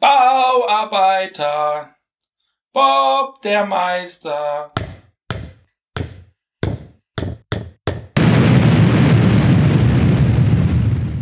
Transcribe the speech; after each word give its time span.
Bauarbeiter, 0.00 1.94
Bob 2.72 3.40
der 3.42 3.64
Meister. 3.64 4.72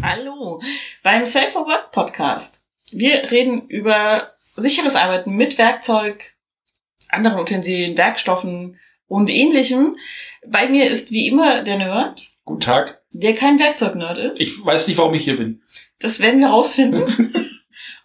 Hallo 0.02 0.60
beim 1.02 1.26
Safe 1.26 1.50
for 1.50 1.66
Work 1.66 1.92
Podcast. 1.92 2.66
Wir 2.90 3.30
reden 3.30 3.68
über 3.68 4.30
sicheres 4.56 4.96
Arbeiten 4.96 5.32
mit 5.36 5.58
Werkzeug, 5.58 6.34
anderen 7.08 7.38
Utensilien, 7.38 7.96
Werkstoffen 7.96 8.78
und 9.06 9.30
ähnlichem. 9.30 9.96
Bei 10.46 10.68
mir 10.68 10.90
ist 10.90 11.10
wie 11.12 11.28
immer 11.28 11.62
der 11.62 11.78
Nerd, 11.78 12.30
Guten 12.44 12.60
Tag. 12.60 13.02
der 13.12 13.34
kein 13.34 13.58
Werkzeugnerd 13.58 14.18
ist. 14.18 14.40
Ich 14.40 14.64
weiß 14.64 14.88
nicht, 14.88 14.98
warum 14.98 15.14
ich 15.14 15.24
hier 15.24 15.36
bin. 15.36 15.62
Das 16.00 16.20
werden 16.20 16.40
wir 16.40 16.48
rausfinden. 16.48 17.50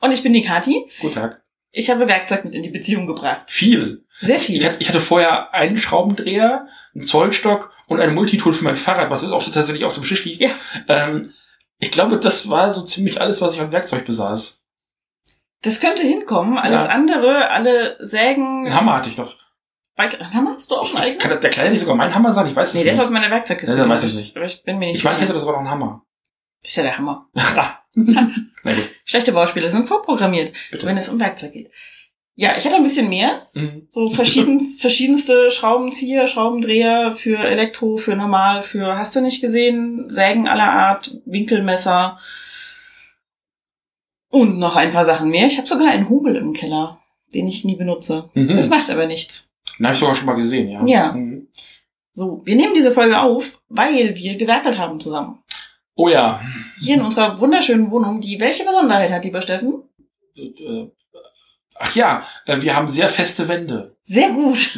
und 0.02 0.12
ich 0.12 0.24
bin 0.24 0.34
die 0.34 0.42
Kati. 0.44 0.90
Guten 1.02 1.16
Tag. 1.16 1.42
Ich 1.72 1.90
habe 1.90 2.08
Werkzeug 2.08 2.46
mit 2.46 2.56
in 2.56 2.64
die 2.64 2.70
Beziehung 2.70 3.06
gebracht. 3.08 3.44
Viel. 3.52 4.06
Sehr 4.20 4.40
viel. 4.40 4.56
Ich 4.80 4.90
hatte, 4.90 5.00
vorher 5.00 5.54
einen 5.54 5.78
Schraubendreher, 5.78 6.68
einen 6.96 7.04
Zollstock 7.04 7.72
und 7.88 8.00
ein 8.00 8.16
Multitool 8.16 8.54
für 8.54 8.64
mein 8.64 8.76
Fahrrad, 8.78 9.10
was 9.12 9.24
auch 9.26 9.44
tatsächlich 9.44 9.86
auf 9.86 9.94
dem 9.94 10.04
Tisch 10.04 10.26
liegt. 10.26 10.42
Ja. 10.42 10.50
Ähm, 10.88 11.32
ich 11.78 11.92
glaube, 11.92 12.18
das 12.20 12.50
war 12.50 12.72
so 12.74 12.82
ziemlich 12.82 13.22
alles, 13.22 13.42
was 13.42 13.54
ich 13.54 13.62
an 13.62 13.72
Werkzeug 13.72 14.06
besaß. 14.06 14.64
Das 15.62 15.80
könnte 15.80 16.02
hinkommen. 16.04 16.58
Alles 16.58 16.86
Ja. 16.86 16.90
andere, 16.90 17.50
alle 17.52 17.98
Sägen. 18.00 18.66
Einen 18.66 18.74
Hammer 18.76 18.94
hatte 18.96 19.10
ich 19.10 19.18
noch. 19.18 19.36
Einen 19.96 20.34
Hammer 20.34 20.54
hast 20.54 20.70
du 20.72 20.76
auch 20.76 20.88
einen 20.90 20.98
eigenen? 21.04 21.20
kann 21.20 21.40
der 21.42 21.50
Kleine 21.50 21.72
nicht 21.72 21.80
sogar 21.82 21.96
mein 21.96 22.14
Hammer 22.14 22.32
sein? 22.34 22.48
Ich 22.48 22.56
weiß 22.56 22.70
es 22.70 22.74
Nee, 22.76 22.84
der 22.84 22.94
ist 22.94 23.00
nicht. 23.00 23.06
aus 23.08 23.12
meiner 23.12 23.30
Werkzeugkiste. 23.32 23.76
Ja, 23.76 23.82
dann 23.82 23.90
weiß 23.90 24.04
ich 24.06 24.14
nicht. 24.16 24.36
Aber 24.36 24.46
ich 24.46 24.64
bin 24.64 24.78
mir 24.80 24.88
nicht 24.88 24.98
Ich 24.98 25.04
meine, 25.04 25.18
ich 25.18 25.24
hätte 25.24 25.38
sogar 25.40 25.54
noch 25.54 25.60
einen 25.62 25.70
Hammer. 25.70 26.04
Das 26.62 26.70
ist 26.72 26.76
ja 26.76 26.84
der 26.84 26.98
Hammer. 26.98 27.28
Na 27.98 28.32
Schlechte 29.06 29.32
Bauspiele 29.32 29.70
sind 29.70 29.88
vorprogrammiert, 29.88 30.54
bitte. 30.72 30.86
wenn 30.86 30.98
es 30.98 31.10
um 31.10 31.20
Werkzeug 31.20 31.54
geht. 31.54 31.72
Ja, 32.36 32.56
ich 32.56 32.66
hatte 32.66 32.76
ein 32.76 32.84
bisschen 32.84 33.10
mehr. 33.10 33.42
Mhm. 33.54 33.88
So 33.92 34.12
verschieden, 34.12 34.60
verschiedenste 34.80 35.50
Schraubenzieher, 35.50 36.28
Schraubendreher 36.28 37.12
für 37.12 37.40
Elektro, 37.40 37.98
für 37.98 38.16
normal, 38.16 38.62
für 38.62 38.98
hast 38.98 39.16
du 39.16 39.22
nicht 39.22 39.42
gesehen, 39.42 40.10
Sägen 40.10 40.48
aller 40.48 40.72
Art, 40.72 41.18
Winkelmesser 41.26 42.20
und 44.30 44.60
noch 44.60 44.76
ein 44.76 44.92
paar 44.92 45.06
Sachen 45.06 45.30
mehr. 45.30 45.48
Ich 45.48 45.58
habe 45.58 45.68
sogar 45.68 45.90
einen 45.90 46.10
Hubel 46.10 46.36
im 46.36 46.54
Keller, 46.54 47.00
den 47.34 47.48
ich 47.48 47.66
nie 47.66 47.76
benutze. 47.76 48.30
Mhm. 48.36 48.54
Das 48.54 48.70
macht 48.70 48.92
aber 48.92 49.08
nichts. 49.08 49.50
Den 49.80 49.88
habe 49.88 49.94
ich 49.94 50.00
sogar 50.00 50.16
schon 50.16 50.28
mal 50.28 50.34
gesehen, 50.34 50.70
ja. 50.70 50.86
Ja. 50.86 51.12
Mhm. 51.14 51.48
So, 52.14 52.42
wir 52.46 52.56
nehmen 52.56 52.74
diese 52.76 52.92
Folge 52.92 53.20
auf, 53.20 53.62
weil 53.70 54.16
wir 54.16 54.38
gewerkelt 54.38 54.78
haben 54.78 55.00
zusammen. 55.00 55.40
Oh 55.98 56.08
ja. 56.08 56.40
Hier 56.80 56.96
in 56.96 57.02
unserer 57.02 57.40
wunderschönen 57.40 57.90
Wohnung, 57.92 58.22
die 58.22 58.40
welche 58.40 58.64
Besonderheit 58.64 59.12
hat, 59.12 59.24
lieber 59.26 59.42
Steffen? 59.42 59.84
Äh, 60.38 60.86
Ach 61.80 61.96
ja, 61.96 62.24
äh, 62.46 62.62
wir 62.62 62.76
haben 62.76 62.88
sehr 62.88 63.10
feste 63.10 63.48
Wände. 63.48 63.98
Sehr 64.04 64.30
gut. 64.32 64.78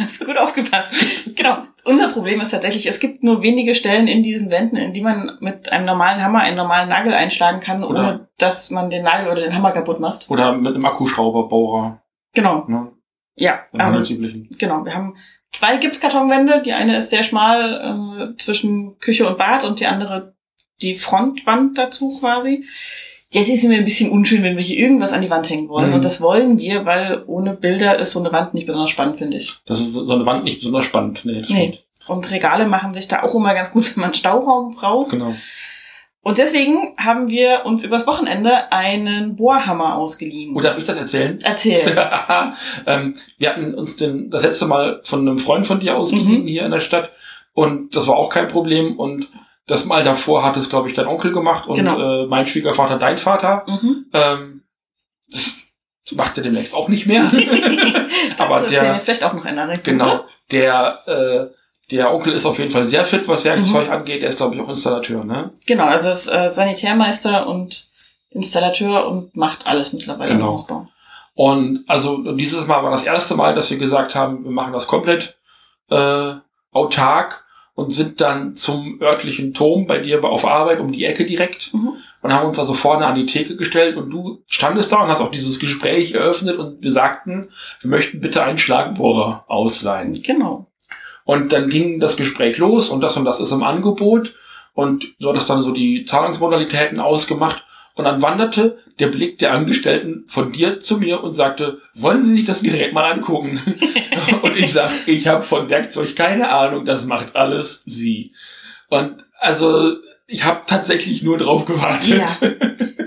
Du 0.00 0.04
hast 0.06 0.24
gut 0.24 0.38
aufgepasst. 0.38 0.90
Genau. 1.36 1.58
Unser 1.84 2.08
Problem 2.08 2.40
ist 2.40 2.50
tatsächlich, 2.52 2.86
es 2.86 3.00
gibt 3.00 3.22
nur 3.22 3.42
wenige 3.42 3.74
Stellen 3.74 4.06
in 4.06 4.22
diesen 4.22 4.50
Wänden, 4.50 4.76
in 4.76 4.94
die 4.94 5.02
man 5.02 5.36
mit 5.40 5.70
einem 5.70 5.84
normalen 5.84 6.22
Hammer 6.24 6.40
einen 6.40 6.56
normalen 6.56 6.88
Nagel 6.88 7.12
einschlagen 7.12 7.60
kann, 7.60 7.84
ohne 7.84 7.98
Oder- 7.98 8.28
dass 8.38 8.70
man 8.70 8.88
den 8.88 9.04
Nagel 9.04 9.30
oder 9.30 9.42
den 9.42 9.54
Hammer 9.54 9.72
kaputt 9.72 10.00
macht. 10.00 10.30
Oder 10.30 10.54
mit 10.54 10.74
einem 10.74 10.84
Akkuschrauberbohrer. 10.86 12.00
Genau. 12.34 12.64
Ne? 12.66 12.92
Ja. 13.40 13.60
Also, 13.72 14.00
genau. 14.58 14.84
Wir 14.84 14.94
haben 14.94 15.16
zwei 15.50 15.76
Gipskartonwände. 15.76 16.62
Die 16.64 16.72
eine 16.72 16.96
ist 16.96 17.10
sehr 17.10 17.22
schmal 17.22 18.32
äh, 18.32 18.36
zwischen 18.36 18.98
Küche 18.98 19.28
und 19.28 19.38
Bad 19.38 19.64
und 19.64 19.80
die 19.80 19.86
andere 19.86 20.34
die 20.82 20.94
Frontwand 20.94 21.76
dazu 21.76 22.18
quasi. 22.20 22.64
Jetzt 23.32 23.48
ist 23.48 23.62
es 23.62 23.68
mir 23.68 23.78
ein 23.78 23.84
bisschen 23.84 24.10
unschön, 24.10 24.42
wenn 24.42 24.56
wir 24.56 24.62
hier 24.64 24.78
irgendwas 24.78 25.12
an 25.12 25.22
die 25.22 25.30
Wand 25.30 25.48
hängen 25.48 25.68
wollen. 25.68 25.90
Mhm. 25.90 25.94
Und 25.96 26.04
das 26.04 26.20
wollen 26.20 26.58
wir, 26.58 26.84
weil 26.84 27.22
ohne 27.26 27.54
Bilder 27.54 27.98
ist 27.98 28.12
so 28.12 28.18
eine 28.18 28.32
Wand 28.32 28.54
nicht 28.54 28.66
besonders 28.66 28.90
spannend, 28.90 29.18
finde 29.18 29.36
ich. 29.36 29.56
Das 29.66 29.80
ist 29.80 29.92
so 29.92 30.12
eine 30.12 30.26
Wand 30.26 30.44
nicht 30.44 30.58
besonders 30.58 30.84
spannend. 30.84 31.24
Nee, 31.24 31.44
Nee. 31.48 31.78
Und 32.08 32.28
Regale 32.30 32.66
machen 32.66 32.92
sich 32.92 33.06
da 33.06 33.22
auch 33.22 33.34
immer 33.34 33.54
ganz 33.54 33.72
gut, 33.72 33.94
wenn 33.94 34.00
man 34.00 34.14
Stauraum 34.14 34.74
braucht. 34.74 35.10
Genau. 35.10 35.34
Und 36.22 36.36
deswegen 36.36 36.94
haben 36.98 37.30
wir 37.30 37.62
uns 37.64 37.82
übers 37.82 38.06
Wochenende 38.06 38.70
einen 38.72 39.36
Bohrhammer 39.36 39.96
ausgeliehen. 39.96 40.54
Oh, 40.54 40.60
darf 40.60 40.76
ich 40.76 40.84
das 40.84 40.98
erzählen? 40.98 41.38
Erzähl. 41.42 41.86
ähm, 42.86 43.14
wir 43.38 43.48
hatten 43.48 43.74
uns 43.74 43.96
den, 43.96 44.30
das 44.30 44.42
letzte 44.42 44.66
Mal 44.66 45.00
von 45.02 45.20
einem 45.20 45.38
Freund 45.38 45.66
von 45.66 45.80
dir 45.80 45.96
ausgeliehen 45.96 46.42
Mhm. 46.42 46.46
hier 46.46 46.64
in 46.66 46.72
der 46.72 46.80
Stadt. 46.80 47.10
Und 47.54 47.96
das 47.96 48.06
war 48.06 48.16
auch 48.16 48.28
kein 48.28 48.48
Problem. 48.48 48.98
Und 48.98 49.28
das 49.66 49.86
Mal 49.86 50.04
davor 50.04 50.44
hat 50.44 50.58
es, 50.58 50.68
glaube 50.68 50.88
ich, 50.88 50.94
dein 50.94 51.06
Onkel 51.06 51.32
gemacht 51.32 51.66
und 51.66 51.76
Genau. 51.76 52.24
äh, 52.24 52.26
mein 52.26 52.44
Schwiegervater 52.44 52.98
dein 52.98 53.16
Vater. 53.16 53.64
Mhm. 53.66 54.06
Ähm, 54.12 54.62
das 55.30 55.68
macht 56.12 56.36
er 56.36 56.42
demnächst 56.44 56.74
auch 56.74 56.88
nicht 56.88 57.06
mehr. 57.06 57.22
Aber 58.38 58.60
der, 58.62 59.00
vielleicht 59.00 59.24
auch 59.24 59.32
noch 59.32 59.44
eine 59.46 59.62
Anekdote. 59.62 59.90
genau, 59.90 60.24
der, 60.50 61.02
äh, 61.52 61.59
der 61.90 62.12
Onkel 62.12 62.32
ist 62.32 62.46
auf 62.46 62.58
jeden 62.58 62.70
Fall 62.70 62.84
sehr 62.84 63.04
fit, 63.04 63.26
was 63.28 63.44
Werkzeug 63.44 63.86
Mhm. 63.86 63.92
angeht. 63.92 64.22
Er 64.22 64.28
ist, 64.28 64.36
glaube 64.38 64.54
ich, 64.54 64.60
auch 64.60 64.68
Installateur, 64.68 65.24
ne? 65.24 65.50
Genau, 65.66 65.84
also 65.86 66.10
ist 66.10 66.28
äh, 66.28 66.48
Sanitärmeister 66.48 67.46
und 67.48 67.88
Installateur 68.30 69.06
und 69.08 69.36
macht 69.36 69.66
alles 69.66 69.92
mittlerweile 69.92 70.32
Genau. 70.32 70.46
im 70.46 70.52
Hausbau. 70.52 70.88
Und 71.34 71.84
also 71.88 72.32
dieses 72.34 72.66
Mal 72.66 72.82
war 72.82 72.90
das 72.90 73.04
erste 73.04 73.34
Mal, 73.34 73.54
dass 73.54 73.70
wir 73.70 73.78
gesagt 73.78 74.14
haben, 74.14 74.44
wir 74.44 74.50
machen 74.50 74.72
das 74.72 74.86
komplett 74.86 75.36
äh, 75.90 76.34
autark 76.72 77.44
und 77.74 77.90
sind 77.90 78.20
dann 78.20 78.54
zum 78.54 79.00
örtlichen 79.00 79.54
Turm 79.54 79.86
bei 79.86 79.98
dir 79.98 80.22
auf 80.22 80.44
Arbeit 80.44 80.80
um 80.80 80.92
die 80.92 81.04
Ecke 81.04 81.24
direkt 81.24 81.72
Mhm. 81.72 81.92
und 82.22 82.32
haben 82.32 82.46
uns 82.48 82.58
also 82.58 82.74
vorne 82.74 83.06
an 83.06 83.14
die 83.16 83.26
Theke 83.26 83.56
gestellt 83.56 83.96
und 83.96 84.10
du 84.10 84.42
standest 84.46 84.92
da 84.92 85.02
und 85.02 85.08
hast 85.08 85.20
auch 85.20 85.30
dieses 85.30 85.58
Gespräch 85.58 86.12
eröffnet 86.12 86.58
und 86.58 86.82
wir 86.82 86.92
sagten, 86.92 87.48
wir 87.80 87.90
möchten 87.90 88.20
bitte 88.20 88.42
einen 88.42 88.58
Schlagbohrer 88.58 89.44
ausleihen. 89.48 90.20
Genau. 90.22 90.66
Und 91.30 91.52
dann 91.52 91.68
ging 91.68 92.00
das 92.00 92.16
Gespräch 92.16 92.58
los 92.58 92.88
und 92.88 93.02
das 93.02 93.16
und 93.16 93.24
das 93.24 93.38
ist 93.38 93.52
im 93.52 93.62
Angebot 93.62 94.34
und 94.74 95.14
so 95.20 95.28
hat 95.28 95.36
das 95.36 95.46
dann 95.46 95.62
so 95.62 95.70
die 95.70 96.04
Zahlungsmodalitäten 96.04 96.98
ausgemacht 96.98 97.64
und 97.94 98.02
dann 98.02 98.20
wanderte 98.20 98.78
der 98.98 99.06
Blick 99.06 99.38
der 99.38 99.52
Angestellten 99.52 100.24
von 100.26 100.50
dir 100.50 100.80
zu 100.80 100.98
mir 100.98 101.22
und 101.22 101.32
sagte, 101.32 101.78
wollen 101.94 102.24
Sie 102.24 102.34
sich 102.34 102.46
das 102.46 102.64
Gerät 102.64 102.92
mal 102.92 103.12
angucken? 103.12 103.60
und 104.42 104.56
ich 104.58 104.72
sag, 104.72 104.90
ich 105.06 105.28
habe 105.28 105.44
von 105.44 105.70
Werkzeug 105.70 106.16
keine 106.16 106.48
Ahnung, 106.50 106.84
das 106.84 107.04
macht 107.04 107.36
alles 107.36 107.84
Sie. 107.86 108.32
Und 108.88 109.24
also 109.38 109.98
ich 110.26 110.42
habe 110.44 110.62
tatsächlich 110.66 111.22
nur 111.22 111.38
drauf 111.38 111.64
gewartet. 111.64 112.24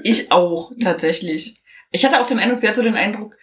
Ich 0.04 0.32
auch, 0.32 0.72
tatsächlich. 0.82 1.58
Ich 1.92 2.06
hatte 2.06 2.22
auch 2.22 2.26
den 2.26 2.40
Eindruck, 2.40 2.60
sie 2.60 2.70
hat 2.70 2.78
so 2.78 2.84
den 2.84 2.96
Eindruck, 2.96 3.36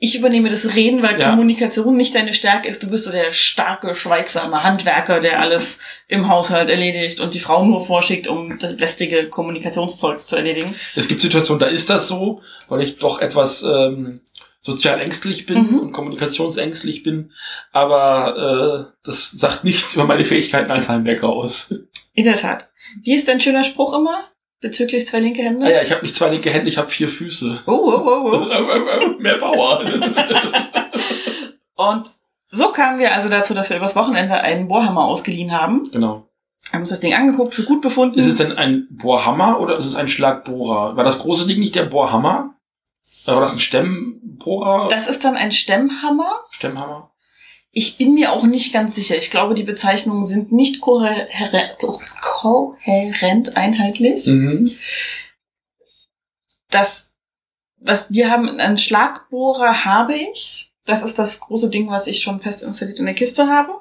ich 0.00 0.14
übernehme 0.14 0.48
das 0.48 0.74
Reden, 0.76 1.02
weil 1.02 1.20
Ja. 1.20 1.30
Kommunikation 1.30 1.96
nicht 1.96 2.14
deine 2.14 2.32
Stärke 2.32 2.68
ist. 2.68 2.82
Du 2.82 2.90
bist 2.90 3.04
so 3.04 3.10
der 3.12 3.32
starke, 3.32 3.94
schweigsame 3.94 4.62
Handwerker, 4.62 5.18
der 5.20 5.40
alles 5.40 5.80
im 6.06 6.28
Haushalt 6.28 6.68
erledigt 6.70 7.18
und 7.20 7.34
die 7.34 7.40
Frau 7.40 7.64
nur 7.64 7.84
vorschickt, 7.84 8.28
um 8.28 8.58
das 8.58 8.78
lästige 8.78 9.28
Kommunikationszeugs 9.28 10.26
zu 10.26 10.36
erledigen. 10.36 10.74
Es 10.94 11.08
gibt 11.08 11.20
Situationen, 11.20 11.58
da 11.60 11.66
ist 11.66 11.90
das 11.90 12.06
so, 12.08 12.42
weil 12.68 12.80
ich 12.82 12.98
doch 12.98 13.20
etwas 13.20 13.62
ähm, 13.64 14.20
sozial 14.60 15.00
ängstlich 15.00 15.46
bin 15.46 15.58
Mhm. 15.72 15.78
und 15.80 15.92
kommunikationsängstlich 15.92 17.02
bin. 17.02 17.32
Aber 17.72 18.88
äh, 18.88 18.92
das 19.04 19.30
sagt 19.32 19.64
nichts 19.64 19.94
über 19.94 20.04
meine 20.04 20.24
Fähigkeiten 20.24 20.70
als 20.70 20.88
Heimwerker 20.88 21.28
aus. 21.28 21.74
In 22.14 22.24
der 22.24 22.36
Tat. 22.36 22.68
Wie 23.02 23.14
ist 23.14 23.26
dein 23.28 23.40
schöner 23.40 23.64
Spruch 23.64 23.94
immer 23.94 24.24
bezüglich 24.60 25.06
zwei 25.06 25.20
linke 25.20 25.42
Hände? 25.42 25.60
Naja, 25.66 25.82
ich 25.82 25.90
habe 25.90 26.02
nicht 26.02 26.14
zwei 26.14 26.30
linke 26.30 26.50
Hände, 26.50 26.68
ich 26.68 26.78
habe 26.78 26.88
vier 26.88 27.08
Füße. 27.08 27.60
Oh, 27.66 27.72
oh, 27.72 28.02
oh, 28.04 28.32
oh. 28.34 29.18
Mehr 29.18 29.38
Power. 29.38 29.80
Und 31.76 32.10
so 32.50 32.68
kamen 32.72 32.98
wir 32.98 33.14
also 33.14 33.28
dazu, 33.28 33.54
dass 33.54 33.70
wir 33.70 33.76
übers 33.76 33.94
Wochenende 33.96 34.40
einen 34.40 34.68
Bohrhammer 34.68 35.04
ausgeliehen 35.04 35.52
haben. 35.52 35.88
genau. 35.92 36.24
Haben 36.72 36.80
uns 36.80 36.90
das 36.90 37.00
Ding 37.00 37.14
angeguckt, 37.14 37.54
für 37.54 37.62
gut 37.62 37.80
befunden. 37.80 38.18
Ist 38.18 38.26
es 38.26 38.36
denn 38.36 38.52
ein 38.52 38.88
Bohrhammer 38.90 39.58
oder 39.60 39.78
ist 39.78 39.86
es 39.86 39.96
ein 39.96 40.08
Schlagbohrer? 40.08 40.96
War 40.96 41.04
das 41.04 41.20
große 41.20 41.46
Ding 41.46 41.60
nicht 41.60 41.74
der 41.74 41.86
Bohrhammer? 41.86 42.56
Oder 43.26 43.36
war 43.36 43.42
das 43.42 43.54
ein 43.54 43.60
Stemmbohrer? 43.60 44.88
das 44.88 45.08
ist 45.08 45.24
dann 45.24 45.36
ein 45.36 45.50
Stemmhammer. 45.52 46.44
Stemmhammer? 46.50 47.10
Ich 47.70 47.98
bin 47.98 48.14
mir 48.14 48.32
auch 48.32 48.44
nicht 48.44 48.72
ganz 48.72 48.94
sicher. 48.94 49.16
Ich 49.16 49.30
glaube, 49.30 49.54
die 49.54 49.62
Bezeichnungen 49.62 50.24
sind 50.24 50.52
nicht 50.52 50.80
kohärent, 50.80 51.76
kohärent 52.20 53.56
einheitlich. 53.56 54.26
Mhm. 54.26 54.70
Das, 56.70 57.12
was 57.76 58.10
wir 58.10 58.30
haben, 58.30 58.48
einen 58.60 58.78
Schlagbohrer 58.78 59.84
habe 59.84 60.14
ich. 60.14 60.72
Das 60.86 61.02
ist 61.02 61.18
das 61.18 61.40
große 61.40 61.68
Ding, 61.68 61.90
was 61.90 62.06
ich 62.06 62.22
schon 62.22 62.40
fest 62.40 62.62
installiert 62.62 62.98
in 62.98 63.06
der 63.06 63.14
Kiste 63.14 63.46
habe. 63.46 63.74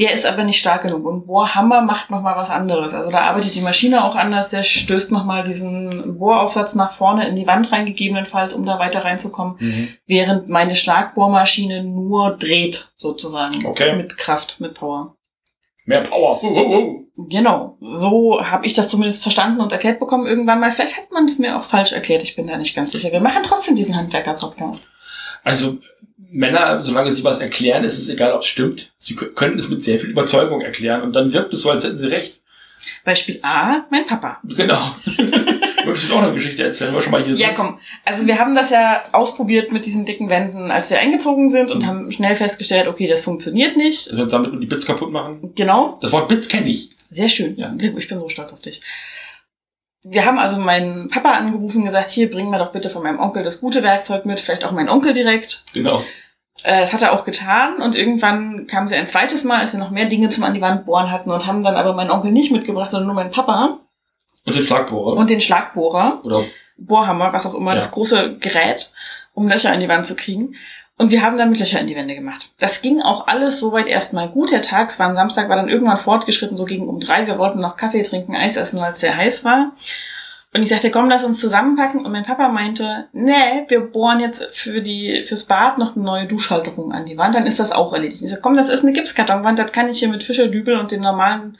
Der 0.00 0.12
ist 0.12 0.26
aber 0.26 0.42
nicht 0.42 0.58
stark 0.58 0.82
genug. 0.82 1.04
Und 1.06 1.26
Bohrhammer 1.26 1.80
macht 1.80 2.10
nochmal 2.10 2.34
was 2.36 2.50
anderes. 2.50 2.94
Also 2.94 3.12
da 3.12 3.20
arbeitet 3.20 3.54
die 3.54 3.60
Maschine 3.60 4.04
auch 4.04 4.16
anders. 4.16 4.48
Der 4.48 4.64
stößt 4.64 5.12
nochmal 5.12 5.44
diesen 5.44 6.18
Bohraufsatz 6.18 6.74
nach 6.74 6.90
vorne 6.90 7.28
in 7.28 7.36
die 7.36 7.46
Wand 7.46 7.70
rein, 7.70 7.86
gegebenenfalls, 7.86 8.54
um 8.54 8.66
da 8.66 8.80
weiter 8.80 9.04
reinzukommen. 9.04 9.56
Mhm. 9.60 9.88
Während 10.06 10.48
meine 10.48 10.74
Schlagbohrmaschine 10.74 11.84
nur 11.84 12.36
dreht, 12.36 12.92
sozusagen. 12.96 13.64
Okay. 13.66 13.94
Mit 13.94 14.16
Kraft, 14.16 14.60
mit 14.60 14.74
Power. 14.74 15.16
Mehr 15.86 16.00
Power. 16.00 16.42
Wow, 16.42 16.50
wow, 16.50 16.66
wow. 16.68 17.04
Genau, 17.28 17.78
so 17.80 18.40
habe 18.44 18.66
ich 18.66 18.74
das 18.74 18.88
zumindest 18.88 19.22
verstanden 19.22 19.60
und 19.60 19.70
erklärt 19.70 20.00
bekommen 20.00 20.26
irgendwann 20.26 20.58
mal. 20.58 20.72
Vielleicht 20.72 20.96
hat 20.96 21.12
man 21.12 21.26
es 21.26 21.38
mir 21.38 21.56
auch 21.56 21.62
falsch 21.62 21.92
erklärt, 21.92 22.24
ich 22.24 22.34
bin 22.34 22.48
da 22.48 22.56
nicht 22.56 22.74
ganz 22.74 22.90
sicher. 22.90 23.12
Wir 23.12 23.20
machen 23.20 23.42
trotzdem 23.44 23.76
diesen 23.76 23.96
Handwerker-Podcast. 23.96 24.92
Also 25.44 25.78
Männer, 26.16 26.80
solange 26.82 27.10
sie 27.12 27.24
was 27.24 27.38
erklären, 27.40 27.84
ist 27.84 27.98
es 27.98 28.08
egal, 28.08 28.32
ob 28.32 28.40
es 28.42 28.46
stimmt. 28.46 28.92
Sie 28.98 29.16
k- 29.16 29.26
können 29.26 29.58
es 29.58 29.68
mit 29.68 29.82
sehr 29.82 29.98
viel 29.98 30.10
Überzeugung 30.10 30.60
erklären 30.60 31.02
und 31.02 31.14
dann 31.14 31.32
wirkt 31.32 31.52
es 31.52 31.62
so, 31.62 31.70
als 31.70 31.84
hätten 31.84 31.98
sie 31.98 32.06
recht. 32.08 32.40
Beispiel 33.04 33.38
A, 33.42 33.84
mein 33.90 34.06
Papa. 34.06 34.40
Genau. 34.44 34.78
Würdest 35.84 36.08
du 36.08 36.14
auch 36.14 36.22
eine 36.22 36.32
Geschichte 36.34 36.62
erzählen, 36.62 36.88
wenn 36.90 36.96
wir 36.96 37.02
schon 37.02 37.12
mal 37.12 37.22
hier 37.22 37.34
Ja, 37.34 37.48
sind? 37.48 37.56
komm. 37.56 37.78
Also 38.04 38.26
wir 38.26 38.38
haben 38.38 38.54
das 38.54 38.70
ja 38.70 39.02
ausprobiert 39.12 39.72
mit 39.72 39.84
diesen 39.86 40.06
dicken 40.06 40.28
Wänden, 40.30 40.70
als 40.70 40.88
wir 40.90 40.98
eingezogen 40.98 41.50
sind 41.50 41.70
und 41.70 41.80
Mhm. 41.82 41.86
haben 41.86 42.12
schnell 42.12 42.36
festgestellt, 42.36 42.88
okay, 42.88 43.06
das 43.06 43.20
funktioniert 43.20 43.76
nicht. 43.76 44.14
Wir 44.16 44.24
damit 44.26 44.52
nur 44.52 44.60
die 44.60 44.66
Bits 44.66 44.86
kaputt 44.86 45.10
machen. 45.12 45.52
Genau, 45.54 45.98
Das 46.00 46.12
Wort 46.12 46.28
Bits 46.28 46.48
kenne 46.48 46.68
ich. 46.68 46.90
sehr 47.10 47.28
schön. 47.28 47.56
Ja. 47.56 47.74
Ich 47.78 48.08
bin 48.08 48.20
so 48.20 48.28
stolz 48.28 48.52
auf 48.52 48.60
dich. 48.60 48.80
Wir 50.04 50.24
haben 50.26 50.38
also 50.38 50.58
meinen 50.60 51.08
Papa 51.08 51.32
angerufen 51.32 51.78
und 51.78 51.84
gesagt, 51.86 52.10
hier, 52.10 52.30
bring 52.30 52.50
mir 52.50 52.58
doch 52.58 52.72
bitte 52.72 52.90
von 52.90 53.02
meinem 53.02 53.18
Onkel 53.20 53.42
das 53.42 53.60
gute 53.60 53.82
Werkzeug 53.82 54.26
mit, 54.26 54.40
vielleicht 54.40 54.64
auch 54.64 54.72
mein 54.72 54.88
Onkel 54.88 55.12
direkt. 55.14 55.64
Genau. 55.72 56.02
Äh, 56.62 56.80
Das 56.80 56.92
hat 56.92 57.02
er 57.02 57.12
auch 57.12 57.24
getan 57.24 57.80
und 57.82 57.96
irgendwann 57.96 58.66
kam 58.66 58.86
sie 58.86 58.96
ein 58.96 59.06
zweites 59.06 59.44
Mal, 59.44 59.60
als 59.60 59.72
wir 59.72 59.80
noch 59.80 59.90
mehr 59.90 60.06
Dinge 60.06 60.28
zum 60.28 60.44
an 60.44 60.54
die 60.54 60.60
Wand 60.60 60.84
bohren 60.86 61.10
hatten 61.10 61.30
und 61.30 61.46
haben 61.46 61.62
dann 61.64 61.74
aber 61.76 61.94
meinen 61.94 62.10
Onkel 62.10 62.30
nicht 62.32 62.52
mitgebracht, 62.52 62.90
sondern 62.90 63.06
nur 63.06 63.16
meinen 63.16 63.30
Papa 63.32 63.78
Und 64.44 64.54
den 64.54 64.62
Schlagbohrer. 64.64 65.16
und 65.16 65.30
den 65.30 65.40
Schlagbohrer. 65.40 66.20
Oder 66.24 66.44
Bohrhammer, 66.76 67.32
was 67.32 67.46
auch 67.46 67.54
immer, 67.54 67.70
Ja. 67.70 67.76
das 67.76 67.90
große 67.92 68.36
Gerät, 68.38 68.92
um 69.32 69.48
Löcher 69.48 69.72
in 69.72 69.80
die 69.80 69.88
Wand 69.88 70.06
zu 70.06 70.16
kriegen. 70.16 70.54
Und 70.96 71.10
wir 71.10 71.22
haben 71.22 71.38
damit 71.38 71.58
Löcher 71.58 71.80
in 71.80 71.88
die 71.88 71.96
Wände 71.96 72.14
gemacht. 72.14 72.50
Das 72.58 72.80
ging 72.80 73.02
auch 73.02 73.26
alles 73.26 73.58
soweit 73.58 73.88
erstmal 73.88 74.28
gut. 74.28 74.52
Der 74.52 74.62
Tag, 74.62 74.90
es 74.90 75.00
war 75.00 75.08
ein 75.08 75.16
Samstag, 75.16 75.48
war 75.48 75.56
dann 75.56 75.68
irgendwann 75.68 75.96
fortgeschritten, 75.96 76.56
so 76.56 76.64
gegen 76.64 76.88
um 76.88 77.00
drei. 77.00 77.26
Wir 77.26 77.38
wollten 77.38 77.60
noch 77.60 77.76
Kaffee 77.76 78.04
trinken, 78.04 78.36
Eis 78.36 78.56
essen, 78.56 78.80
weil 78.80 78.92
es 78.92 79.00
sehr 79.00 79.16
heiß 79.16 79.44
war. 79.44 79.72
Und 80.54 80.62
ich 80.62 80.68
sagte, 80.68 80.92
komm, 80.92 81.08
lass 81.08 81.24
uns 81.24 81.40
zusammenpacken. 81.40 82.06
Und 82.06 82.12
mein 82.12 82.24
Papa 82.24 82.48
meinte, 82.48 83.08
nee, 83.12 83.64
wir 83.66 83.80
bohren 83.80 84.20
jetzt 84.20 84.44
für 84.52 84.80
die, 84.80 85.24
fürs 85.26 85.46
Bad 85.46 85.78
noch 85.78 85.96
eine 85.96 86.04
neue 86.04 86.26
Duschhalterung 86.28 86.92
an 86.92 87.06
die 87.06 87.16
Wand, 87.16 87.34
dann 87.34 87.46
ist 87.46 87.58
das 87.58 87.72
auch 87.72 87.92
erledigt. 87.92 88.22
Ich 88.22 88.30
sagte, 88.30 88.42
komm, 88.42 88.56
das 88.56 88.68
ist 88.68 88.84
eine 88.84 88.92
Gipskartonwand, 88.92 89.58
das 89.58 89.72
kann 89.72 89.88
ich 89.88 89.98
hier 89.98 90.08
mit 90.08 90.22
Fischerdübel 90.22 90.76
und 90.76 90.92
dem 90.92 91.00
normalen 91.00 91.58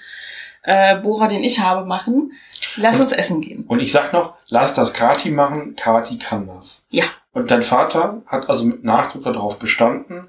äh, 0.62 0.96
Bohrer, 0.96 1.26
den 1.26 1.42
ich 1.42 1.58
habe, 1.58 1.84
machen. 1.84 2.32
Lass 2.76 3.00
uns 3.00 3.12
essen 3.12 3.40
gehen. 3.40 3.64
Und 3.66 3.80
ich 3.80 3.92
sag 3.92 4.12
noch, 4.12 4.34
lass 4.48 4.74
das 4.74 4.92
Kati 4.92 5.30
machen, 5.30 5.76
Kati 5.76 6.18
kann 6.18 6.46
das. 6.46 6.84
Ja. 6.90 7.04
Und 7.32 7.50
dein 7.50 7.62
Vater 7.62 8.22
hat 8.26 8.48
also 8.48 8.64
mit 8.66 8.84
Nachdruck 8.84 9.24
darauf 9.24 9.58
bestanden. 9.58 10.28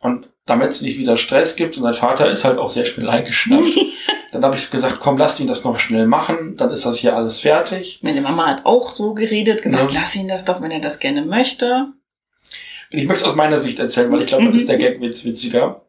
Und 0.00 0.28
damit 0.46 0.70
es 0.70 0.82
nicht 0.82 0.98
wieder 0.98 1.16
Stress 1.16 1.56
gibt, 1.56 1.76
und 1.76 1.82
dein 1.84 1.94
Vater 1.94 2.30
ist 2.30 2.44
halt 2.44 2.58
auch 2.58 2.68
sehr 2.68 2.84
schnell 2.84 3.08
eingeschnappt, 3.08 3.64
dann 4.32 4.44
habe 4.44 4.56
ich 4.56 4.70
gesagt, 4.70 4.98
komm, 5.00 5.16
lass 5.16 5.40
ihn 5.40 5.46
das 5.46 5.64
noch 5.64 5.78
schnell 5.78 6.06
machen, 6.06 6.56
dann 6.56 6.70
ist 6.70 6.84
das 6.84 6.98
hier 6.98 7.16
alles 7.16 7.40
fertig. 7.40 8.00
Meine 8.02 8.20
Mama 8.20 8.46
hat 8.48 8.66
auch 8.66 8.92
so 8.92 9.14
geredet, 9.14 9.62
gesagt, 9.62 9.92
Ja. 9.92 10.00
lass 10.00 10.14
ihn 10.16 10.28
das 10.28 10.44
doch, 10.44 10.60
wenn 10.60 10.70
er 10.70 10.80
das 10.80 10.98
gerne 10.98 11.22
möchte. 11.24 11.88
Und 12.92 12.98
ich 12.98 13.06
möchte 13.06 13.24
es 13.24 13.30
aus 13.30 13.36
meiner 13.36 13.58
Sicht 13.58 13.78
erzählen, 13.78 14.12
weil 14.12 14.20
ich 14.22 14.26
glaube, 14.26 14.44
dann 14.44 14.52
Mhm. 14.52 14.58
ist 14.58 14.68
der 14.68 14.76
Gag 14.76 15.00
witz 15.00 15.24
witziger. 15.24 15.82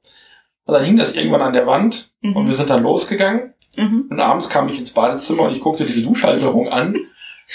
Und 0.67 0.73
dann 0.73 0.83
hing 0.83 0.97
das 0.97 1.13
irgendwann 1.13 1.41
an 1.41 1.53
der 1.53 1.67
Wand 1.67 2.09
und 2.23 2.33
wir 2.33 2.41
Mhm. 2.43 2.53
sind 2.53 2.69
dann 2.69 2.81
losgegangen. 2.83 3.53
Mhm. 3.77 4.07
Und 4.09 4.19
abends 4.19 4.49
kam 4.49 4.67
ich 4.69 4.77
ins 4.77 4.91
Badezimmer 4.91 5.43
und 5.43 5.55
ich 5.55 5.61
guckte 5.61 5.85
diese 5.85 6.03
Duschhalterung 6.03 6.69
an 6.69 6.95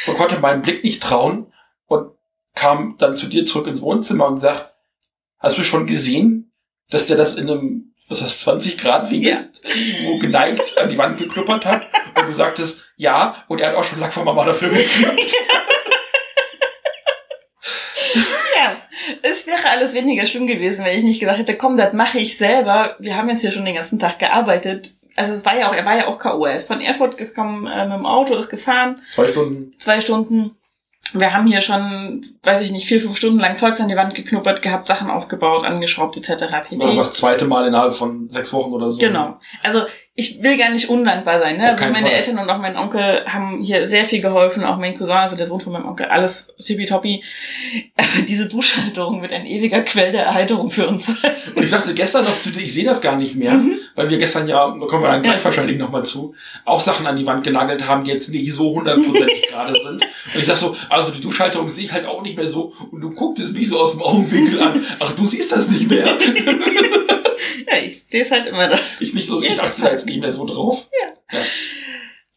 und 0.07 0.17
konnte 0.17 0.41
meinem 0.41 0.63
Blick 0.63 0.85
nicht 0.85 1.03
trauen 1.03 1.47
und 1.87 2.13
kam 2.55 2.97
dann 2.99 3.15
zu 3.15 3.27
dir 3.27 3.45
zurück 3.45 3.67
ins 3.67 3.81
Wohnzimmer 3.81 4.27
und 4.27 4.37
sag, 4.37 4.73
hast 5.39 5.59
du 5.59 5.63
schon 5.63 5.87
gesehen, 5.87 6.53
dass 6.91 7.07
der 7.07 7.17
das 7.17 7.37
in 7.37 7.49
einem, 7.49 7.95
was 8.09 8.23
heißt, 8.23 8.41
20 8.41 8.79
Grad 8.79 9.11
Winkel 9.11 9.51
irgendwo 9.65 10.19
geneigt 10.19 10.79
an 10.79 10.91
die 10.91 10.99
Wand 10.99 11.19
gekluppert 11.19 11.65
hat? 11.65 11.87
Und 12.17 12.29
du 12.29 12.35
sagtest, 12.35 12.83
ja, 12.97 13.45
und 13.49 13.61
er 13.61 13.71
hat 13.71 13.77
auch 13.77 13.85
schon 13.85 14.01
Lack 14.01 14.13
von 14.13 14.25
Mama 14.25 14.45
dafür 14.45 14.69
gekriegt. 14.69 15.35
Ja, 18.57 18.77
es 19.23 19.47
wäre 19.47 19.71
alles 19.71 19.95
weniger 19.95 20.27
schlimm 20.27 20.47
gewesen, 20.47 20.85
wenn 20.85 20.99
ich 20.99 21.05
nicht 21.05 21.21
gesagt 21.21 21.39
hätte, 21.39 21.57
komm, 21.57 21.77
das 21.77 21.93
mache 21.95 22.19
ich 22.19 22.37
selber. 22.37 22.97
Wir 22.99 23.17
haben 23.17 23.31
jetzt 23.31 23.41
hier 23.41 23.53
schon 23.53 23.65
den 23.65 23.75
ganzen 23.75 23.99
Tag 23.99 24.19
gearbeitet. 24.19 24.93
Also 25.17 25.33
es 25.33 25.45
war 25.45 25.57
ja 25.59 25.69
auch, 25.69 25.75
er 25.75 25.85
war 25.85 25.97
ja 25.97 26.07
auch 26.09 26.19
K.O. 26.19 26.47
Er 26.47 26.57
ist 26.57 26.69
von 26.69 26.81
Erfurt 26.81 27.17
gekommen 27.17 27.67
äh, 27.67 27.85
mit 27.87 27.97
dem 27.99 28.07
Auto, 28.07 28.35
ist 28.37 28.51
gefahren, 28.51 29.03
Zwei 29.11 29.29
Stunden. 29.29 29.75
zwei 29.79 30.01
Stunden. 30.01 30.57
Wir 31.13 31.33
haben 31.33 31.47
hier 31.47 31.61
schon, 31.61 32.25
weiß 32.45 32.61
ich 32.61 32.71
nicht, 32.71 32.87
vier, 32.87 33.01
fünf 33.01 33.17
Stunden 33.17 33.41
lang 33.41 33.57
Zeugs 33.57 33.81
an 33.81 33.89
die 33.89 33.97
Wand 33.97 34.15
geknuppert 34.15 34.63
gehabt, 34.63 34.87
Sachen 34.87 35.11
aufgebaut, 35.11 35.65
angeschraubt 35.65 36.17
etc. 36.17 36.45
pp. 36.69 36.79
War 36.79 36.95
das 36.95 37.15
zweite 37.15 37.47
Mal 37.47 37.67
innerhalb 37.67 37.95
von 37.95 38.29
sechs 38.29 38.53
Wochen 38.53 38.73
oder 38.73 38.91
so. 38.91 38.99
Genau. 38.99 39.41
Also 39.63 39.83
ich 40.21 40.43
will 40.43 40.59
gar 40.59 40.69
nicht 40.71 40.91
undankbar 40.91 41.41
sein. 41.41 41.57
Ne? 41.57 41.65
Also 41.71 41.83
meine 41.87 41.97
Fall. 42.01 42.11
Eltern 42.11 42.39
und 42.39 42.51
auch 42.51 42.59
mein 42.59 42.77
Onkel 42.77 43.25
haben 43.27 43.63
hier 43.63 43.89
sehr 43.89 44.05
viel 44.05 44.21
geholfen, 44.21 44.63
auch 44.65 44.77
mein 44.77 44.95
Cousin, 44.95 45.17
also 45.17 45.35
der 45.35 45.47
Sohn 45.47 45.61
von 45.61 45.73
meinem 45.73 45.87
Onkel, 45.89 46.07
alles 46.07 46.55
tippitoppi. 46.63 47.25
Aber 47.97 48.07
diese 48.29 48.47
Duschhalterung 48.49 49.23
wird 49.23 49.33
ein 49.33 49.47
ewiger 49.47 49.81
Quell 49.81 50.13
der 50.13 50.25
Erheiterung 50.25 50.71
für 50.71 50.87
uns 50.87 51.07
sein. 51.07 51.17
Und 51.55 51.63
ich 51.63 51.71
sagte 51.71 51.95
gestern 51.95 52.27
noch 52.27 52.39
zu 52.39 52.51
dir, 52.51 52.61
ich 52.61 52.75
sehe 52.75 52.85
das 52.85 53.01
gar 53.01 53.17
nicht 53.17 53.35
mehr, 53.35 53.59
weil 53.95 54.11
wir 54.11 54.19
gestern 54.19 54.47
ja, 54.47 54.69
da 54.79 54.87
kommen 54.87 55.03
wir 55.03 55.09
dann 55.11 55.23
gleich 55.23 55.39
Ja. 55.39 55.45
wahrscheinlich 55.47 55.79
nochmal 55.79 56.05
zu, 56.05 56.35
auch 56.67 56.81
Sachen 56.81 57.07
an 57.07 57.17
die 57.17 57.25
Wand 57.27 57.43
genagelt 57.43 57.89
haben, 57.89 58.05
die 58.05 58.11
jetzt 58.11 58.29
nicht 58.29 58.53
so 58.53 58.75
hundertprozentig 58.75 59.43
gerade 59.49 59.73
sind. 59.73 60.03
Und 60.03 60.41
ich 60.41 60.45
sag 60.45 60.57
so, 60.57 60.77
also 60.91 61.13
die 61.13 61.23
Duschhalterung 61.23 61.71
sehe 61.71 61.87
ich 61.87 61.93
halt 61.93 62.05
auch 62.05 62.23
nicht 62.23 62.37
mehr 62.37 62.47
so. 62.47 62.75
Und 62.91 63.01
du 63.01 63.11
gucktest 63.11 63.55
mich 63.57 63.69
so 63.71 63.81
aus 63.81 63.93
dem 63.93 64.03
Augenwinkel 64.03 64.61
an. 64.61 64.85
Ach, 64.99 65.13
du 65.13 65.27
siehst 65.27 65.51
das 65.53 65.71
nicht 65.71 65.89
mehr. 65.89 66.07
Ja, 67.67 67.79
ich 67.79 68.03
sehe 68.05 68.25
es 68.25 68.31
halt 68.31 68.47
immer 68.47 68.69
da. 68.69 68.79
Ich 69.01 69.15
nicht 69.15 69.27
so, 69.27 69.43
ich 69.43 69.61
achte 69.61 69.83
da 69.83 69.91
jetzt 69.91 70.07
nicht 70.07 70.21
mehr 70.21 70.33
so 70.33 70.45
drauf. 70.45 70.89
Ja, 71.03 71.39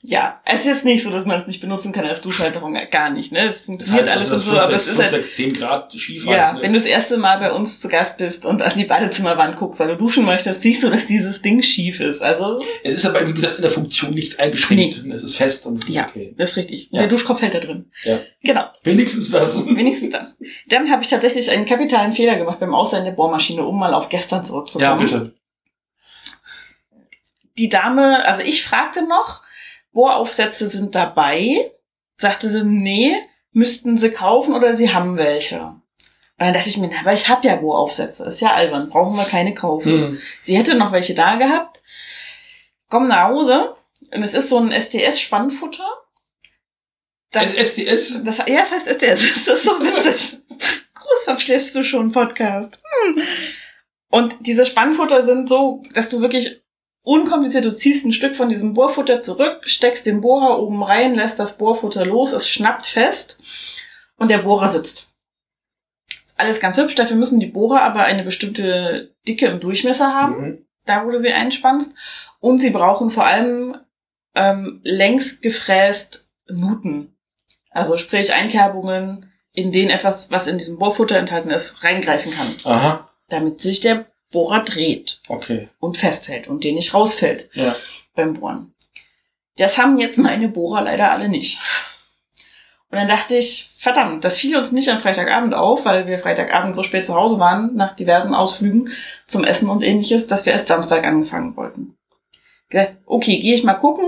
es 0.06 0.60
ist 0.60 0.66
jetzt 0.66 0.86
nicht 0.86 1.02
so, 1.02 1.12
dass 1.12 1.26
man 1.26 1.40
es 1.40 1.48
nicht 1.48 1.62
benutzen 1.62 1.94
kann 1.94 2.06
als 2.06 2.22
Duschhalterung, 2.22 2.78
gar 2.92 3.10
nicht. 3.10 3.32
Ne? 3.32 3.48
Es 3.48 3.62
funktioniert 3.62 4.10
alles 4.10 4.28
und 4.28 4.34
also 4.34 4.52
so, 4.52 4.60
aber 4.60 4.74
es 4.74 4.88
ist 4.88 4.98
halt 4.98 5.12
6, 5.12 5.36
10 5.36 5.54
Grad 5.54 5.94
schief. 5.94 6.26
Ja, 6.26 6.48
halt, 6.48 6.56
ne? 6.56 6.62
wenn 6.62 6.74
du 6.74 6.78
das 6.80 6.86
erste 6.86 7.18
Mal 7.18 7.40
bei 7.40 7.52
uns 7.54 7.80
zu 7.80 7.88
Gast 7.88 8.18
bist 8.18 8.46
und 8.46 8.62
an 8.62 8.74
die 8.76 8.84
Badezimmerwand 8.84 9.56
guckst, 9.56 9.80
weil 9.80 9.88
du 9.88 9.96
duschen 9.96 10.26
möchtest, 10.26 10.62
siehst 10.62 10.84
du, 10.84 10.90
dass 10.90 11.06
dieses 11.06 11.42
Ding 11.42 11.64
schief 11.64 12.02
ist. 12.02 12.22
Also, 12.22 12.62
es 12.84 12.96
ist 12.96 13.06
aber, 13.06 13.26
wie 13.26 13.34
gesagt, 13.34 13.56
in 13.56 13.62
der 13.62 13.72
Funktion 13.72 14.14
nicht 14.14 14.40
eingeschränkt. 14.42 15.06
Es 15.14 15.24
ist 15.24 15.38
fest 15.38 15.66
und 15.66 15.82
es 15.82 15.88
ist 15.88 15.96
ja, 15.96 16.06
okay. 16.06 16.34
das 16.38 16.52
ist 16.52 16.58
richtig. 16.58 16.90
Und 16.92 16.96
Ja. 16.98 17.04
der 17.04 17.10
Duschkopf 17.10 17.42
hält 17.42 17.54
da 17.54 17.60
drin. 17.60 17.90
Ja. 18.04 18.20
Genau, 18.44 18.66
Wenigstens 18.84 19.32
das. 19.32 19.66
wenigstens 19.68 20.10
das. 20.12 20.38
Dann 20.68 20.92
habe 20.92 21.02
ich 21.04 21.08
tatsächlich 21.08 21.50
einen 21.50 21.66
kapitalen 21.66 22.12
Fehler 22.12 22.36
gemacht 22.36 22.60
beim 22.60 22.74
Ausleihen 22.76 23.06
der 23.06 23.14
Bohrmaschine, 23.14 23.64
um 23.64 23.80
mal 23.80 23.94
auf 23.94 24.10
gestern 24.10 24.44
zurückzukommen. 24.44 24.84
Ja, 24.84 24.96
bitte. 24.96 25.34
Die 27.58 27.70
Dame, 27.70 28.26
also 28.26 28.42
ich 28.42 28.64
fragte 28.64 29.08
noch, 29.08 29.43
Bohraufsätze 29.94 30.68
sind 30.68 30.96
dabei. 30.96 31.72
Sagte 32.18 32.50
sie, 32.50 32.64
nee, 32.64 33.16
müssten 33.52 33.98
sie 33.98 34.12
kaufen 34.12 34.54
oder 34.54 34.76
sie 34.76 34.94
haben 34.94 35.18
welche. 35.18 35.60
Und 35.62 36.48
dann 36.48 36.54
dachte 36.54 36.70
ich 36.70 36.78
mir, 36.78 36.90
na, 36.92 37.00
aber 37.02 37.14
ich 37.14 37.30
habe 37.30 37.48
ja 37.48 37.56
Bohraufsätze, 37.56 38.26
ist 38.26 38.42
ja 38.42 38.54
albern, 38.54 38.90
brauchen 38.90 39.16
wir 39.16 39.26
keine 39.26 39.54
kaufen. 39.54 39.92
Hm. 39.92 40.22
Sie 40.42 40.58
hätte 40.58 40.76
noch 40.76 40.92
welche 40.92 41.14
da 41.14 41.36
gehabt. 41.36 41.82
Komm 42.90 43.08
nach 43.08 43.30
Hause. 43.30 43.74
Und 44.12 44.24
es 44.24 44.34
ist 44.34 44.50
so 44.50 44.58
ein 44.58 44.72
SDS-Spannfutter. 44.72 45.88
Das, 47.32 47.54
SDS? 47.54 48.24
das, 48.24 48.38
ja, 48.40 48.62
das 48.62 48.72
heißt 48.72 48.88
SDS. 48.88 49.22
Das 49.46 49.48
ist 49.48 49.64
so 49.64 49.80
witzig. 49.80 50.38
Groß 50.94 51.24
verstehst 51.24 51.74
du 51.76 51.84
schon 51.84 52.12
Podcast. 52.12 52.78
Hm. 53.06 53.24
Und 54.10 54.36
diese 54.42 54.66
Spannfutter 54.66 55.24
sind 55.24 55.50
so, 55.50 55.82
dass 55.94 56.10
du 56.10 56.22
wirklich 56.22 56.63
unkompliziert, 57.04 57.66
du 57.66 57.76
ziehst 57.76 58.06
ein 58.06 58.14
Stück 58.14 58.36
von 58.36 58.50
diesem 58.50 58.74
Bohrfutter 58.74 59.22
zurück, 59.22 59.62
steckst 59.70 60.06
den 60.06 60.22
Bohrer 60.22 60.60
oben 60.60 60.82
rein, 60.84 61.16
lässt 61.16 61.40
das 61.40 61.58
Bohrfutter 61.58 62.06
los, 62.06 62.34
es 62.34 62.48
schnappt 62.50 62.86
fest 62.88 63.40
und 64.18 64.30
der 64.30 64.40
Bohrer 64.40 64.70
sitzt. 64.70 65.14
Ist 66.26 66.40
alles 66.40 66.60
ganz 66.60 66.78
hübsch, 66.78 66.96
dafür 66.96 67.18
müssen 67.18 67.40
die 67.40 67.46
Bohrer 67.48 67.82
aber 67.82 68.04
eine 68.04 68.24
bestimmte 68.24 69.14
Dicke 69.28 69.52
und 69.54 69.64
Durchmesser 69.64 70.14
haben 70.14 70.42
Mhm. 70.42 70.66
da 70.86 71.06
wo 71.06 71.12
du 71.12 71.18
sie 71.18 71.32
einspannst. 71.32 71.96
Und 72.40 72.60
sie 72.60 72.72
brauchen 72.72 73.10
vor 73.10 73.26
allem 73.26 73.78
ähm, 74.36 74.82
längs 74.84 75.40
gefräst 75.42 76.34
Nuten. 76.50 77.16
Also 77.70 77.98
sprich 77.98 78.34
Einkerbungen, 78.34 79.32
in 79.54 79.72
denen 79.72 79.90
etwas, 79.92 80.32
was 80.32 80.48
in 80.48 80.58
diesem 80.58 80.78
Bohrfutter 80.78 81.18
enthalten 81.18 81.52
ist, 81.52 81.84
reingreifen 81.84 82.34
kann. 82.34 82.48
Aha, 82.66 83.10
Damit 83.30 83.62
sich 83.62 83.80
der 83.80 84.06
Bohrer 84.34 84.64
dreht 84.64 85.22
okay. 85.30 85.70
und 85.80 85.98
festhält 85.98 86.48
und 86.50 86.66
den 86.66 86.76
nicht 86.76 86.94
rausfällt 86.94 87.50
Ja. 87.54 87.74
beim 88.16 88.34
Bohren. 88.34 88.74
Das 89.56 89.78
haben 89.78 89.98
jetzt 89.98 90.18
meine 90.18 90.50
Bohrer 90.50 90.82
leider 90.82 91.12
alle 91.12 91.30
nicht. 91.30 91.60
Und 92.90 93.00
dann 93.00 93.08
dachte 93.08 93.36
ich, 93.36 93.72
verdammt, 93.78 94.24
das 94.24 94.38
fiel 94.38 94.56
uns 94.56 94.72
nicht 94.72 94.90
am 94.90 95.00
Freitagabend 95.00 95.54
auf, 95.54 95.86
weil 95.86 96.06
wir 96.06 96.20
Freitagabend 96.20 96.76
so 96.76 96.84
spät 96.84 97.06
zu 97.06 97.16
Hause 97.16 97.40
waren, 97.40 97.76
nach 97.76 97.96
diversen 97.96 98.36
Ausflügen 98.36 98.92
zum 99.26 99.44
Essen 99.44 99.70
und 99.70 99.82
ähnliches, 99.84 100.28
dass 100.28 100.46
wir 100.46 100.54
erst 100.54 100.68
Samstag 100.68 101.04
angefangen 101.04 101.56
wollten. 101.56 101.96
Gesagt, 102.70 102.98
okay, 103.06 103.40
gehe 103.40 103.56
ich 103.56 103.64
mal 103.64 103.74
gucken. 103.76 104.06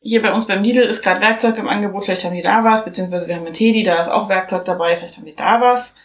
Hier 0.00 0.22
bei 0.22 0.32
uns 0.32 0.46
beim 0.46 0.62
Lidl 0.62 0.82
ist 0.82 1.02
gerade 1.02 1.20
Werkzeug 1.20 1.58
im 1.58 1.68
Angebot, 1.68 2.04
vielleicht 2.04 2.24
haben 2.24 2.34
die 2.34 2.42
da 2.42 2.64
was, 2.64 2.84
beziehungsweise 2.84 3.28
wir 3.28 3.36
haben 3.36 3.44
einen 3.44 3.54
Teddy, 3.54 3.82
da 3.84 3.98
ist 3.98 4.08
auch 4.08 4.28
Werkzeug 4.28 4.64
dabei, 4.64 4.96
vielleicht 4.96 5.16
haben 5.16 5.26
die 5.26 5.34
da 5.36 5.60
was. 5.60 5.96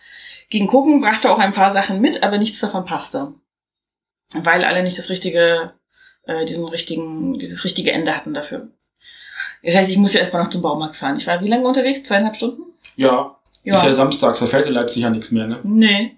Ging 0.50 0.68
gucken, 0.68 1.02
brachte 1.02 1.30
auch 1.32 1.40
ein 1.40 1.54
paar 1.54 1.72
Sachen 1.72 2.00
mit, 2.00 2.24
aber 2.24 2.38
nichts 2.38 2.60
davon 2.60 2.86
passte. 2.86 3.34
Weil 4.34 4.64
alle 4.64 4.84
nicht 4.84 4.98
das 4.98 5.10
richtige 5.10 5.74
äh, 6.28 6.46
diesen 6.46 6.68
richtigen, 6.68 7.40
dieses 7.40 7.64
richtige 7.64 7.92
Ende 7.92 8.16
hatten 8.16 8.34
dafür. 8.34 8.68
Das 9.64 9.76
heißt, 9.76 9.90
ich 9.90 9.98
muss 9.98 10.14
ja 10.14 10.22
erstmal 10.22 10.44
noch 10.44 10.52
zum 10.52 10.62
Baumarkt 10.62 10.96
fahren. 10.96 11.18
Ich 11.18 11.26
war 11.28 11.42
wie 11.42 11.48
lange 11.48 11.68
unterwegs? 11.68 12.04
Zweieinhalb 12.04 12.36
Stunden? 12.36 12.64
Ja, 13.64 13.76
ist 13.76 13.84
ja 13.84 13.94
samstags, 13.94 14.40
da 14.40 14.46
fällt 14.46 14.68
in 14.68 14.74
Leipzig 14.74 15.04
ja 15.04 15.10
nichts 15.10 15.32
mehr, 15.32 15.48
ne? 15.48 15.60
Nee. 15.64 16.18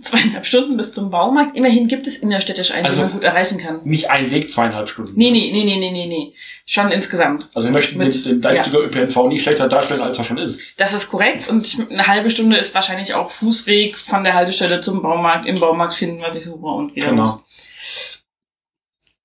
Zweieinhalb 0.00 0.46
Stunden 0.46 0.76
bis 0.78 0.92
zum 0.94 1.10
Baumarkt. 1.10 1.54
Immerhin 1.54 1.86
gibt 1.86 2.06
es 2.06 2.16
innerstädtisch 2.16 2.70
einen, 2.72 2.86
Also- 2.86 3.00
den 3.02 3.04
man 3.08 3.12
gut 3.12 3.24
erreichen 3.24 3.58
kann. 3.58 3.82
Nicht 3.84 4.08
ein 4.10 4.30
Weg, 4.30 4.50
zweieinhalb 4.50 4.88
Stunden. 4.88 5.12
Nee, 5.16 5.30
nee, 5.30 5.50
nee, 5.52 5.64
nee, 5.64 5.76
nee, 5.78 5.90
nee, 5.90 6.06
nee. 6.06 6.34
Schon 6.64 6.90
insgesamt. 6.90 7.50
Also 7.54 7.68
wir 7.68 7.72
möchten 7.72 7.98
Mit- 7.98 8.14
den, 8.24 8.40
den 8.40 8.42
Leipziger 8.42 8.78
ÖPNV 8.80 9.28
nicht 9.28 9.42
schlechter 9.42 9.68
darstellen, 9.68 10.00
als 10.00 10.16
er 10.16 10.24
schon 10.24 10.38
ist. 10.38 10.62
Das 10.78 10.94
ist 10.94 11.10
korrekt. 11.10 11.48
Und 11.50 11.86
eine 11.90 12.06
halbe 12.06 12.30
Stunde 12.30 12.56
ist 12.56 12.74
wahrscheinlich 12.74 13.12
auch 13.14 13.30
Fußweg 13.30 13.94
von 13.96 14.24
der 14.24 14.32
Haltestelle 14.32 14.80
zum 14.80 15.02
Baumarkt, 15.02 15.44
im 15.44 15.60
Baumarkt 15.60 15.94
finden, 15.94 16.22
was 16.22 16.36
ich 16.36 16.44
suche 16.44 16.66
und 16.66 16.96
wieder 16.96 17.10
Genau. 17.10 17.22
los. 17.24 17.44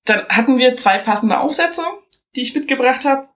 Dann 0.04 0.26
hatten 0.28 0.58
wir 0.58 0.76
zwei 0.76 0.98
passende 0.98 1.40
Aufsätze, 1.40 1.82
die 2.36 2.42
ich 2.42 2.54
mitgebracht 2.54 3.04
habe. 3.06 3.28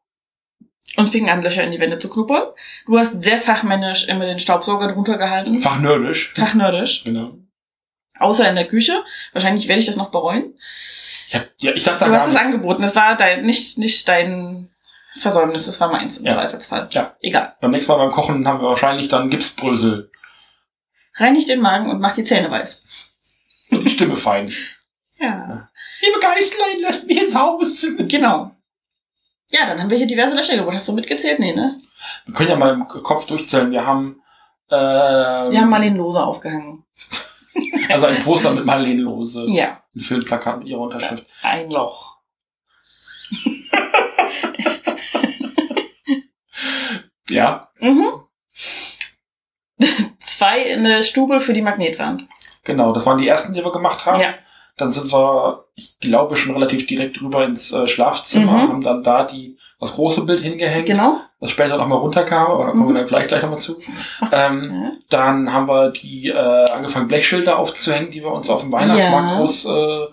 Und 0.96 1.08
fingen 1.08 1.30
an, 1.30 1.42
Löcher 1.42 1.62
in 1.62 1.72
die 1.72 1.80
Wände 1.80 1.98
zu 1.98 2.10
knuppern. 2.10 2.48
Du 2.86 2.98
hast 2.98 3.22
sehr 3.22 3.40
fachmännisch 3.40 4.08
immer 4.08 4.26
den 4.26 4.38
Staubsauger 4.40 4.92
drunter 4.92 5.16
gehalten. 5.16 5.60
Fachnördisch. 5.60 6.32
Fachnördisch. 6.34 7.04
Genau. 7.04 7.38
Außer 8.18 8.48
in 8.48 8.56
der 8.56 8.68
Küche. 8.68 9.02
Wahrscheinlich 9.32 9.68
werde 9.68 9.80
ich 9.80 9.86
das 9.86 9.96
noch 9.96 10.10
bereuen. 10.10 10.54
Ich, 11.28 11.34
hab, 11.34 11.46
ja, 11.60 11.72
ich 11.72 11.82
sag 11.82 11.98
da 11.98 12.06
Du 12.06 12.12
hast 12.14 12.28
es 12.28 12.36
angeboten. 12.36 12.82
Das 12.82 12.94
war 12.94 13.16
dein, 13.16 13.46
nicht, 13.46 13.78
nicht 13.78 14.06
dein 14.06 14.68
Versäumnis. 15.18 15.64
Das 15.64 15.80
war 15.80 15.90
meins 15.90 16.18
im 16.18 16.26
Ja. 16.26 16.32
Zweifelsfall. 16.32 16.88
Ja. 16.90 17.16
Egal. 17.20 17.56
Beim 17.60 17.70
nächsten 17.70 17.90
Mal 17.92 17.98
beim 17.98 18.12
Kochen 18.12 18.46
haben 18.46 18.60
wir 18.60 18.68
wahrscheinlich 18.68 19.08
dann 19.08 19.30
Gipsbrösel 19.30 20.10
Reinig 21.14 21.46
den 21.46 21.60
Magen 21.60 21.90
und 21.90 22.00
mach 22.00 22.14
die 22.14 22.24
Zähne 22.24 22.50
weiß. 22.50 22.82
und 23.70 23.84
die 23.84 23.90
Stimme 23.90 24.16
fein. 24.16 24.52
Ja. 25.18 25.70
Liebe 26.00 26.20
Geistlein, 26.20 26.80
lasst 26.80 27.06
mich 27.06 27.20
ins 27.22 27.34
Haus. 27.34 27.86
Genau. 27.98 28.54
Ja, 29.52 29.66
dann 29.66 29.80
haben 29.80 29.90
wir 29.90 29.98
hier 29.98 30.06
diverse 30.06 30.34
Löcher 30.34 30.56
gebohrt. 30.56 30.74
Hast 30.74 30.88
du 30.88 30.92
mitgezählt? 30.94 31.38
Nee, 31.38 31.54
ne? 31.54 31.80
Wir 32.26 32.34
können 32.34 32.48
ja 32.50 32.56
mal 32.56 32.72
im 32.72 32.88
Kopf 32.88 33.26
durchzählen. 33.26 33.70
Wir 33.70 33.84
haben, 33.86 34.22
ähm, 34.70 35.50
Wir 35.52 35.60
haben 35.60 35.68
Marlene 35.70 35.96
Lose 35.98 36.22
aufgehangen. 36.22 36.84
also 37.90 38.06
ein 38.06 38.22
Poster 38.22 38.52
mit 38.52 38.64
Marlene 38.64 39.02
Lose. 39.02 39.44
Ja, 39.48 39.82
Ein 39.94 40.00
Filmplakat 40.00 40.58
mit 40.58 40.68
ihrer 40.68 40.80
Unterschrift. 40.80 41.26
ein 41.42 41.70
Loch. 41.70 42.16
Ja, 47.28 47.68
Mhm. 47.80 48.04
Zwei 50.20 50.60
in 50.62 50.84
der 50.84 51.02
Stube 51.02 51.40
für 51.40 51.52
die 51.54 51.62
Magnetwand. 51.62 52.28
genau. 52.64 52.92
Das 52.92 53.06
waren 53.06 53.18
die 53.18 53.26
ersten, 53.26 53.52
die 53.52 53.64
wir 53.64 53.72
gemacht 53.72 54.04
haben. 54.06 54.20
Ja. 54.20 54.34
Dann 54.78 54.90
sind 54.90 55.12
wir, 55.12 55.64
ich 55.74 55.98
glaube, 56.00 56.34
schon 56.36 56.54
relativ 56.54 56.86
direkt 56.86 57.20
rüber 57.20 57.44
ins 57.44 57.72
äh, 57.72 57.86
Schlafzimmer, 57.86 58.52
Mhm. 58.52 58.68
haben 58.68 58.80
dann 58.82 59.02
da 59.04 59.24
die, 59.24 59.56
das 59.78 59.92
große 59.94 60.24
Bild 60.24 60.40
hingehängt, 60.40 60.86
Genau. 60.86 61.16
das 61.40 61.50
später 61.50 61.76
nochmal 61.76 61.98
runterkam, 61.98 62.50
aber 62.52 62.64
da 62.64 62.70
kommen 62.70 62.84
Mhm. 62.84 62.88
wir 62.94 63.00
dann 63.00 63.06
gleich, 63.06 63.26
gleich 63.26 63.42
nochmal 63.42 63.58
zu. 63.58 63.76
Ähm, 64.32 64.70
Ja. 64.72 64.92
Dann 65.10 65.52
haben 65.52 65.68
wir 65.68 65.90
die 65.90 66.28
äh, 66.28 66.70
angefangen, 66.70 67.08
Blechschilder 67.08 67.58
aufzuhängen, 67.58 68.10
die 68.10 68.22
wir 68.22 68.32
uns 68.32 68.48
auf 68.48 68.62
dem 68.62 68.72
Weihnachtsmarkt 68.72 69.30
Ja. 69.32 69.36
groß 69.38 69.64
äh, 69.66 70.06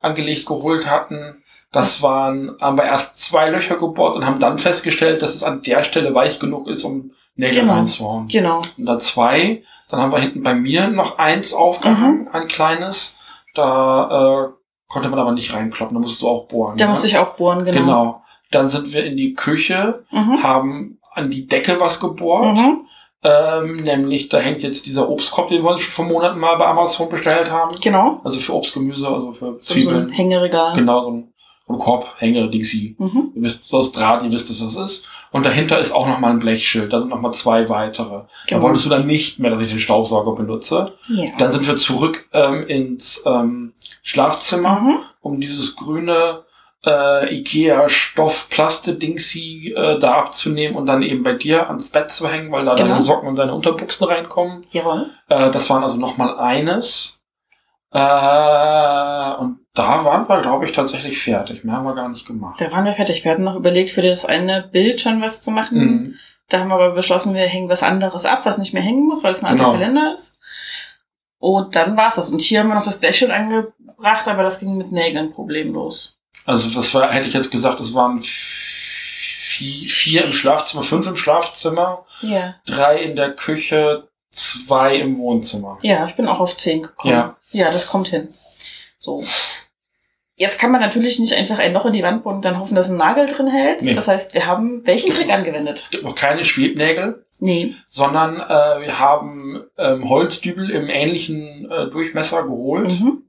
angelegt 0.00 0.46
geholt 0.46 0.88
hatten. 0.88 1.42
Das 1.72 2.00
waren, 2.02 2.56
haben 2.60 2.78
wir 2.78 2.84
erst 2.84 3.16
zwei 3.20 3.50
Löcher 3.50 3.76
gebohrt 3.76 4.14
und 4.16 4.24
haben 4.24 4.40
dann 4.40 4.58
festgestellt, 4.58 5.20
dass 5.22 5.34
es 5.34 5.42
an 5.42 5.60
der 5.62 5.82
Stelle 5.84 6.14
weich 6.14 6.38
genug 6.38 6.66
ist, 6.68 6.84
um 6.84 7.10
Nägel 7.34 7.60
Genau. 7.60 7.74
reinzuhauen. 7.74 8.28
Genau. 8.28 8.62
Und 8.78 8.86
dann 8.86 9.00
zwei. 9.00 9.62
Dann 9.90 10.00
haben 10.00 10.12
wir 10.12 10.18
hinten 10.18 10.42
bei 10.42 10.54
mir 10.54 10.88
noch 10.88 11.18
eins 11.18 11.52
aufgehangen, 11.52 12.22
Mhm. 12.22 12.28
ein 12.32 12.48
kleines. 12.48 13.16
Da 13.54 14.46
äh, 14.46 14.48
konnte 14.88 15.08
man 15.08 15.18
aber 15.18 15.32
nicht 15.32 15.52
reinkloppen, 15.52 15.94
da 15.94 16.00
musst 16.00 16.22
du 16.22 16.28
auch 16.28 16.46
bohren. 16.46 16.76
Da 16.76 16.84
ne? 16.86 16.90
musste 16.90 17.06
ich 17.06 17.18
auch 17.18 17.34
bohren, 17.34 17.64
genau. 17.64 17.78
Genau. 17.80 18.22
Dann 18.50 18.68
sind 18.68 18.92
wir 18.92 19.04
in 19.04 19.16
die 19.16 19.34
Küche, 19.34 20.04
Mhm. 20.10 20.42
haben 20.42 20.98
an 21.12 21.30
die 21.30 21.46
Decke 21.46 21.78
was 21.80 22.00
gebohrt. 22.00 22.56
Mhm. 22.56 22.86
Ähm, 23.24 23.76
nämlich, 23.78 24.28
da 24.28 24.38
hängt 24.38 24.62
jetzt 24.62 24.86
dieser 24.86 25.08
Obstkorb, 25.08 25.48
den 25.48 25.62
wir 25.64 25.70
uns 25.72 25.80
schon 25.80 25.92
vor 25.92 26.04
Monaten 26.14 26.38
mal 26.38 26.56
bei 26.56 26.66
Amazon 26.66 27.08
bestellt 27.08 27.50
haben. 27.50 27.72
Genau. 27.82 28.20
Also 28.22 28.38
für 28.38 28.54
Obst, 28.54 28.72
Gemüse, 28.74 29.08
also 29.08 29.32
für 29.32 29.56
So, 29.60 29.74
so 29.74 29.74
ein 29.74 29.82
Zwiebeln. 29.82 30.08
Hängeregal. 30.10 30.74
genau, 30.76 31.00
so 31.00 31.10
ein, 31.10 31.32
ein 31.68 31.78
Korb, 31.78 32.14
Hänger, 32.18 32.48
Dingsy. 32.48 32.96
Mhm. 32.98 33.32
Ihr 33.34 33.42
wisst, 33.42 33.72
aus 33.74 33.92
Draht, 33.92 34.22
ihr 34.22 34.32
wisst, 34.32 34.50
dass 34.50 34.60
das 34.60 34.76
ist. 34.76 35.08
Und 35.30 35.44
dahinter 35.44 35.78
ist 35.78 35.92
auch 35.92 36.06
nochmal 36.08 36.30
ein 36.30 36.38
Blechschild. 36.38 36.92
Da 36.92 37.00
sind 37.00 37.10
nochmal 37.10 37.32
zwei 37.34 37.68
weitere. 37.68 38.10
Da 38.10 38.26
Genau. 38.46 38.62
wolltest 38.62 38.86
du 38.86 38.90
dann 38.90 39.06
nicht 39.06 39.38
mehr, 39.38 39.50
dass 39.50 39.60
ich 39.60 39.68
den 39.70 39.80
Staubsauger 39.80 40.32
benutze. 40.34 40.94
Ja. 41.08 41.30
Dann 41.38 41.52
sind 41.52 41.66
wir 41.68 41.76
zurück 41.76 42.26
ähm, 42.32 42.66
ins 42.66 43.22
ähm, 43.26 43.74
Schlafzimmer, 44.02 44.80
Mhm. 44.80 44.98
um 45.20 45.40
dieses 45.40 45.76
grüne 45.76 46.44
äh, 46.86 47.34
Ikea 47.36 47.88
Stoff 47.88 48.48
Plaste 48.50 48.94
Dingsy 48.94 49.74
äh, 49.76 49.98
da 49.98 50.14
abzunehmen 50.14 50.76
und 50.76 50.86
dann 50.86 51.02
eben 51.02 51.22
bei 51.24 51.34
dir 51.34 51.66
ans 51.68 51.90
Bett 51.90 52.10
zu 52.10 52.28
hängen, 52.28 52.50
weil 52.52 52.64
da 52.64 52.74
Genau. 52.76 52.88
deine 52.90 53.00
Socken 53.00 53.28
und 53.28 53.36
deine 53.36 53.52
Unterbuchsen 53.52 54.06
reinkommen. 54.06 54.64
Jawohl. 54.70 55.10
Äh, 55.28 55.50
das 55.50 55.68
waren 55.68 55.82
also 55.82 55.98
nochmal 55.98 56.38
eines. 56.38 57.20
Äh, 57.90 59.32
und 59.40 59.58
da 59.78 60.04
waren 60.04 60.28
wir, 60.28 60.40
glaube 60.42 60.66
ich, 60.66 60.72
tatsächlich 60.72 61.22
fertig. 61.22 61.64
Mehr 61.64 61.76
haben 61.76 61.84
wir 61.84 61.94
gar 61.94 62.08
nicht 62.08 62.26
gemacht. 62.26 62.60
Da 62.60 62.70
waren 62.72 62.84
wir 62.84 62.94
fertig. 62.94 63.24
Wir 63.24 63.32
hatten 63.32 63.44
noch 63.44 63.56
überlegt, 63.56 63.90
für 63.90 64.02
das 64.02 64.24
eine 64.24 64.62
Bild 64.62 65.00
schon 65.00 65.22
was 65.22 65.42
zu 65.42 65.50
machen. 65.50 65.78
Mhm. 65.78 66.14
Da 66.48 66.60
haben 66.60 66.68
wir 66.68 66.74
aber 66.74 66.90
beschlossen, 66.92 67.34
wir 67.34 67.46
hängen 67.46 67.68
was 67.68 67.82
anderes 67.82 68.24
ab, 68.24 68.40
was 68.44 68.58
nicht 68.58 68.72
mehr 68.74 68.82
hängen 68.82 69.06
muss, 69.06 69.22
weil 69.22 69.32
es 69.32 69.44
ein 69.44 69.56
Genau. 69.56 69.70
anderer 69.72 69.78
Kalender 69.86 70.14
ist. 70.14 70.38
Und 71.38 71.76
dann 71.76 71.96
war's 71.96 72.16
das. 72.16 72.30
Und 72.30 72.40
hier 72.40 72.60
haben 72.60 72.68
wir 72.68 72.74
noch 72.74 72.84
das 72.84 73.00
Blechschild 73.00 73.30
angebracht, 73.30 74.26
aber 74.26 74.42
das 74.42 74.60
ging 74.60 74.76
mit 74.76 74.92
Nägeln 74.92 75.30
problemlos. 75.32 76.18
Also 76.46 76.70
das 76.70 76.94
war, 76.94 77.12
hätte 77.12 77.28
ich 77.28 77.34
jetzt 77.34 77.50
gesagt, 77.50 77.78
es 77.80 77.94
waren 77.94 78.20
vier, 78.22 80.24
im 80.24 80.32
Schlafzimmer, 80.32 80.82
fünf 80.82 81.06
im 81.06 81.16
Schlafzimmer, 81.16 82.06
Ja. 82.22 82.54
drei 82.66 83.02
in 83.02 83.16
der 83.16 83.32
Küche, 83.32 84.08
zwei 84.30 84.96
im 84.96 85.18
Wohnzimmer. 85.18 85.78
Ja, 85.82 86.06
ich 86.06 86.16
bin 86.16 86.26
auch 86.28 86.40
auf 86.40 86.56
10 86.56 86.82
gekommen. 86.82 87.14
Ja. 87.14 87.36
Ja, 87.50 87.70
das 87.70 87.86
kommt 87.88 88.08
hin. 88.08 88.28
So. 88.98 89.22
Jetzt 90.40 90.58
kann 90.60 90.70
man 90.70 90.80
natürlich 90.80 91.18
nicht 91.18 91.34
einfach 91.34 91.58
ein 91.58 91.72
Loch 91.72 91.84
in 91.86 91.92
die 91.92 92.02
Wand 92.04 92.22
bohren 92.22 92.36
und 92.36 92.44
dann 92.44 92.60
hoffen, 92.60 92.76
dass 92.76 92.88
ein 92.88 92.96
Nagel 92.96 93.26
drin 93.26 93.48
hält. 93.48 93.82
Nee. 93.82 93.92
Das 93.92 94.06
heißt, 94.06 94.34
wir 94.34 94.46
haben 94.46 94.86
welchen 94.86 95.10
Trick 95.10 95.30
angewendet? 95.30 95.80
Es 95.80 95.90
gibt 95.90 96.04
noch 96.04 96.14
keine 96.14 96.44
Schwebnägel, 96.44 97.26
Nee. 97.40 97.74
sondern 97.86 98.36
äh, 98.36 98.86
wir 98.86 98.98
haben 99.00 99.64
ähm, 99.76 100.08
Holzdübel 100.08 100.70
im 100.70 100.88
ähnlichen 100.88 101.68
äh, 101.70 101.90
Durchmesser 101.90 102.44
geholt 102.44 102.88
Mhm. 102.88 103.22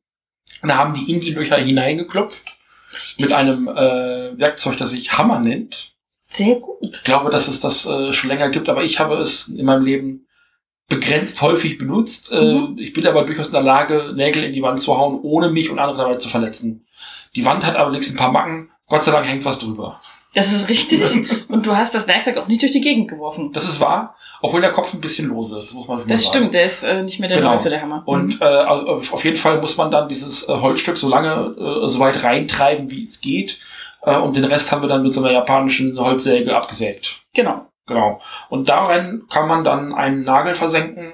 und 0.61 0.75
haben 0.77 0.93
die 0.93 1.11
in 1.11 1.19
die 1.19 1.31
Löcher 1.31 1.57
hineingeklopft 1.57 2.55
mit 3.17 3.33
einem 3.33 3.67
äh, 3.67 4.39
Werkzeug, 4.39 4.77
das 4.77 4.91
sich 4.91 5.17
Hammer 5.17 5.39
nennt. 5.39 5.93
Sehr 6.29 6.59
gut. 6.59 6.77
Ich 6.95 7.03
glaube, 7.03 7.31
dass 7.31 7.47
es 7.47 7.59
das 7.59 7.87
äh, 7.87 8.13
schon 8.13 8.29
länger 8.29 8.49
gibt, 8.49 8.69
aber 8.69 8.83
ich 8.83 8.99
habe 8.99 9.15
es 9.17 9.47
in 9.47 9.65
meinem 9.65 9.83
Leben 9.83 10.27
begrenzt 10.87 11.41
häufig 11.41 11.79
benutzt. 11.79 12.31
Mhm. 12.31 12.75
Äh, 12.77 12.83
ich 12.83 12.93
bin 12.93 13.07
aber 13.07 13.23
durchaus 13.25 13.47
in 13.47 13.53
der 13.53 13.63
Lage, 13.63 14.13
Nägel 14.15 14.43
in 14.43 14.53
die 14.53 14.61
Wand 14.61 14.79
zu 14.79 14.95
hauen, 14.95 15.19
ohne 15.23 15.49
mich 15.49 15.69
und 15.71 15.79
andere 15.79 15.97
dabei 15.97 16.15
zu 16.17 16.29
verletzen. 16.29 16.85
Die 17.35 17.45
Wand 17.45 17.65
hat 17.65 17.75
allerdings 17.75 18.09
ein 18.09 18.15
paar 18.17 18.31
Macken. 18.31 18.71
Gott 18.87 19.03
sei 19.03 19.11
Dank 19.11 19.27
hängt 19.27 19.45
was 19.45 19.59
drüber. 19.59 19.99
Das 20.35 20.51
ist 20.53 20.69
richtig. 20.69 21.01
und 21.49 21.65
du 21.65 21.75
hast 21.75 21.95
das 21.95 22.07
Werkzeug 22.07 22.37
auch 22.37 22.47
nicht 22.47 22.61
durch 22.61 22.71
die 22.71 22.81
Gegend 22.81 23.07
geworfen. 23.07 23.51
Das 23.51 23.65
ist 23.65 23.79
wahr, 23.79 24.15
obwohl 24.41 24.61
der 24.61 24.71
Kopf 24.71 24.93
ein 24.93 25.01
bisschen 25.01 25.27
lose 25.27 25.57
ist, 25.57 25.73
muss 25.73 25.87
man 25.87 26.05
Das 26.07 26.21
sagen. 26.23 26.35
stimmt, 26.35 26.53
der 26.53 26.65
ist 26.65 26.83
äh, 26.83 27.01
nicht 27.01 27.19
mehr 27.19 27.29
der 27.29 27.39
Genau. 27.39 27.49
neueste, 27.49 27.69
der 27.71 27.81
Hammer. 27.81 28.03
Und 28.05 28.39
äh, 28.39 28.43
also 28.45 29.13
auf 29.15 29.23
jeden 29.23 29.37
Fall 29.37 29.59
muss 29.59 29.75
man 29.77 29.89
dann 29.89 30.07
dieses 30.07 30.47
äh, 30.47 30.51
Holzstück 30.53 30.97
so 30.99 31.09
lange, 31.09 31.55
äh, 31.57 31.87
so 31.87 31.99
weit 31.99 32.23
reintreiben, 32.23 32.91
wie 32.91 33.03
es 33.03 33.21
geht. 33.21 33.59
Äh, 34.03 34.17
und 34.17 34.35
den 34.35 34.43
Rest 34.45 34.71
haben 34.71 34.81
wir 34.83 34.87
dann 34.89 35.01
mit 35.01 35.13
so 35.15 35.21
einer 35.23 35.31
japanischen 35.31 35.99
Holzsäge 35.99 36.55
abgesägt. 36.55 37.21
Genau. 37.33 37.65
Genau. 37.87 38.21
Und 38.49 38.69
darin 38.69 39.23
kann 39.31 39.47
man 39.47 39.63
dann 39.63 39.95
einen 39.95 40.21
Nagel 40.23 40.53
versenken, 40.53 41.13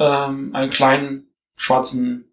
ähm, 0.00 0.50
einen 0.52 0.70
kleinen 0.70 1.30
schwarzen. 1.56 2.27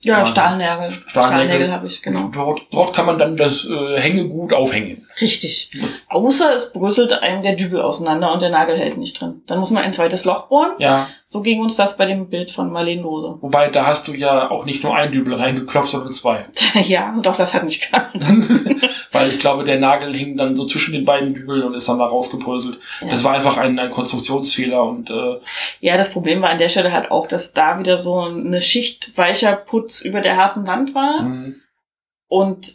Ja, 0.00 0.18
Ja. 0.18 0.26
Stahlnägel. 0.26 0.92
Stahlnägel. 0.92 1.10
Stahlnägel 1.10 1.72
habe 1.72 1.86
ich, 1.88 2.02
genau. 2.02 2.28
Dort, 2.28 2.62
dort 2.70 2.94
kann 2.94 3.06
man 3.06 3.18
dann 3.18 3.36
das 3.36 3.64
äh, 3.64 3.98
Hängegut 4.00 4.52
aufhängen. 4.52 4.96
Richtig. 5.20 5.70
Das, 5.80 6.06
Außer 6.08 6.54
es 6.54 6.72
bröselt 6.72 7.12
einem 7.12 7.42
der 7.42 7.54
Dübel 7.56 7.80
auseinander 7.82 8.32
und 8.32 8.40
der 8.42 8.50
Nagel 8.50 8.76
hält 8.76 8.96
nicht 8.98 9.20
drin. 9.20 9.42
Dann 9.46 9.58
muss 9.58 9.70
man 9.70 9.82
ein 9.82 9.92
zweites 9.92 10.24
Loch 10.24 10.46
bohren. 10.48 10.72
ja, 10.78 11.08
So 11.26 11.42
ging 11.42 11.60
uns 11.60 11.76
das 11.76 11.96
bei 11.96 12.06
dem 12.06 12.28
Bild 12.30 12.50
von 12.50 12.70
Marlene 12.70 13.02
Lose. 13.02 13.36
wobei 13.40 13.68
da 13.68 13.86
hast 13.86 14.08
du 14.08 14.14
ja 14.14 14.50
auch 14.50 14.64
nicht 14.64 14.82
nur 14.84 14.94
ein 14.96 15.12
Dübel 15.12 15.34
reingeklopft, 15.34 15.90
sondern 15.90 16.12
zwei. 16.12 16.46
ja, 16.74 17.14
doch, 17.22 17.36
das 17.36 17.54
hat 17.54 17.64
nicht 17.64 17.90
gehalten. 17.90 18.80
Weil 19.12 19.30
ich 19.30 19.38
glaube, 19.38 19.64
der 19.64 19.78
Nagel 19.78 20.14
hing 20.14 20.36
dann 20.36 20.54
so 20.56 20.64
zwischen 20.66 20.92
den 20.92 21.04
beiden 21.04 21.34
Dübeln 21.34 21.62
und 21.64 21.74
ist 21.74 21.88
dann 21.88 21.98
da 21.98 22.06
rausgebröselt. 22.06 22.78
Ja. 23.00 23.08
Das 23.08 23.24
war 23.24 23.32
einfach 23.34 23.56
ein, 23.56 23.78
ein 23.78 23.90
Konstruktionsfehler 23.90 24.82
und 24.84 25.10
äh, 25.10 25.38
Ja, 25.80 25.96
das 25.96 26.12
Problem 26.12 26.42
war 26.42 26.50
an 26.50 26.58
der 26.58 26.68
Stelle 26.68 26.92
halt 26.92 27.10
auch, 27.10 27.26
dass 27.26 27.52
da 27.52 27.78
wieder 27.78 27.96
so 27.96 28.20
eine 28.22 28.60
Schicht 28.60 29.16
weicher 29.16 29.54
Putz 29.56 30.00
über 30.02 30.20
der 30.20 30.36
harten 30.36 30.66
Wand 30.66 30.94
war. 30.94 31.22
mh, 31.22 31.52
Und 32.28 32.72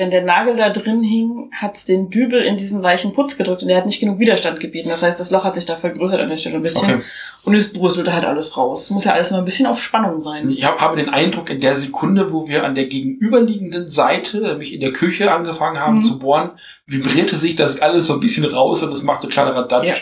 wenn 0.00 0.10
der 0.10 0.22
Nagel 0.22 0.56
da 0.56 0.70
drin 0.70 1.02
hing, 1.04 1.50
hat's 1.52 1.84
den 1.84 2.10
Dübel 2.10 2.42
in 2.42 2.56
diesen 2.56 2.82
weichen 2.82 3.12
Putz 3.12 3.36
gedrückt 3.36 3.62
und 3.62 3.68
der 3.68 3.76
hat 3.76 3.86
nicht 3.86 4.00
genug 4.00 4.18
Widerstand 4.18 4.58
gebieten. 4.58 4.88
Das 4.88 5.02
heißt, 5.04 5.20
das 5.20 5.30
Loch 5.30 5.44
hat 5.44 5.54
sich 5.54 5.66
da 5.66 5.76
vergrößert 5.76 6.18
an 6.20 6.28
der 6.28 6.36
Stelle 6.38 6.56
ein 6.56 6.62
bisschen 6.62 6.90
Okay. 6.94 7.02
und 7.44 7.54
es 7.54 7.72
bröselte 7.72 8.12
halt 8.12 8.24
alles 8.24 8.56
raus. 8.56 8.82
Es 8.84 8.90
muss 8.90 9.04
ja 9.04 9.12
alles 9.12 9.30
mal 9.30 9.38
ein 9.38 9.44
bisschen 9.44 9.66
auf 9.66 9.80
Spannung 9.80 10.18
sein. 10.18 10.50
Ich 10.50 10.64
hab, 10.64 10.80
habe 10.80 10.96
den 10.96 11.08
Eindruck, 11.08 11.48
in 11.50 11.60
der 11.60 11.76
Sekunde, 11.76 12.32
wo 12.32 12.48
wir 12.48 12.64
an 12.64 12.74
der 12.74 12.86
gegenüberliegenden 12.86 13.86
Seite, 13.86 14.40
nämlich 14.40 14.72
in 14.72 14.80
der 14.80 14.92
Küche 14.92 15.32
angefangen 15.32 15.78
haben 15.78 15.96
Mhm. 15.98 16.02
zu 16.02 16.18
bohren, 16.18 16.50
vibrierte 16.86 17.36
sich 17.36 17.54
das 17.54 17.80
alles 17.80 18.06
so 18.08 18.14
ein 18.14 18.20
bisschen 18.20 18.44
raus 18.46 18.82
und 18.82 18.90
es 18.92 19.02
machte 19.04 19.28
kleiner 19.28 19.62
Dutch. 19.62 19.84
Ja. 19.86 19.94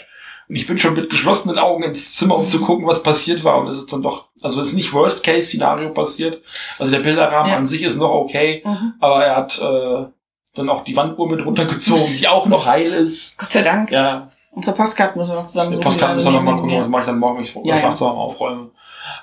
Und 0.49 0.57
ich 0.57 0.67
bin 0.67 0.79
schon 0.79 0.95
mit 0.95 1.11
geschlossenen 1.11 1.59
Augen 1.59 1.83
ins 1.83 2.15
Zimmer, 2.15 2.37
um 2.37 2.49
zu 2.49 2.61
gucken, 2.61 2.87
was 2.87 3.03
passiert 3.03 3.45
war. 3.45 3.59
Und 3.59 3.67
es 3.69 3.77
ist 3.77 3.93
dann 3.93 4.03
doch, 4.03 4.29
also 4.43 4.61
es 4.63 4.69
ist 4.69 4.75
nicht 4.75 4.93
Worst-Case-Szenario 4.95 5.91
passiert. 5.93 6.43
Also 6.79 6.91
der 6.93 7.01
Bilderrahmen 7.01 7.51
Ja. 7.53 7.57
an 7.59 7.67
sich 7.67 7.83
ist 7.83 7.97
noch 7.97 8.11
okay, 8.13 8.63
Mhm. 8.65 8.95
aber 9.01 9.25
er 9.27 9.37
hat 9.37 9.59
äh, 9.61 10.07
dann 10.55 10.69
auch 10.71 10.85
die 10.85 10.97
Wanduhr 10.97 11.29
mit 11.31 11.45
runtergezogen, 11.45 12.17
die 12.17 12.27
auch 12.29 12.47
noch 12.47 12.65
heil 12.67 12.93
ist. 12.93 13.37
Gott 13.39 13.53
sei 13.53 13.63
Dank. 13.63 13.91
Ja, 13.91 14.31
Unsere 14.51 14.75
Postkarten 14.75 15.19
müssen 15.19 15.33
wir 15.33 15.37
noch 15.37 15.47
zusammen 15.47 15.73
die 15.73 15.77
Postkarten 15.77 16.17
müssen 16.17 16.33
wir 16.33 16.41
noch 16.41 16.43
mal 16.43 16.57
gucken, 16.57 16.81
was 16.81 16.89
mache 16.89 17.03
ich 17.03 17.07
dann 17.07 17.19
morgen, 17.19 17.37
wenn 17.37 17.45
ich 17.45 17.55
Ja, 17.55 17.61
das 17.75 17.81
ja. 17.83 17.87
nachts 17.89 18.01
noch 18.01 18.15
mal 18.15 18.21
aufräume. 18.21 18.71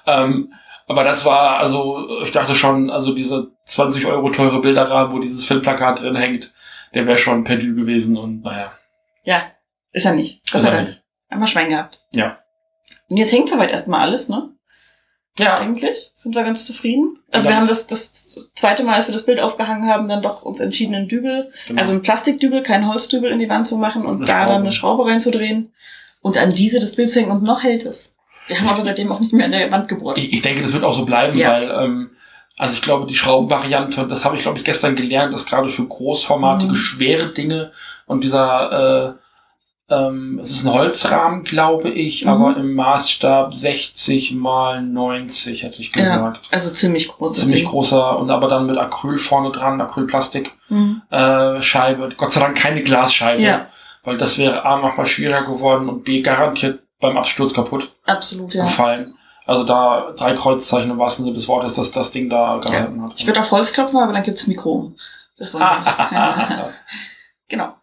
Ähm, 0.06 0.54
aber 0.88 1.04
das 1.04 1.26
war, 1.26 1.58
also, 1.58 2.22
ich 2.24 2.32
dachte 2.32 2.54
schon, 2.56 2.90
also 2.92 3.14
diese 3.14 3.52
20 3.66 4.06
Euro 4.06 4.30
teure 4.30 4.62
Bilderrahmen, 4.62 5.12
wo 5.14 5.20
dieses 5.20 5.44
Filmplakat 5.44 6.02
drin 6.02 6.16
hängt, 6.16 6.54
der 6.94 7.08
wäre 7.08 7.18
schon 7.18 7.44
perdu 7.44 7.74
gewesen 7.76 8.16
und 8.18 8.44
naja. 8.44 8.72
Ja, 9.24 9.42
ist 9.92 10.06
er 10.06 10.14
nicht. 10.14 10.44
Gott 10.46 10.56
ist 10.58 10.62
sei 10.62 10.70
er 10.70 10.76
Dank. 10.76 10.88
nicht. 10.90 11.02
Einmal 11.36 11.48
Schwein 11.48 11.70
gehabt. 11.70 12.04
Ja. 12.12 12.40
Und 13.08 13.18
jetzt 13.18 13.32
hängt 13.32 13.50
soweit 13.50 13.70
erstmal 13.72 14.02
alles, 14.02 14.30
ne? 14.30 14.50
Ja, 15.38 15.58
Eigentlich 15.58 16.12
sind 16.16 16.34
wir 16.34 16.44
ganz 16.44 16.66
zufrieden. 16.66 17.20
Also 17.32 17.50
wir 17.50 17.58
haben 17.58 17.68
das, 17.68 17.88
das 17.88 18.52
zweite 18.56 18.84
Mal, 18.84 18.96
als 18.96 19.08
wir 19.08 19.14
das 19.14 19.26
Bild 19.26 19.40
aufgehangen 19.42 19.90
haben, 19.90 20.08
dann 20.08 20.22
doch 20.22 20.44
uns 20.44 20.62
entschieden, 20.62 20.96
einen 20.96 21.10
Dübel, 21.10 21.52
genau. 21.68 21.80
also 21.82 21.92
einen 21.92 22.02
Plastikdübel, 22.04 22.64
keinen 22.64 22.88
Holzdübel 22.88 23.30
in 23.32 23.40
die 23.40 23.50
Wand 23.50 23.68
zu 23.68 23.78
machen 23.78 24.06
und 24.06 24.18
Eine 24.18 24.26
da 24.26 24.34
Schraube. 24.38 24.52
dann 24.54 24.62
eine 24.62 24.72
Schraube 24.72 25.06
reinzudrehen 25.08 25.74
und 26.22 26.38
an 26.38 26.52
diese 26.52 26.80
das 26.80 26.96
Bild 26.96 27.10
zu 27.10 27.20
hängen 27.20 27.32
und 27.32 27.44
noch 27.44 27.64
hält 27.64 27.86
es. 27.86 28.16
Wir 28.48 28.60
haben 28.62 28.70
aber 28.70 28.82
seitdem 28.82 29.12
auch 29.12 29.20
nicht 29.20 29.34
mehr 29.34 29.46
an 29.48 29.52
der 29.52 29.70
Wand 29.72 29.90
gebohrt. 29.90 30.18
ich, 30.18 30.32
ich 30.32 30.42
denke, 30.42 30.62
das 30.62 30.72
wird 30.72 30.86
auch 30.86 30.94
so 30.94 31.04
bleiben, 31.04 31.38
Ja. 31.38 31.50
weil, 31.52 31.70
ähm, 31.84 32.12
also 32.58 32.76
ich 32.76 32.82
glaube, 32.82 33.06
die 33.06 33.16
Schraubenvariante, 33.16 34.08
das 34.08 34.24
habe 34.24 34.38
ich, 34.38 34.44
glaube 34.44 34.58
ich, 34.60 34.64
gestern 34.64 34.96
gelernt, 34.96 35.34
ist 35.34 35.50
gerade 35.50 35.68
für 35.68 35.86
großformatige, 35.86 36.72
Mhm. 36.72 36.76
schwere 36.78 37.34
Dinge 37.34 37.74
und 38.06 38.24
dieser, 38.24 39.18
äh, 39.18 39.25
ähm, 39.90 40.40
es 40.42 40.50
ist 40.52 40.66
ein 40.66 40.74
Holzrahmen, 40.74 41.44
glaube 41.44 41.90
ich, 41.90 42.24
Mhm. 42.26 42.32
aber 42.32 42.58
im 42.58 42.74
Maßstab 42.74 43.54
60 43.54 44.34
mal 44.34 44.82
90, 44.82 45.64
hätte 45.64 45.80
ich 45.82 45.92
gesagt. 45.92 46.48
Also 46.52 46.72
ziemlich 46.72 47.08
groß. 47.08 47.34
ziemlich 47.34 47.62
Ding. 47.62 47.70
großer 47.70 48.18
und 48.18 48.32
aber 48.32 48.48
dann 48.48 48.66
mit 48.66 48.78
Acryl 48.78 49.18
vorne 49.18 49.52
dran, 49.52 49.80
Acrylplastik 49.80 50.54
Mhm. 50.70 51.02
äh, 51.12 51.62
Scheibe. 51.62 52.10
Gott 52.18 52.32
sei 52.32 52.42
Dank 52.42 52.58
keine 52.58 52.82
Glasscheibe, 52.84 53.42
Ja, 53.42 53.68
weil 54.04 54.18
das 54.18 54.38
wäre 54.38 54.66
A 54.66 54.78
noch 54.80 54.98
mal 54.98 55.06
schwieriger 55.06 55.44
geworden 55.44 55.88
und 55.90 56.04
B 56.04 56.22
garantiert 56.22 56.80
beim 57.00 57.18
Absturz 57.18 57.54
kaputt 57.54 57.94
absolut, 58.06 58.54
ja. 58.54 58.64
gefallen. 58.64 59.16
Also 59.46 59.64
da 59.64 60.14
drei 60.18 60.34
Kreuzzeichen 60.34 60.90
im 60.90 60.98
wahrsten 60.98 61.26
Sinne 61.26 61.36
des 61.38 61.48
Wortes, 61.48 61.76
dass 61.76 61.92
das 61.92 62.10
Ding 62.10 62.30
da 62.32 62.58
gehalten 62.58 63.04
hat. 63.04 63.14
Ich 63.18 63.28
würde 63.28 63.40
auf 63.42 63.52
Holz 63.52 63.72
klopfen, 63.74 64.00
aber 64.00 64.14
dann 64.14 64.24
gibt's 64.24 64.48
Mikro. 64.48 64.94
Das 65.38 65.54
wollen 65.54 65.64
wir 65.64 65.80
nicht. 66.64 66.74
genau. 67.50 67.74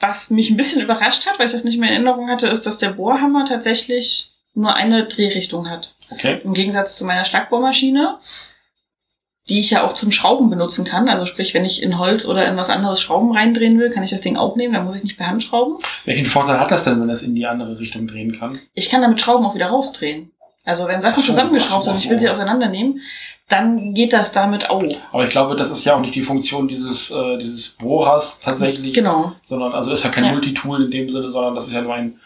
Was 0.00 0.30
mich 0.30 0.50
ein 0.50 0.56
bisschen 0.56 0.82
überrascht 0.82 1.26
hat, 1.26 1.38
weil 1.38 1.46
ich 1.46 1.52
das 1.52 1.64
nicht 1.64 1.78
mehr 1.78 1.88
in 1.88 1.94
Erinnerung 1.94 2.28
hatte, 2.28 2.48
ist, 2.48 2.66
dass 2.66 2.78
der 2.78 2.90
Bohrhammer 2.90 3.46
tatsächlich 3.46 4.32
nur 4.54 4.74
eine 4.74 5.06
Drehrichtung 5.06 5.68
hat. 5.68 5.94
okay. 6.10 6.40
Im 6.42 6.54
Gegensatz 6.54 6.96
zu 6.96 7.04
meiner 7.04 7.24
Schlagbohrmaschine, 7.24 8.18
die 9.48 9.60
ich 9.60 9.70
ja 9.70 9.84
auch 9.84 9.92
zum 9.92 10.10
Schrauben 10.10 10.50
benutzen 10.50 10.84
kann. 10.84 11.08
Also 11.08 11.24
sprich, 11.24 11.54
wenn 11.54 11.64
ich 11.64 11.82
in 11.82 11.98
Holz 11.98 12.26
oder 12.26 12.48
in 12.48 12.56
was 12.56 12.70
anderes 12.70 13.00
Schrauben 13.00 13.32
reindrehen 13.32 13.78
will, 13.78 13.90
kann 13.90 14.02
ich 14.02 14.10
das 14.10 14.22
Ding 14.22 14.36
auch 14.36 14.56
nehmen. 14.56 14.74
Da 14.74 14.82
muss 14.82 14.96
ich 14.96 15.04
nicht 15.04 15.16
per 15.16 15.28
Hand 15.28 15.42
schrauben. 15.42 15.76
Welchen 16.04 16.26
Vorteil 16.26 16.58
hat 16.58 16.70
das 16.70 16.84
denn, 16.84 17.00
wenn 17.00 17.10
es 17.10 17.22
in 17.22 17.34
die 17.34 17.46
andere 17.46 17.78
Richtung 17.78 18.08
drehen 18.08 18.32
kann? 18.32 18.58
Ich 18.74 18.90
kann 18.90 19.02
damit 19.02 19.20
Schrauben 19.20 19.46
auch 19.46 19.54
wieder 19.54 19.68
rausdrehen. 19.68 20.32
Also 20.64 20.88
wenn 20.88 21.00
Sachen 21.00 21.14
Ach 21.18 21.22
so, 21.22 21.26
zusammengeschraubt 21.26 21.84
so, 21.84 21.92
sind 21.92 22.04
ich 22.04 22.10
will 22.10 22.18
sie 22.18 22.28
auseinandernehmen, 22.28 23.00
dann 23.48 23.94
geht 23.94 24.12
das 24.12 24.32
damit 24.32 24.68
auch. 24.70 24.82
Aber 25.12 25.22
ich 25.24 25.30
glaube, 25.30 25.54
das 25.56 25.70
ist 25.70 25.84
ja 25.84 25.94
auch 25.94 26.00
nicht 26.00 26.14
die 26.14 26.22
Funktion 26.22 26.66
dieses, 26.66 27.10
äh, 27.10 27.38
dieses 27.38 27.70
Bohrers 27.70 28.40
tatsächlich, 28.40 28.94
Genau. 28.94 29.32
sondern 29.46 29.72
also 29.72 29.92
ist 29.92 30.02
ja 30.04 30.10
kein 30.10 30.24
Ja. 30.24 30.32
Multitool 30.32 30.84
in 30.84 30.90
dem 30.90 31.08
Sinne, 31.08 31.30
sondern 31.30 31.54
das 31.54 31.68
ist 31.68 31.72
ja 31.74 31.82
nur 31.82 31.94
ein, 31.94 32.18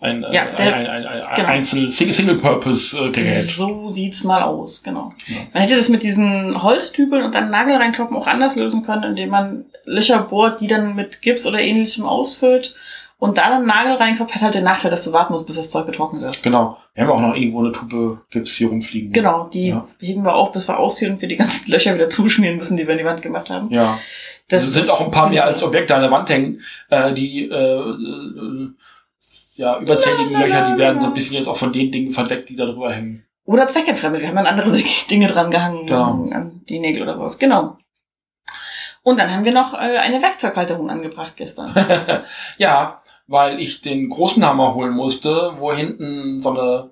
ein, 0.00 0.24
äh, 0.24 0.34
Ja, 0.34 0.46
der- 0.46 0.74
ein, 0.74 0.86
ein, 0.86 1.06
ein, 1.06 1.22
genau. 1.36 1.48
Einzel 1.48 1.88
Single-Purpose-Gerät. 1.90 3.44
So 3.46 3.90
sieht's 3.90 4.24
mal 4.24 4.42
aus, 4.42 4.82
genau. 4.82 5.12
Ja. 5.28 5.36
Man 5.52 5.62
hätte 5.62 5.76
das 5.76 5.88
mit 5.88 6.02
diesen 6.02 6.60
Holztübeln 6.62 7.24
und 7.24 7.34
dann 7.34 7.50
Nagel 7.50 7.76
reinkloppen 7.76 8.16
auch 8.16 8.26
anders 8.26 8.56
lösen 8.56 8.82
können, 8.82 9.04
indem 9.04 9.30
man 9.30 9.64
Löcher 9.84 10.18
bohrt, 10.22 10.60
die 10.60 10.66
dann 10.66 10.94
mit 10.96 11.22
Gips 11.22 11.46
oder 11.46 11.60
ähnlichem 11.60 12.04
ausfüllt 12.06 12.74
und 13.18 13.38
da 13.38 13.48
dann 13.48 13.64
Nagel 13.66 13.94
reinkloppt, 13.94 14.34
hat 14.34 14.42
halt 14.42 14.54
den 14.54 14.64
Nachteil, 14.64 14.90
dass 14.90 15.04
du 15.04 15.12
warten 15.12 15.32
musst, 15.32 15.46
bis 15.46 15.56
das 15.56 15.70
Zeug 15.70 15.86
getrocknet 15.86 16.22
ist. 16.24 16.42
Genau. 16.42 16.76
Wir 16.94 17.04
haben 17.04 17.10
auch 17.12 17.20
noch 17.20 17.34
irgendwo 17.34 17.60
eine 17.60 17.72
Tube 17.72 18.20
Gips 18.30 18.54
hier 18.56 18.68
rumfliegen. 18.68 19.12
Genau, 19.12 19.44
die 19.52 19.68
Ja. 19.68 19.84
heben 20.00 20.22
wir 20.24 20.34
auf, 20.34 20.52
bis 20.52 20.68
wir 20.68 20.78
ausziehen 20.78 21.12
und 21.14 21.20
wir 21.22 21.28
die 21.28 21.36
ganzen 21.36 21.70
Löcher 21.72 21.94
wieder 21.94 22.08
zuschmieren 22.08 22.56
müssen, 22.56 22.76
die 22.76 22.86
wir 22.86 22.92
in 22.92 22.98
die 22.98 23.04
Wand 23.04 23.22
gemacht 23.22 23.50
haben. 23.50 23.70
Ja. 23.70 23.98
Das 24.48 24.62
es 24.64 24.74
sind 24.74 24.90
auch 24.90 25.00
ein 25.00 25.10
paar 25.10 25.30
mehr 25.30 25.44
als 25.46 25.62
Objekte 25.62 25.94
an 25.94 26.02
der 26.02 26.10
Wand 26.10 26.28
hängen. 26.28 26.60
Äh, 26.90 27.14
die 27.14 27.48
äh, 27.48 27.54
äh, 27.54 28.68
ja, 29.56 29.78
überzähligen 29.78 30.32
Löcher, 30.38 30.72
die 30.72 30.78
werden 30.78 31.00
so 31.00 31.06
ein 31.06 31.14
bisschen 31.14 31.36
jetzt 31.36 31.46
auch 31.48 31.56
von 31.56 31.72
den 31.72 31.90
Dingen 31.92 32.10
verdeckt, 32.10 32.48
die 32.48 32.56
da 32.56 32.66
drüber 32.66 32.92
hängen. 32.92 33.24
Oder 33.46 33.66
zweckentfremdet. 33.68 34.20
Wir 34.22 34.28
haben 34.28 34.36
dann 34.36 34.46
andere 34.46 34.70
Dinge 35.10 35.28
dran 35.28 35.50
gehangen, 35.50 35.86
Genau. 35.86 36.24
an 36.32 36.62
die 36.68 36.78
Nägel 36.78 37.02
oder 37.02 37.14
sowas. 37.14 37.38
Genau. 37.38 37.78
Und 39.04 39.18
dann 39.18 39.30
haben 39.30 39.44
wir 39.44 39.52
noch 39.52 39.74
äh, 39.74 39.98
eine 39.98 40.22
Werkzeughalterung 40.22 40.90
angebracht 40.90 41.34
gestern. 41.36 41.72
ja, 42.58 43.02
weil 43.26 43.60
ich 43.60 43.82
den 43.82 44.08
großen 44.08 44.44
Hammer 44.44 44.74
holen 44.74 44.94
musste, 44.94 45.52
wo 45.58 45.72
hinten 45.72 46.38
so 46.38 46.50
eine. 46.50 46.90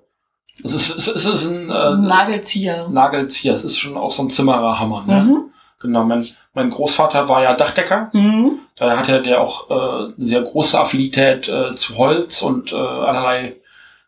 Es 0.62 0.74
ist, 0.74 0.90
es 0.90 1.08
ist, 1.08 1.16
es 1.16 1.24
ist 1.24 1.50
ein 1.52 1.70
äh, 1.70 1.96
Nagelzieher. 1.96 2.86
Nagelzieher. 2.88 3.54
Es 3.54 3.64
ist 3.64 3.78
schon 3.78 3.96
auch 3.96 4.12
so 4.12 4.22
ein 4.22 4.30
Zimmererhammer. 4.30 5.04
Ne? 5.06 5.22
Mhm. 5.22 5.52
Genau. 5.80 6.04
Mein, 6.04 6.26
mein 6.52 6.68
Großvater 6.68 7.30
war 7.30 7.42
ja 7.42 7.54
Dachdecker. 7.54 8.10
Mhm. 8.12 8.58
Da 8.76 8.98
hatte 8.98 9.22
der 9.22 9.40
auch 9.40 9.70
äh, 9.70 10.04
eine 10.14 10.14
sehr 10.18 10.42
große 10.42 10.78
Affinität 10.78 11.48
äh, 11.48 11.72
zu 11.72 11.96
Holz 11.96 12.42
und 12.42 12.72
äh, 12.72 12.76
allerlei 12.76 13.56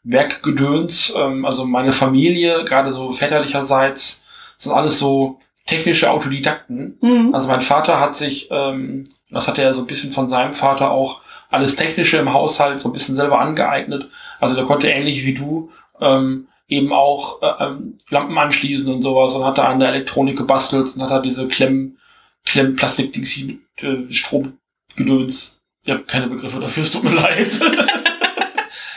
Werkgedöns. 0.02 1.14
Ähm, 1.16 1.46
also 1.46 1.64
meine 1.64 1.92
Familie, 1.92 2.64
gerade 2.64 2.92
so 2.92 3.12
väterlicherseits, 3.12 4.24
sind 4.58 4.72
alles 4.72 4.98
so 4.98 5.38
technische 5.66 6.10
Autodidakten. 6.10 6.98
Mhm. 7.00 7.34
Also 7.34 7.48
mein 7.48 7.60
Vater 7.60 7.98
hat 7.98 8.14
sich, 8.14 8.48
ähm, 8.50 9.04
das 9.30 9.48
hatte 9.48 9.62
er 9.62 9.72
so 9.72 9.80
ein 9.80 9.86
bisschen 9.86 10.12
von 10.12 10.28
seinem 10.28 10.52
Vater 10.52 10.90
auch, 10.90 11.22
alles 11.50 11.76
Technische 11.76 12.16
im 12.16 12.32
Haushalt 12.32 12.80
so 12.80 12.88
ein 12.88 12.92
bisschen 12.92 13.14
selber 13.14 13.40
angeeignet. 13.40 14.08
Also 14.40 14.56
der 14.56 14.64
konnte 14.64 14.88
ähnlich 14.88 15.24
wie 15.24 15.34
du 15.34 15.70
ähm, 16.00 16.48
eben 16.68 16.92
auch 16.92 17.40
äh, 17.42 17.64
ähm, 17.64 17.98
Lampen 18.08 18.36
anschließen 18.36 18.92
und 18.92 19.02
sowas 19.02 19.34
und 19.34 19.44
hat 19.44 19.58
da 19.58 19.64
an 19.64 19.78
der 19.78 19.90
Elektronik 19.90 20.36
gebastelt 20.36 20.94
und 20.94 21.02
hat 21.02 21.10
da 21.10 21.20
diese 21.20 21.46
Klemm, 21.46 21.96
Klemm 22.44 22.74
Plastikdings 22.74 23.44
mit 23.44 23.60
äh, 23.82 24.12
Stromgedöns. 24.12 25.60
Ich 25.84 25.90
habe 25.90 26.02
keine 26.04 26.28
Begriffe 26.28 26.60
dafür, 26.60 26.82
es 26.82 26.90
tut 26.90 27.04
mir 27.04 27.14
leid. 27.14 27.48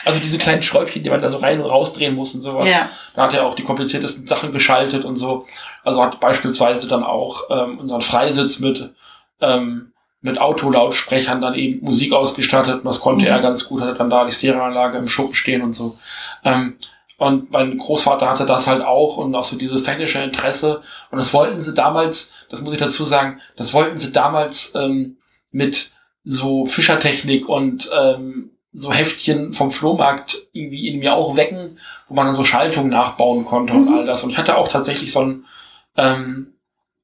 Also 0.07 0.19
diese 0.19 0.37
kleinen 0.37 0.63
Schräubchen, 0.63 1.03
die 1.03 1.09
man 1.09 1.21
da 1.21 1.29
so 1.29 1.37
rein 1.37 1.61
und 1.61 1.69
rausdrehen 1.69 2.15
muss 2.15 2.33
und 2.33 2.41
sowas. 2.41 2.69
Ja. 2.69 2.89
Da 3.15 3.23
hat 3.23 3.33
er 3.33 3.45
auch 3.45 3.55
die 3.55 3.63
kompliziertesten 3.63 4.25
Sachen 4.25 4.51
geschaltet 4.51 5.05
und 5.05 5.15
so. 5.15 5.45
Also 5.83 6.01
hat 6.01 6.19
beispielsweise 6.19 6.87
dann 6.87 7.03
auch 7.03 7.43
ähm, 7.49 7.79
unseren 7.79 8.01
Freisitz 8.01 8.59
mit, 8.59 8.89
ähm, 9.41 9.91
mit 10.21 10.39
Autolautsprechern 10.39 11.41
dann 11.41 11.53
eben 11.55 11.85
Musik 11.85 12.13
ausgestattet. 12.13 12.75
Und 12.79 12.85
das 12.85 12.99
konnte 12.99 13.25
Mhm. 13.25 13.31
er 13.31 13.39
ganz 13.39 13.67
gut, 13.67 13.81
hatte 13.81 13.93
dann 13.93 14.09
da 14.09 14.25
die 14.25 14.31
Stereoanlage 14.31 14.97
im 14.97 15.07
Schuppen 15.07 15.35
stehen 15.35 15.61
und 15.61 15.73
so. 15.73 15.93
Ähm, 16.43 16.75
und 17.19 17.49
mein 17.51 17.77
Großvater 17.77 18.29
hatte 18.29 18.45
das 18.45 18.67
halt 18.67 18.83
auch 18.83 19.17
und 19.17 19.33
auch 19.35 19.43
so 19.43 19.57
dieses 19.57 19.83
technische 19.83 20.19
Interesse. 20.21 20.81
Und 21.09 21.17
das 21.17 21.33
wollten 21.33 21.59
sie 21.59 21.73
damals, 21.73 22.31
das 22.49 22.61
muss 22.61 22.73
ich 22.73 22.79
dazu 22.79 23.03
sagen, 23.03 23.39
das 23.55 23.73
wollten 23.73 23.97
sie 23.97 24.11
damals 24.11 24.73
ähm, 24.75 25.17
mit 25.51 25.91
so 26.23 26.65
Fischertechnik 26.65 27.49
und 27.49 27.89
ähm, 27.97 28.51
so 28.79 28.93
Heftchen 28.93 29.53
vom 29.53 29.71
Flohmarkt 29.71 30.37
irgendwie 30.53 30.87
in 30.87 30.99
mir 30.99 31.15
auch 31.15 31.35
wecken, 31.35 31.79
wo 32.07 32.13
man 32.13 32.27
dann 32.27 32.35
so 32.35 32.43
Schaltungen 32.43 32.89
nachbauen 32.91 33.43
konnte 33.43 33.73
und 33.73 33.87
Mhm. 33.87 33.93
all 33.93 34.05
das. 34.05 34.23
Und 34.23 34.29
ich 34.29 34.37
hatte 34.37 34.55
auch 34.55 34.67
tatsächlich 34.67 35.11
so 35.11 35.21
ein, 35.21 35.45
ähm, 35.97 36.53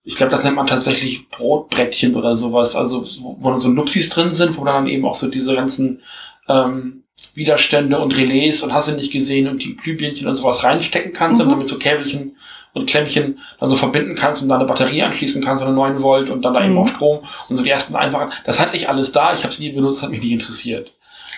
ich 0.03 0.15
glaube, 0.15 0.31
das 0.31 0.43
nennt 0.43 0.55
man 0.55 0.67
tatsächlich 0.67 1.29
Brotbrettchen 1.29 2.15
oder 2.15 2.36
sowas, 2.36 2.75
also 2.75 3.03
wo 3.39 3.49
dann 3.49 3.59
so 3.59 3.69
Nupsis 3.69 4.09
drin 4.09 4.31
sind, 4.31 4.57
wo 4.57 4.65
dann 4.65 4.86
eben 4.88 5.03
auch 5.05 5.15
so 5.15 5.29
diese 5.29 5.55
ganzen 5.55 6.01
ähm, 6.47 7.03
Widerstände 7.33 7.97
und 7.99 8.15
Relais 8.15 8.62
und 8.62 8.73
hast 8.73 8.89
du 8.89 8.91
nicht 8.93 9.12
gesehen 9.12 9.47
und 9.47 9.63
die 9.63 9.75
Glühbirnchen 9.75 10.27
und 10.27 10.36
sowas 10.36 10.63
reinstecken 10.63 11.13
kannst 11.13 11.39
Mhm. 11.41 11.47
und 11.47 11.51
damit 11.53 11.67
so 11.69 11.77
Käbelchen 11.79 12.38
und 12.73 12.88
Klemmchen 12.88 13.39
dann 13.59 13.69
so 13.69 13.75
verbinden 13.75 14.13
kannst 14.15 14.41
und 14.43 14.49
dann 14.49 14.59
eine 14.59 14.67
Batterie 14.67 15.01
anschließen 15.03 15.43
kannst, 15.43 15.63
eine 15.63 15.73
9 15.73 16.01
Volt 16.03 16.29
und 16.29 16.43
dann 16.43 16.53
da 16.53 16.63
eben 16.63 16.73
Mhm. 16.73 16.79
auch 16.79 16.88
Strom 16.88 17.19
und 17.49 17.57
so 17.57 17.63
die 17.63 17.69
ersten 17.69 17.95
einfachen. 17.95 18.29
Das 18.45 18.59
hatte 18.59 18.75
ich 18.77 18.89
alles 18.89 19.12
da, 19.12 19.33
ich 19.33 19.39
habe 19.43 19.53
es 19.53 19.59
nie 19.59 19.69
benutzt, 19.71 20.03
hat 20.03 20.12
mich 20.12 20.21
nicht 20.21 20.31
interessiert. 20.33 20.91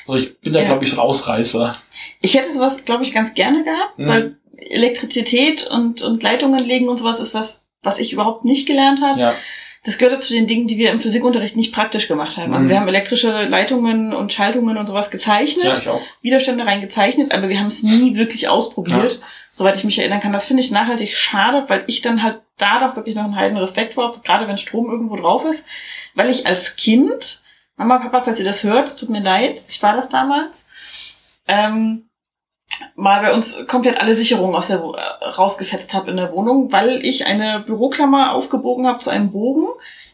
So, 0.06 0.16
ich 0.16 0.40
bin 0.40 0.54
da, 0.54 0.60
Ja. 0.60 0.66
glaube 0.66 0.84
ich, 0.84 0.92
so 0.92 0.98
ein 0.98 1.00
Ausreißer. 1.00 1.76
Ich 2.22 2.36
hätte 2.36 2.52
sowas, 2.52 2.86
glaube 2.86 3.04
ich, 3.04 3.14
ganz 3.14 3.34
gerne 3.34 3.64
gehabt, 3.64 3.98
Mhm. 4.00 4.08
weil 4.08 4.38
Elektrizität 4.58 5.68
und, 5.68 6.02
und 6.02 6.22
Leitungen 6.24 6.64
legen 6.64 6.88
und 6.90 6.98
sowas 6.98 7.20
ist 7.20 7.34
was, 7.34 7.68
was 7.84 8.00
ich 8.00 8.14
überhaupt 8.14 8.46
nicht 8.46 8.66
gelernt 8.68 9.02
habe. 9.02 9.20
Ja. 9.20 9.36
das 9.88 10.00
gehörte 10.00 10.18
zu 10.20 10.34
den 10.34 10.48
Dingen, 10.48 10.66
die 10.66 10.80
wir 10.80 10.90
im 10.90 11.00
Physikunterricht 11.00 11.56
nicht 11.56 11.72
praktisch 11.72 12.08
gemacht 12.08 12.38
haben. 12.38 12.52
Also 12.56 12.66
Mhm. 12.66 12.70
wir 12.72 12.80
haben 12.80 12.88
elektrische 12.88 13.44
Leitungen 13.44 14.14
und 14.16 14.34
Schaltungen 14.34 14.78
und 14.80 14.88
sowas 14.88 15.12
gezeichnet, 15.12 15.64
Ja, 15.66 15.78
ich 15.78 15.88
auch. 15.88 16.02
Widerstände 16.24 16.66
reingezeichnet, 16.66 17.32
aber 17.32 17.50
wir 17.50 17.60
haben 17.60 17.68
es 17.68 17.84
nie 17.84 18.16
wirklich 18.16 18.48
ausprobiert, 18.50 19.22
soweit 19.52 19.76
ich 19.78 19.84
mich 19.84 20.00
erinnern 20.00 20.22
kann. 20.22 20.34
Das 20.34 20.48
finde 20.48 20.64
ich 20.64 20.72
nachhaltig 20.72 21.16
schade, 21.16 21.66
weil 21.68 21.84
ich 21.86 22.02
dann 22.02 22.24
halt 22.24 22.40
da 22.58 22.80
doch 22.80 22.96
wirklich 22.96 23.14
noch 23.14 23.26
einen 23.26 23.36
heiden 23.36 23.58
Respekt 23.60 23.94
vor 23.94 24.06
habe, 24.06 24.20
gerade 24.24 24.48
wenn 24.48 24.58
Strom 24.58 24.90
irgendwo 24.90 25.18
drauf 25.18 25.46
ist, 25.46 25.68
weil 26.16 26.32
ich 26.32 26.48
als 26.48 26.78
Kind, 26.78 27.44
Mama, 27.78 28.00
Papa, 28.00 28.24
falls 28.24 28.40
ihr 28.40 28.46
das 28.46 28.64
hört, 28.64 28.88
es 28.88 28.96
tut 28.96 29.10
mir 29.10 29.22
leid, 29.22 29.62
ich 29.68 29.84
war 29.84 29.96
das 29.96 30.10
damals, 30.10 30.68
ähm, 31.48 32.10
mal 32.96 33.22
bei 33.22 33.34
uns 33.34 33.68
komplett 33.68 33.98
alle 33.98 34.16
Sicherungen 34.16 34.56
aus 34.56 34.68
der 34.68 34.80
äh, 34.80 35.26
rausgefetzt 35.26 35.94
habe 35.94 36.12
in 36.12 36.18
der 36.18 36.32
Wohnung, 36.32 36.72
weil 36.72 37.06
ich 37.06 37.26
eine 37.26 37.60
Büroklammer 37.60 38.34
aufgebogen 38.34 38.88
habe 38.88 39.00
zu 39.00 39.10
einem 39.10 39.32
Bogen, 39.32 39.68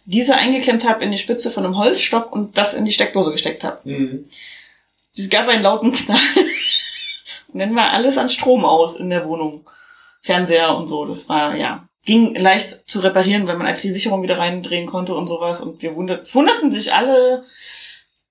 diese 0.05 0.35
eingeklemmt 0.35 0.87
habe 0.87 1.03
in 1.03 1.11
die 1.11 1.17
Spitze 1.17 1.51
von 1.51 1.65
einem 1.65 1.77
Holzstock 1.77 2.31
und 2.31 2.57
das 2.57 2.73
in 2.73 2.85
die 2.85 2.93
Steckdose 2.93 3.31
gesteckt 3.31 3.63
habe. 3.63 3.79
Mhm. 3.83 4.29
Es 5.15 5.29
gab 5.29 5.47
einen 5.47 5.63
lauten 5.63 5.91
Knall. 5.91 6.17
und 7.53 7.59
dann 7.59 7.75
war 7.75 7.91
alles 7.91 8.17
an 8.17 8.29
Strom 8.29 8.65
aus 8.65 8.95
in 8.95 9.09
der 9.09 9.27
Wohnung. 9.27 9.65
Fernseher 10.21 10.75
und 10.75 10.87
so. 10.87 11.05
Das 11.05 11.27
war, 11.29 11.55
ja, 11.55 11.87
ging 12.05 12.35
leicht 12.35 12.89
zu 12.89 12.99
reparieren, 12.99 13.47
weil 13.47 13.57
man 13.57 13.67
einfach 13.67 13.81
die 13.81 13.91
Sicherung 13.91 14.23
wieder 14.23 14.39
reindrehen 14.39 14.87
konnte 14.87 15.13
und 15.13 15.27
sowas. 15.27 15.61
Und 15.61 15.81
wir 15.81 15.95
wundert, 15.95 16.23
es 16.23 16.33
wunderten 16.33 16.71
sich 16.71 16.93
alle, 16.93 17.45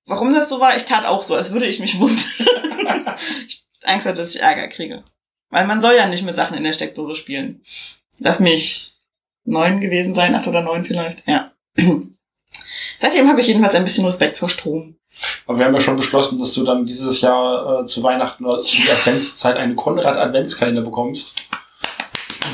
warum 0.06 0.35
das 0.35 0.48
so 0.48 0.61
war. 0.61 0.76
Ich 0.76 0.85
tat 0.85 1.06
auch 1.06 1.22
so, 1.22 1.37
als 1.37 1.52
würde 1.52 1.66
ich 1.66 1.80
mich 1.80 1.98
wundern. 2.00 2.24
ich 3.46 3.64
Angst 3.85 4.06
hatte, 4.06 4.18
dass 4.18 4.35
ich 4.35 4.40
Ärger 4.40 4.68
kriege. 4.68 5.04
Weil 5.50 5.66
man 5.66 5.80
soll 5.80 5.94
ja 5.94 6.06
nicht 6.06 6.24
mit 6.24 6.37
Sachen 6.37 6.56
in 6.56 6.64
der 6.64 6.72
Steckdose 6.72 7.16
spielen. 7.16 7.62
Lass 8.18 8.40
mich 8.40 8.94
neun 9.44 9.80
gewesen 9.80 10.14
sein, 10.14 10.35
acht 10.35 10.46
oder 10.46 10.62
neun 10.62 10.85
vielleicht. 10.85 11.26
Ja. 11.26 11.52
Seitdem 12.98 13.28
habe 13.28 13.40
ich 13.40 13.46
jedenfalls 13.46 13.74
ein 13.74 13.85
bisschen 13.85 14.04
Respekt 14.04 14.37
vor 14.37 14.48
Strom. 14.48 14.96
Aber 15.46 15.59
wir 15.59 15.64
haben 15.64 15.74
ja 15.74 15.80
schon 15.80 15.96
beschlossen, 15.96 16.38
dass 16.38 16.52
du 16.52 16.64
dann 16.64 16.87
dieses 16.87 17.20
Jahr 17.20 17.80
äh, 17.80 17.87
zu 17.87 18.02
Weihnachten 18.02 18.44
oder 18.44 18.59
zu 18.59 18.80
der 18.83 18.96
Adventszeit 18.96 19.56
einen 19.56 19.76
Konrad-Adventskalender 19.76 20.83
bekommst. 20.83 21.50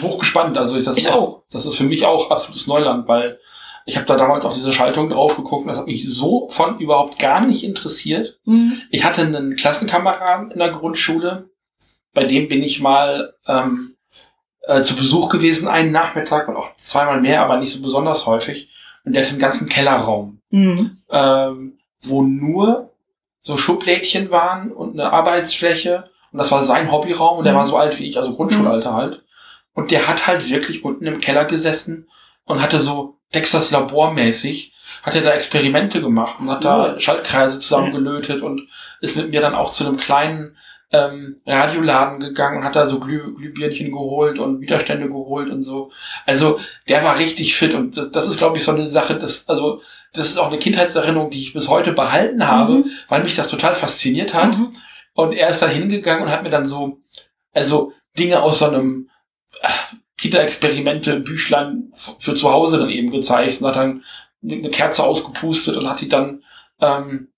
Hochgespannt. 0.03 0.57
Also 0.59 0.77
ich, 0.77 0.85
das, 0.85 0.97
ist 0.99 1.13
auch. 1.13 1.43
das 1.51 1.67
ist 1.67 1.77
für 1.77 1.85
mich 1.85 2.05
auch 2.07 2.31
absolutes 2.31 2.67
Neuland, 2.67 3.07
weil 3.09 3.39
ich 3.85 3.97
habe 3.97 4.07
da 4.07 4.17
damals 4.17 4.45
auf 4.45 4.55
diese 4.55 4.73
Schaltung 4.73 5.11
drauf 5.11 5.37
geguckt 5.37 5.63
und 5.63 5.69
das 5.69 5.79
hat 5.79 5.87
mich 5.87 6.09
so 6.13 6.49
von 6.51 6.79
überhaupt 6.79 7.19
gar 7.19 7.41
nicht 7.41 7.63
interessiert. 7.65 8.39
Hm. 8.45 8.81
Ich 8.91 9.05
hatte 9.05 9.23
einen 9.23 9.55
Klassenkameraden 9.57 10.51
in 10.51 10.59
der 10.59 10.71
Grundschule, 10.71 11.51
bei 12.13 12.25
dem 12.25 12.49
bin 12.49 12.63
ich 12.63 12.81
mal 12.81 13.35
ähm, 13.47 13.95
äh, 14.63 14.83
zu 14.83 14.97
Besuch 14.97 15.29
gewesen, 15.29 15.69
einen 15.69 15.93
Nachmittag 15.93 16.49
und 16.49 16.57
auch 16.57 16.75
zweimal 16.77 17.21
mehr, 17.21 17.43
aber 17.43 17.59
nicht 17.59 17.73
so 17.73 17.81
besonders 17.83 18.27
häufig. 18.27 18.71
Und 19.05 19.13
der 19.13 19.23
hatte 19.23 19.31
einen 19.31 19.39
ganzen 19.41 19.69
Kellerraum 19.69 20.41
Hm. 20.51 20.97
ähm, 21.11 21.79
wo 22.03 22.23
nur 22.23 22.91
so 23.41 23.57
Schublädchen 23.57 24.31
waren 24.31 24.73
und 24.73 24.99
eine 24.99 25.13
Arbeitsfläche. 25.13 26.11
Und 26.33 26.39
das 26.39 26.51
war 26.53 26.63
sein 26.65 26.91
Hobbyraum 26.91 27.39
und 27.39 27.45
der 27.45 27.53
Mhm. 27.53 27.59
war 27.59 27.67
so 27.67 27.77
alt 27.77 27.99
wie 27.99 28.09
ich, 28.09 28.17
also 28.19 28.35
Grundschulalter 28.35 28.95
halt. 28.95 29.23
Und 29.77 29.91
der 29.93 30.09
hat 30.09 30.27
halt 30.27 30.49
wirklich 30.51 30.85
unten 30.85 31.07
im 31.07 31.21
Keller 31.21 31.45
gesessen 31.45 32.09
und 32.47 32.63
hatte 32.63 32.81
so 32.81 33.19
Texas 33.31 33.71
Labormäßig, 33.71 34.73
hat 35.03 35.15
er 35.15 35.21
da 35.21 35.33
Experimente 35.33 36.01
gemacht 36.01 36.37
und 36.41 36.51
hat 36.51 36.65
da. 36.65 36.99
Schaltkreise 36.99 37.59
zusammengelötet 37.61 38.41
und 38.41 38.63
ist 39.01 39.17
mit 39.17 39.31
mir 39.31 39.43
dann 39.43 39.55
auch 39.55 39.71
zu 39.71 39.87
einem 39.87 39.99
kleinen 39.99 40.57
ähm, 40.93 41.37
Radioladen 41.45 42.21
gegangen 42.21 42.59
und 42.59 42.65
hat 42.65 42.75
da 42.75 42.87
so 42.87 43.01
Glüh 43.01 43.35
Glühbirnchen 43.35 43.93
geholt 43.93 44.39
und 44.39 44.61
Widerstände 44.63 45.09
geholt 45.09 45.51
und 45.51 45.63
so. 45.63 45.91
Also 46.25 46.59
der 46.89 47.05
war 47.05 47.19
richtig 47.19 47.55
fit 47.55 47.75
und 47.75 47.97
das, 47.97 48.11
das 48.13 48.27
ist, 48.29 48.39
glaube 48.39 48.57
ich, 48.57 48.65
so 48.65 48.73
eine 48.73 48.89
Sache, 48.89 49.17
das, 49.17 49.49
also 49.49 49.83
das 50.15 50.29
ist 50.29 50.39
auch 50.39 50.47
eine 50.49 50.59
Kindheitserinnerung, 50.59 51.31
die 51.31 51.43
ich 51.43 51.53
bis 51.53 51.69
heute 51.69 51.93
behalten 51.93 52.47
habe, 52.47 52.75
Mhm. 52.75 52.91
weil 53.09 53.23
mich 53.23 53.37
das 53.37 53.49
total 53.49 53.75
fasziniert 53.75 54.33
hat. 54.33 54.57
Mhm. 54.57 54.75
Und 55.13 55.33
er 55.35 55.51
ist 55.51 55.61
dann 55.61 55.71
hingegangen 55.71 56.23
und 56.23 56.31
hat 56.31 56.45
mir 56.45 56.51
dann 56.51 56.65
so, 56.65 56.99
also 57.53 57.93
Dinge 58.17 58.43
aus 58.43 58.61
so 58.61 58.67
einem 58.67 59.11
Kita-Experimente, 60.19 61.21
Büchlein 61.21 61.93
für 61.95 62.35
zu 62.35 62.51
Hause 62.51 62.79
dann 62.79 62.91
eben 62.91 63.11
gezeigt. 63.11 63.61
Und 63.61 63.69
hat 63.69 63.77
dann 63.77 64.05
eine 64.43 64.71
Kerze 64.71 65.05
ausgepustet 65.05 65.77
und 65.77 65.89
hat 65.89 66.01
die 66.01 66.09
dann 66.09 66.43
ähm, 66.81 67.29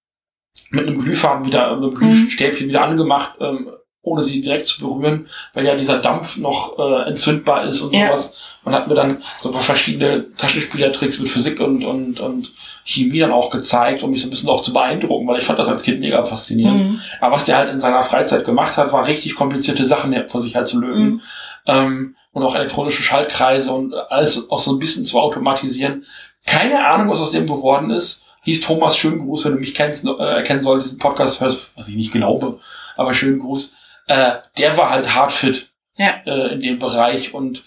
mit 0.71 0.87
einem 0.87 1.01
Glühfaden 1.01 1.47
wieder, 1.47 1.75
mit 1.77 1.85
einem 1.85 1.95
Glühstäbchen 1.95 2.69
wieder 2.69 2.85
angemacht, 2.85 3.37
ähm, 3.41 3.71
ohne 4.09 4.23
sie 4.23 4.41
direkt 4.41 4.67
zu 4.69 4.81
berühren, 4.81 5.27
weil 5.55 5.67
ja 5.67 5.75
dieser 5.77 5.99
Dampf 5.99 6.37
noch 6.37 6.79
äh, 6.79 7.09
entzündbar 7.09 7.65
ist 7.67 7.81
und 7.81 7.95
Ja. 7.95 8.09
sowas. 8.09 8.35
Und 8.65 8.75
hat 8.75 8.89
mir 8.89 8.95
dann 8.95 9.19
so 9.41 9.51
verschiedene 9.53 10.27
Taschenspielertricks 10.37 11.21
mit 11.21 11.31
Physik 11.31 11.61
und, 11.61 11.85
und, 11.85 12.21
und 12.21 12.53
Chemie 12.85 13.21
dann 13.21 13.31
auch 13.33 13.49
gezeigt, 13.51 14.03
um 14.03 14.11
mich 14.11 14.21
so 14.21 14.27
ein 14.27 14.31
bisschen 14.31 14.51
auch 14.51 14.63
zu 14.63 14.73
beeindrucken, 14.75 15.27
weil 15.27 15.39
ich 15.39 15.45
fand 15.45 15.59
das 15.59 15.69
als 15.69 15.83
Kind 15.83 16.01
mega 16.01 16.23
faszinierend. 16.25 16.91
Mhm. 16.93 17.01
Aber 17.21 17.37
was 17.37 17.47
der 17.47 17.57
halt 17.57 17.71
in 17.71 17.81
seiner 17.81 18.03
Freizeit 18.03 18.45
gemacht 18.45 18.77
hat, 18.77 18.93
war 18.93 19.07
richtig 19.07 19.37
komplizierte 19.37 19.87
Sachen 19.87 20.15
vor 20.29 20.41
sich 20.41 20.55
halt 20.57 20.69
zu 20.69 20.81
lösen. 20.81 21.05
Mhm. 21.05 21.21
Ähm, 21.67 22.17
und 22.33 22.43
auch 22.43 22.55
elektronische 22.55 23.03
Schaltkreise 23.03 23.73
und 23.73 23.95
alles 23.95 24.51
auch 24.51 24.59
so 24.59 24.73
ein 24.73 24.79
bisschen 24.79 25.05
zu 25.05 25.19
automatisieren. 25.19 26.05
Keine 26.45 26.87
Ahnung, 26.87 27.09
was 27.09 27.21
aus 27.21 27.31
dem 27.31 27.47
geworden 27.47 27.91
ist. 27.91 28.25
Hieß 28.45 28.61
Thomas, 28.63 28.97
schönen 28.97 29.19
Gruß, 29.21 29.45
wenn 29.45 29.53
du 29.53 29.59
mich 29.61 29.75
kennst, 29.75 30.07
äh, 30.07 30.11
erkennen 30.11 30.63
solltest, 30.63 30.91
diesen 30.91 30.99
Podcast 30.99 31.41
hörst, 31.41 31.71
was 31.77 31.89
ich 31.89 31.97
nicht 31.97 32.13
glaube, 32.13 32.59
aber 32.97 33.13
schönen 33.15 33.39
Gruß. 33.39 33.75
Äh, 34.09 34.33
der 34.59 34.77
war 34.77 34.91
halt 34.91 35.15
hart 35.15 35.33
fit 35.33 35.69
Ja. 35.97 36.15
äh, 36.27 36.55
in 36.55 36.61
dem 36.61 36.79
Bereich 36.79 37.33
und 37.35 37.63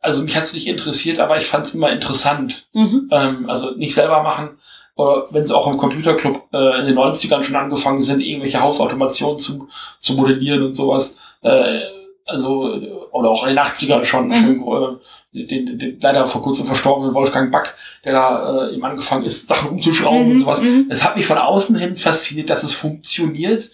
also 0.00 0.24
mich 0.24 0.34
hat's 0.36 0.52
nicht 0.54 0.66
interessiert, 0.66 1.20
aber 1.20 1.36
ich 1.36 1.46
fand's 1.46 1.74
immer 1.74 1.90
interessant 1.92 2.66
Mhm. 2.72 3.08
ähm, 3.12 3.48
also 3.50 3.70
nicht 3.72 3.94
selber 3.94 4.22
machen. 4.22 4.58
Oder 4.96 5.24
wenn 5.30 5.44
sie 5.44 5.54
auch 5.56 5.68
im 5.72 5.78
Computerclub 5.78 6.48
äh, 6.52 6.80
in 6.80 6.86
den 6.86 6.96
90ern 6.98 7.42
schon 7.44 7.56
angefangen 7.56 8.02
sind, 8.02 8.20
irgendwelche 8.20 8.60
Hausautomationen 8.60 9.38
zu, 9.38 9.68
zu 10.00 10.14
modellieren 10.14 10.62
und 10.64 10.74
sowas. 10.74 11.16
Äh, 11.42 11.80
also, 12.26 12.78
oder 13.10 13.30
auch 13.30 13.44
in 13.46 13.50
den 13.50 13.58
80ern 13.58 14.04
schon, 14.04 14.28
Mhm. 14.28 14.34
schön, 14.34 14.62
äh, 15.34 15.46
den, 15.46 15.78
den, 15.78 15.98
leider 16.00 16.26
vor 16.26 16.42
kurzem 16.42 16.66
verstorbenen 16.66 17.14
Wolfgang 17.14 17.50
Back, 17.50 17.74
der 18.04 18.12
da 18.12 18.66
äh, 18.68 18.74
eben 18.74 18.84
angefangen 18.84 19.24
ist, 19.24 19.48
Sachen 19.48 19.70
umzuschrauben 19.70 20.26
und 20.30 20.36
Mhm. 20.36 20.40
sowas. 20.40 20.60
Mhm. 20.60 20.86
Es 20.90 21.02
hat 21.04 21.16
mich 21.16 21.26
von 21.26 21.38
außen 21.38 21.76
hin 21.76 21.96
fasziniert, 21.96 22.50
dass 22.50 22.62
es 22.64 22.72
funktioniert. 22.74 23.70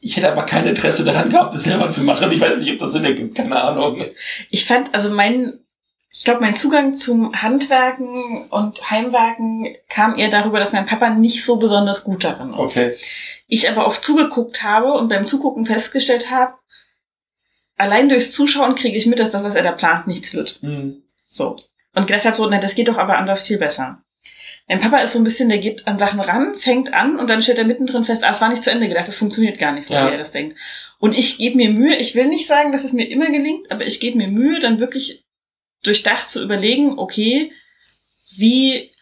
Ich 0.00 0.16
hätte 0.16 0.32
aber 0.32 0.44
kein 0.44 0.66
Interesse 0.66 1.04
daran 1.04 1.28
gehabt, 1.28 1.54
das 1.54 1.64
selber 1.64 1.90
zu 1.90 2.02
machen. 2.02 2.30
Ich 2.32 2.40
weiß 2.40 2.56
nicht, 2.56 2.72
ob 2.72 2.78
das 2.78 2.92
Sinn 2.92 3.04
ergibt, 3.04 3.34
keine 3.34 3.60
Ahnung. 3.60 4.02
Ich 4.48 4.64
fand, 4.64 4.94
also 4.94 5.10
mein, 5.10 5.58
ich 6.10 6.24
glaube, 6.24 6.40
mein 6.40 6.54
Zugang 6.54 6.94
zum 6.94 7.34
Handwerken 7.34 8.48
und 8.48 8.90
Heimwerken 8.90 9.76
kam 9.90 10.16
eher 10.18 10.30
darüber, 10.30 10.58
dass 10.58 10.72
mein 10.72 10.86
Papa 10.86 11.10
nicht 11.10 11.44
so 11.44 11.58
besonders 11.58 12.02
gut 12.02 12.24
darin 12.24 12.50
ist. 12.50 12.56
Okay. 12.58 12.96
Ich 13.46 13.68
aber 13.68 13.86
oft 13.86 14.02
zugeguckt 14.02 14.62
habe 14.62 14.92
und 14.94 15.08
beim 15.08 15.26
Zugucken 15.26 15.66
festgestellt 15.66 16.30
habe, 16.30 16.54
allein 17.76 18.08
durchs 18.08 18.32
Zuschauen 18.32 18.74
kriege 18.76 18.96
ich 18.96 19.06
mit, 19.06 19.18
dass 19.18 19.30
das, 19.30 19.44
was 19.44 19.54
er 19.54 19.62
da 19.62 19.72
plant, 19.72 20.06
nichts 20.06 20.32
wird. 20.32 20.58
Hm. 20.62 21.02
So. 21.28 21.56
Und 21.94 22.06
gedacht 22.06 22.24
habe 22.24 22.36
so, 22.36 22.48
na, 22.48 22.58
das 22.58 22.74
geht 22.74 22.88
doch 22.88 22.98
aber 22.98 23.18
anders 23.18 23.42
viel 23.42 23.58
besser. 23.58 24.02
Mein 24.70 24.78
Papa 24.78 24.98
ist 24.98 25.14
so 25.14 25.18
ein 25.18 25.24
bisschen, 25.24 25.48
der 25.48 25.58
geht 25.58 25.88
an 25.88 25.98
Sachen 25.98 26.20
ran, 26.20 26.54
fängt 26.54 26.94
an 26.94 27.18
und 27.18 27.26
dann 27.28 27.42
stellt 27.42 27.58
er 27.58 27.64
mittendrin 27.64 28.04
fest, 28.04 28.22
ah, 28.22 28.30
es 28.30 28.40
war 28.40 28.50
nicht 28.50 28.62
zu 28.62 28.70
Ende 28.70 28.86
gedacht, 28.86 29.08
das 29.08 29.16
funktioniert 29.16 29.58
gar 29.58 29.72
nicht 29.72 29.86
so, 29.88 29.94
Ja. 29.94 30.06
wie 30.06 30.12
er 30.12 30.18
das 30.18 30.30
denkt. 30.30 30.56
Und 31.00 31.12
ich 31.12 31.38
gebe 31.38 31.56
mir 31.56 31.70
Mühe, 31.70 31.96
ich 31.96 32.14
will 32.14 32.28
nicht 32.28 32.46
sagen, 32.46 32.70
dass 32.70 32.84
es 32.84 32.92
mir 32.92 33.10
immer 33.10 33.32
gelingt, 33.32 33.72
aber 33.72 33.84
ich 33.84 33.98
gebe 33.98 34.16
mir 34.16 34.28
Mühe, 34.28 34.60
dann 34.60 34.78
wirklich 34.78 35.24
durchdacht 35.82 36.30
zu 36.30 36.40
überlegen, 36.40 37.00
okay, 37.00 37.50
wie, 38.36 38.92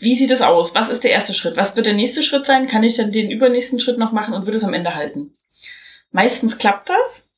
wie 0.00 0.16
sieht 0.16 0.32
es 0.32 0.42
aus? 0.42 0.74
Was 0.74 0.90
ist 0.90 1.02
der 1.02 1.12
erste 1.12 1.32
Schritt? 1.32 1.56
Was 1.56 1.74
wird 1.74 1.86
der 1.86 1.94
nächste 1.94 2.22
Schritt 2.22 2.44
sein? 2.44 2.68
Kann 2.68 2.82
ich 2.82 2.92
dann 2.92 3.10
den 3.10 3.30
übernächsten 3.30 3.80
Schritt 3.80 3.96
noch 3.96 4.12
machen 4.12 4.34
und 4.34 4.44
wird 4.44 4.56
es 4.56 4.64
am 4.64 4.74
Ende 4.74 4.94
halten? 4.94 5.32
Meistens 6.10 6.58
klappt 6.58 6.90
das. 6.90 7.30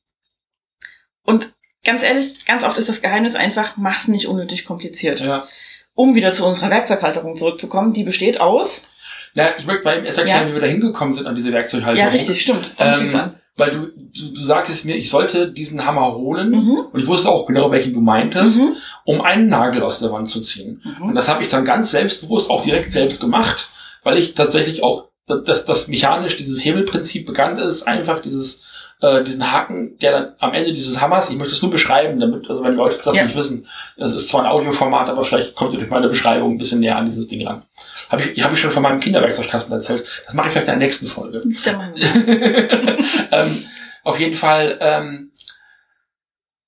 Und 1.23 1.53
ganz 1.85 2.03
ehrlich, 2.03 2.45
ganz 2.45 2.65
oft 2.65 2.77
ist 2.77 2.89
das 2.89 3.01
Geheimnis 3.01 3.35
einfach, 3.35 3.77
mach's 3.77 4.09
nicht 4.09 4.27
unnötig 4.27 4.65
kompliziert. 4.65 5.21
Ja. 5.21 5.47
Um 5.95 6.13
wieder 6.15 6.31
zu 6.31 6.45
unserer 6.45 6.69
Werkzeughalterung 6.69 7.37
zurückzukommen, 7.37 7.93
die 7.93 8.03
besteht 8.03 8.39
aus. 8.39 8.89
Ja, 9.33 9.49
ich 9.57 9.65
möchte 9.65 9.83
mal 9.85 9.97
eben 9.97 10.05
erst 10.05 10.17
erklären, 10.17 10.43
Ja. 10.43 10.49
wie 10.49 10.53
wir 10.53 10.61
da 10.61 10.67
hingekommen 10.67 11.13
sind 11.13 11.25
an 11.27 11.35
diese 11.35 11.51
Werkzeughalterung. 11.51 12.07
Ja, 12.07 12.13
richtig, 12.13 12.41
stimmt. 12.41 12.71
Ähm. 12.79 13.19
Weil 13.57 13.71
du, 13.71 13.87
du, 13.87 14.33
du 14.33 14.43
sagtest 14.43 14.83
mir, 14.83 14.97
ich 14.97 15.09
sollte 15.09 15.49
diesen 15.49 15.85
Hammer 15.85 16.13
holen 16.15 16.49
Mhm. 16.51 16.77
und 16.91 16.99
ich 16.99 17.07
wusste 17.07 17.29
auch 17.29 17.45
genau, 17.45 17.71
welchen 17.71 17.93
du 17.93 18.01
meintest, 18.01 18.57
Mhm. 18.57 18.75
um 19.05 19.21
einen 19.21 19.47
Nagel 19.47 19.81
aus 19.81 19.99
der 19.99 20.11
Wand 20.11 20.29
zu 20.29 20.41
ziehen. 20.41 20.81
Und 20.99 21.11
Mhm. 21.11 21.15
das 21.15 21.29
habe 21.29 21.41
ich 21.41 21.47
dann 21.47 21.63
ganz 21.63 21.91
selbstbewusst 21.91 22.49
auch 22.49 22.61
direkt 22.61 22.91
selbst 22.91 23.21
gemacht, 23.21 23.69
weil 24.03 24.17
ich 24.17 24.33
tatsächlich 24.33 24.83
auch, 24.83 25.05
dass 25.27 25.63
das 25.65 25.87
mechanisch 25.87 26.35
dieses 26.35 26.65
Hebelprinzip 26.65 27.25
bekannt 27.25 27.61
ist, 27.61 27.83
einfach 27.83 28.21
dieses 28.21 28.63
äh, 29.01 29.23
diesen 29.23 29.51
Haken, 29.51 29.97
der 29.99 30.11
dann 30.11 30.33
am 30.39 30.53
Ende 30.53 30.71
dieses 30.71 31.01
Hammers, 31.01 31.29
ich 31.29 31.35
möchte 31.37 31.53
es 31.53 31.61
nur 31.61 31.71
beschreiben, 31.71 32.19
damit, 32.19 32.49
also 32.49 32.63
wenn 32.63 32.75
Leute 32.75 32.99
das 33.03 33.15
Ja. 33.15 33.23
nicht 33.23 33.35
wissen, 33.35 33.67
das 33.97 34.13
ist 34.13 34.29
zwar 34.29 34.41
ein 34.41 34.51
Audioformat, 34.51 35.09
aber 35.09 35.23
vielleicht 35.23 35.55
kommt 35.55 35.73
ihr 35.73 35.79
durch 35.79 35.91
meine 35.91 36.07
Beschreibung 36.07 36.53
ein 36.53 36.57
bisschen 36.57 36.79
näher 36.79 36.97
an 36.97 37.05
dieses 37.05 37.27
Ding 37.27 37.45
ran. 37.45 37.63
Habe 38.09 38.23
ich, 38.23 38.43
hab 38.43 38.53
ich 38.53 38.59
schon 38.59 38.71
von 38.71 38.83
meinem 38.83 38.99
Kinderwerkzeugkasten 38.99 39.73
erzählt. 39.73 40.05
Das 40.25 40.33
mache 40.33 40.47
ich 40.47 40.53
vielleicht 40.53 40.67
in 40.67 40.73
der 40.79 40.85
nächsten 40.87 41.07
Folge. 41.07 41.41
Ähm, 43.31 43.65
auf 44.03 44.19
jeden 44.19 44.35
Fall 44.35 44.77
ähm, 44.79 45.31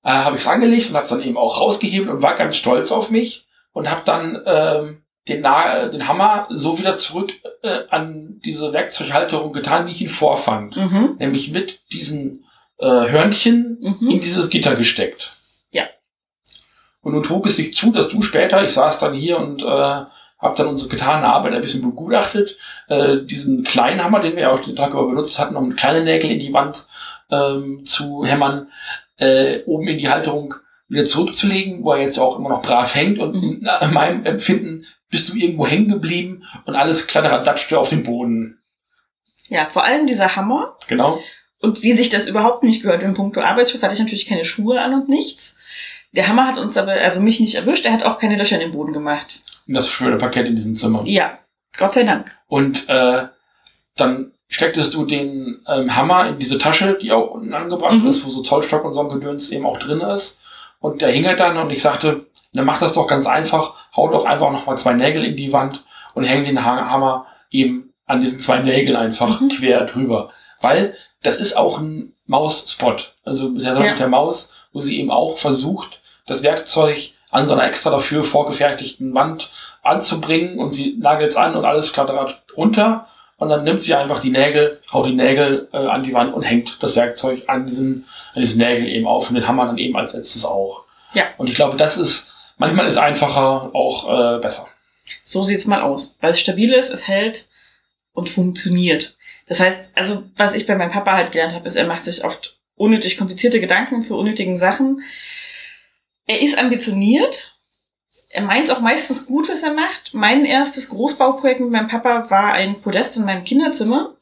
äh, 0.03 0.09
habe 0.09 0.35
ich 0.35 0.41
es 0.41 0.47
angelegt 0.47 0.89
und 0.89 0.95
habe 0.95 1.05
es 1.05 1.09
dann 1.11 1.21
eben 1.21 1.37
auch 1.37 1.61
rausgehebelt 1.61 2.09
und 2.09 2.21
war 2.21 2.35
ganz 2.35 2.57
stolz 2.57 2.91
auf 2.91 3.11
mich 3.11 3.47
und 3.73 3.89
habe 3.89 4.01
dann 4.05 4.41
ähm, 4.45 5.03
den, 5.27 5.41
Na 5.41 5.87
den 5.87 6.07
Hammer 6.07 6.47
so 6.49 6.77
wieder 6.79 6.97
zurück 6.97 7.33
äh, 7.63 7.79
an 7.89 8.39
diese 8.45 8.73
Werkzeughalterung 8.73 9.53
getan, 9.53 9.87
wie 9.87 9.91
ich 9.91 10.01
ihn 10.01 10.09
vorfand. 10.09 10.77
Mhm. 10.77 11.15
Nämlich 11.19 11.51
mit 11.51 11.81
diesen 11.91 12.45
äh, 12.79 12.85
Hörnchen 12.85 13.77
Mhm. 13.81 14.09
in 14.11 14.19
dieses 14.19 14.49
Gitter 14.49 14.75
gesteckt. 14.75 15.31
Ja. 15.71 15.83
Und 17.01 17.13
nun 17.13 17.23
trug 17.23 17.45
es 17.45 17.55
sich 17.55 17.73
zu, 17.75 17.91
dass 17.91 18.09
du 18.09 18.21
später, 18.21 18.63
ich 18.63 18.71
saß 18.73 18.99
dann 18.99 19.13
hier 19.13 19.37
und 19.39 19.63
äh, 19.63 19.65
habe 19.65 20.55
dann 20.55 20.67
unsere 20.67 20.89
getane 20.89 21.25
Arbeit 21.25 21.53
ein 21.53 21.61
bisschen 21.61 21.81
begutachtet, 21.81 22.57
äh, 22.89 23.17
diesen 23.23 23.63
kleinen 23.63 24.03
Hammer, 24.03 24.19
den 24.19 24.35
wir 24.35 24.43
ja 24.43 24.51
auch 24.51 24.59
den 24.59 24.75
Tag 24.75 24.91
über 24.91 25.07
benutzt 25.07 25.39
hatten, 25.39 25.55
um 25.55 25.75
kleine 25.75 26.03
Nägel 26.03 26.29
in 26.31 26.39
die 26.39 26.53
Wand 26.53 26.85
ähm, 27.31 27.83
zu 27.85 28.23
hämmern, 28.23 28.67
äh, 29.17 29.63
oben 29.65 29.87
in 29.87 29.97
die 29.97 30.09
Halterung 30.09 30.53
wieder 30.89 31.05
zurückzulegen, 31.05 31.83
wo 31.83 31.93
er 31.93 32.01
jetzt 32.01 32.19
auch 32.19 32.37
immer 32.37 32.49
noch 32.49 32.61
brav 32.61 32.93
hängt. 32.95 33.17
Und 33.19 33.35
Mhm. 33.35 33.57
nach 33.61 33.91
meinem 33.91 34.25
Empfinden 34.25 34.85
bist 35.09 35.29
du 35.29 35.35
irgendwo 35.35 35.65
hängen 35.67 35.87
geblieben 35.89 36.43
und 36.65 36.75
alles 36.75 37.07
kladderadatschte 37.07 37.79
auf 37.79 37.89
dem 37.89 38.03
Boden. 38.03 38.59
Ja, 39.49 39.65
vor 39.67 39.83
allem 39.83 40.07
dieser 40.07 40.35
Hammer. 40.35 40.75
Genau. 40.87 41.19
Und 41.59 41.81
wie 41.81 41.93
sich 41.93 42.09
das 42.09 42.27
überhaupt 42.27 42.63
nicht 42.63 42.83
gehört 42.83 43.01
in 43.03 43.13
puncto 43.13 43.41
Arbeitsschutz, 43.41 43.81
hatte 43.83 43.93
ich 43.93 43.99
natürlich 43.99 44.27
keine 44.27 44.45
Schuhe 44.45 44.81
an 44.81 44.93
und 44.93 45.09
nichts. 45.09 45.57
Der 46.11 46.27
Hammer 46.27 46.47
hat 46.47 46.57
uns 46.57 46.77
aber, 46.77 46.91
also 46.93 47.19
mich 47.21 47.39
nicht 47.39 47.55
erwischt, 47.55 47.85
er 47.85 47.93
hat 47.93 48.03
auch 48.03 48.19
keine 48.19 48.35
Löcher 48.37 48.55
in 48.55 48.61
den 48.61 48.71
Boden 48.73 48.93
gemacht. 48.93 49.39
Und 49.67 49.73
das 49.73 49.89
schöne 49.89 50.17
Parkett 50.17 50.47
in 50.47 50.55
diesem 50.55 50.75
Zimmer. 50.75 51.03
Ja, 51.05 51.39
Gott 51.77 51.93
sei 51.93 52.03
Dank. 52.03 52.35
Und 52.47 52.87
äh, 52.89 53.27
dann 53.95 54.31
stecktest 54.49 54.93
du 54.93 55.05
den 55.05 55.61
ähm, 55.67 55.95
Hammer 55.95 56.27
in 56.29 56.37
diese 56.39 56.57
Tasche, 56.57 56.97
die 57.01 57.11
auch 57.11 57.31
unten 57.31 57.53
angebracht 57.53 57.95
Mhm. 57.95 58.07
ist, 58.07 58.25
wo 58.25 58.29
so 58.29 58.41
Zollstock 58.41 58.85
und 58.85 58.93
so 58.93 59.01
ein 59.01 59.09
Gedöns 59.09 59.49
eben 59.49 59.65
auch 59.65 59.79
drin 59.79 59.99
ist. 60.01 60.39
Und 60.79 61.01
der 61.01 61.11
hing 61.11 61.25
halt 61.25 61.39
dann 61.39 61.57
und 61.57 61.69
ich 61.71 61.81
sagte, 61.81 62.26
dann 62.53 62.65
mach 62.65 62.79
das 62.79 62.93
doch 62.93 63.07
ganz 63.07 63.25
einfach, 63.27 63.73
hau 63.95 64.07
doch 64.09 64.25
einfach 64.25 64.51
noch 64.51 64.65
mal 64.65 64.77
zwei 64.77 64.93
Nägel 64.93 65.23
in 65.25 65.35
die 65.37 65.53
Wand 65.53 65.83
und 66.15 66.23
häng 66.23 66.43
den 66.45 66.63
Ha- 66.65 66.89
Hammer 66.89 67.25
eben 67.51 67.93
an 68.05 68.21
diesen 68.21 68.39
zwei 68.39 68.59
Nägeln 68.59 68.95
einfach 68.97 69.39
Mhm. 69.41 69.49
quer 69.49 69.81
drüber. 69.85 70.29
Weil 70.61 70.95
das 71.23 71.35
ist 71.37 71.55
auch 71.57 71.79
ein 71.79 72.13
Maus-Spot. 72.25 72.95
Also 73.25 73.49
der 73.49 73.73
Sache 73.73 73.85
Ja. 73.85 73.91
mit 73.91 73.99
der 73.99 74.07
Maus, 74.07 74.53
wo 74.73 74.79
sie 74.79 74.99
eben 74.99 75.11
auch 75.11 75.37
versucht, 75.37 76.01
das 76.25 76.43
Werkzeug 76.43 77.11
an 77.29 77.45
so 77.45 77.53
einer 77.53 77.65
extra 77.65 77.89
dafür 77.89 78.23
vorgefertigten 78.23 79.13
Wand 79.13 79.49
anzubringen 79.83 80.59
und 80.59 80.69
sie 80.69 80.95
nagelt's 80.99 81.35
an 81.35 81.55
und 81.55 81.65
alles 81.65 81.93
klattert 81.93 82.41
runter 82.55 83.07
und 83.37 83.49
dann 83.49 83.63
nimmt 83.63 83.81
sie 83.81 83.93
einfach 83.95 84.19
die 84.19 84.29
Nägel, 84.31 84.81
haut 84.91 85.05
die 85.07 85.13
Nägel 85.15 85.67
äh, 85.73 85.77
an 85.77 86.03
die 86.03 86.13
Wand 86.13 86.33
und 86.33 86.41
hängt 86.43 86.81
das 86.81 86.95
Werkzeug 86.95 87.43
an 87.47 87.65
diesen, 87.65 88.05
an 88.35 88.41
diesen 88.41 88.57
Nägel 88.59 88.87
eben 88.87 89.07
auf 89.07 89.29
und 89.29 89.35
den 89.35 89.47
Hammer 89.47 89.65
dann 89.65 89.77
eben 89.77 89.95
als 89.97 90.13
letztes 90.13 90.45
auch. 90.45 90.83
Ja. 91.13 91.23
Und 91.37 91.47
ich 91.47 91.55
glaube, 91.55 91.77
das 91.77 91.97
ist, 91.97 92.33
manchmal 92.57 92.87
ist 92.87 92.97
einfacher 92.97 93.73
auch 93.73 94.37
äh, 94.37 94.39
besser. 94.39 94.67
So 95.23 95.43
sieht's 95.43 95.65
mal 95.65 95.81
aus. 95.81 96.17
Weil 96.21 96.31
es 96.31 96.39
stabil 96.39 96.73
ist, 96.73 96.89
es 96.89 97.07
hält 97.07 97.47
und 98.13 98.29
funktioniert. 98.29 99.17
Das 99.47 99.59
heißt, 99.59 99.91
also 99.95 100.23
was 100.35 100.53
ich 100.53 100.67
bei 100.67 100.75
meinem 100.75 100.91
Papa 100.91 101.13
halt 101.13 101.31
gelernt 101.31 101.53
habe, 101.53 101.67
ist, 101.67 101.75
er 101.75 101.87
macht 101.87 102.03
sich 102.03 102.25
oft 102.25 102.59
unnötig 102.75 103.17
komplizierte 103.17 103.59
Gedanken 103.59 104.03
zu 104.03 104.17
unnötigen 104.17 104.57
Sachen. 104.57 105.03
Er 106.25 106.41
ist 106.41 106.57
ambitioniert. 106.57 107.57
Er 108.29 108.41
meint 108.41 108.69
auch 108.69 108.81
meistens 108.81 109.25
gut, 109.25 109.47
was 109.49 109.63
er 109.63 109.73
macht. 109.73 110.13
Mein 110.13 110.43
erstes 110.43 110.89
Großbauprojekt 110.89 111.61
mit 111.61 111.71
meinem 111.71 111.87
Papa 111.87 112.29
war 112.29 112.51
ein 112.53 112.81
Podest 112.81 113.17
in 113.17 113.25
meinem 113.25 113.45
Kinderzimmer. 113.45 114.16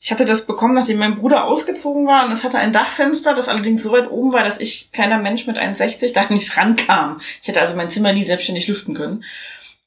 Ich 0.00 0.12
hatte 0.12 0.24
das 0.24 0.46
bekommen, 0.46 0.74
nachdem 0.74 0.98
mein 0.98 1.16
Bruder 1.16 1.44
ausgezogen 1.44 2.06
war 2.06 2.24
und 2.24 2.30
es 2.30 2.44
hatte 2.44 2.58
ein 2.58 2.72
Dachfenster, 2.72 3.34
das 3.34 3.48
allerdings 3.48 3.82
so 3.82 3.90
weit 3.90 4.10
oben 4.10 4.32
war, 4.32 4.44
dass 4.44 4.60
ich, 4.60 4.92
kleiner 4.92 5.18
Mensch 5.18 5.46
mit 5.46 5.58
1,60, 5.58 6.12
da 6.12 6.24
nicht 6.30 6.56
rankam. 6.56 7.20
Ich 7.42 7.48
hätte 7.48 7.60
also 7.60 7.76
mein 7.76 7.90
Zimmer 7.90 8.12
nie 8.12 8.24
selbstständig 8.24 8.68
lüften 8.68 8.94
können. 8.94 9.24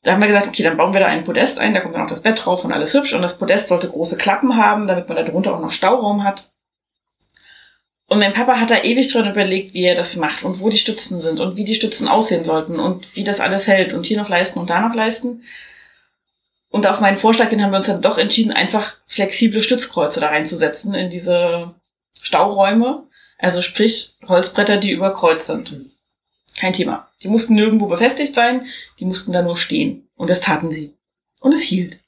Da 0.04 0.12
haben 0.12 0.22
wir 0.22 0.28
gesagt, 0.28 0.48
okay, 0.48 0.64
dann 0.64 0.78
bauen 0.78 0.94
wir 0.94 1.00
da 1.00 1.06
ein 1.06 1.24
Podest 1.24 1.60
ein, 1.60 1.74
da 1.74 1.80
kommt 1.80 1.96
dann 1.96 2.02
auch 2.02 2.10
das 2.10 2.24
Bett 2.24 2.44
drauf 2.44 2.66
und 2.66 2.74
alles 2.74 2.94
hübsch 2.94 3.14
und 3.14 3.22
das 3.22 3.38
Podest 3.38 3.68
sollte 3.68 3.88
große 3.88 4.18
Klappen 4.18 4.58
haben, 4.58 4.88
damit 4.88 5.08
man 5.08 5.16
da 5.16 5.24
drunter 5.24 5.56
auch 5.56 5.62
noch 5.62 5.72
Stauraum 5.72 6.24
hat. 6.24 6.52
Und 8.08 8.20
mein 8.20 8.34
Papa 8.34 8.60
hat 8.60 8.72
da 8.72 8.84
ewig 8.84 9.14
dran 9.14 9.30
überlegt, 9.30 9.74
wie 9.74 9.84
er 9.84 9.96
das 9.96 10.18
macht 10.18 10.44
und 10.44 10.60
wo 10.60 10.70
die 10.70 10.78
Stützen 10.78 11.22
sind 11.22 11.40
und 11.40 11.56
wie 11.56 11.64
die 11.64 11.76
Stützen 11.76 12.10
aussehen 12.10 12.44
sollten 12.44 12.78
und 12.78 13.16
wie 13.16 13.24
das 13.24 13.40
alles 13.40 13.68
hält 13.68 13.94
und 13.94 14.06
hier 14.06 14.18
noch 14.18 14.28
leisten 14.28 14.60
und 14.60 14.70
da 14.70 14.82
noch 14.82 14.94
leisten. 14.94 15.44
Und 16.72 16.88
auf 16.88 17.00
meinen 17.02 17.18
Vorschlag 17.18 17.50
hin 17.50 17.62
haben 17.62 17.72
wir 17.72 17.78
uns 17.78 17.88
dann 17.88 18.02
doch 18.02 18.18
entschieden, 18.18 18.52
einfach 18.54 18.96
flexible 19.06 19.62
Stützkreuze 19.62 20.20
da 20.22 20.28
reinzusetzen 20.30 20.94
in 20.96 21.10
diese 21.10 21.74
Stauräume. 22.22 23.04
Also 23.38 23.62
sprich 23.62 24.16
Holzbretter, 24.28 24.78
die 24.78 24.92
überkreuzt 24.92 25.48
sind. 25.48 25.74
Kein 26.58 26.74
Thema. 26.74 27.10
Die 27.24 27.28
mussten 27.28 27.56
nirgendwo 27.56 27.88
befestigt 27.88 28.34
sein, 28.34 28.66
die 29.00 29.06
mussten 29.06 29.34
da 29.34 29.42
nur 29.42 29.58
stehen. 29.58 30.08
Und 30.16 30.30
das 30.30 30.42
taten 30.42 30.72
sie. 30.72 30.94
Und 31.40 31.52
es 31.54 31.62
hielt. 31.62 32.00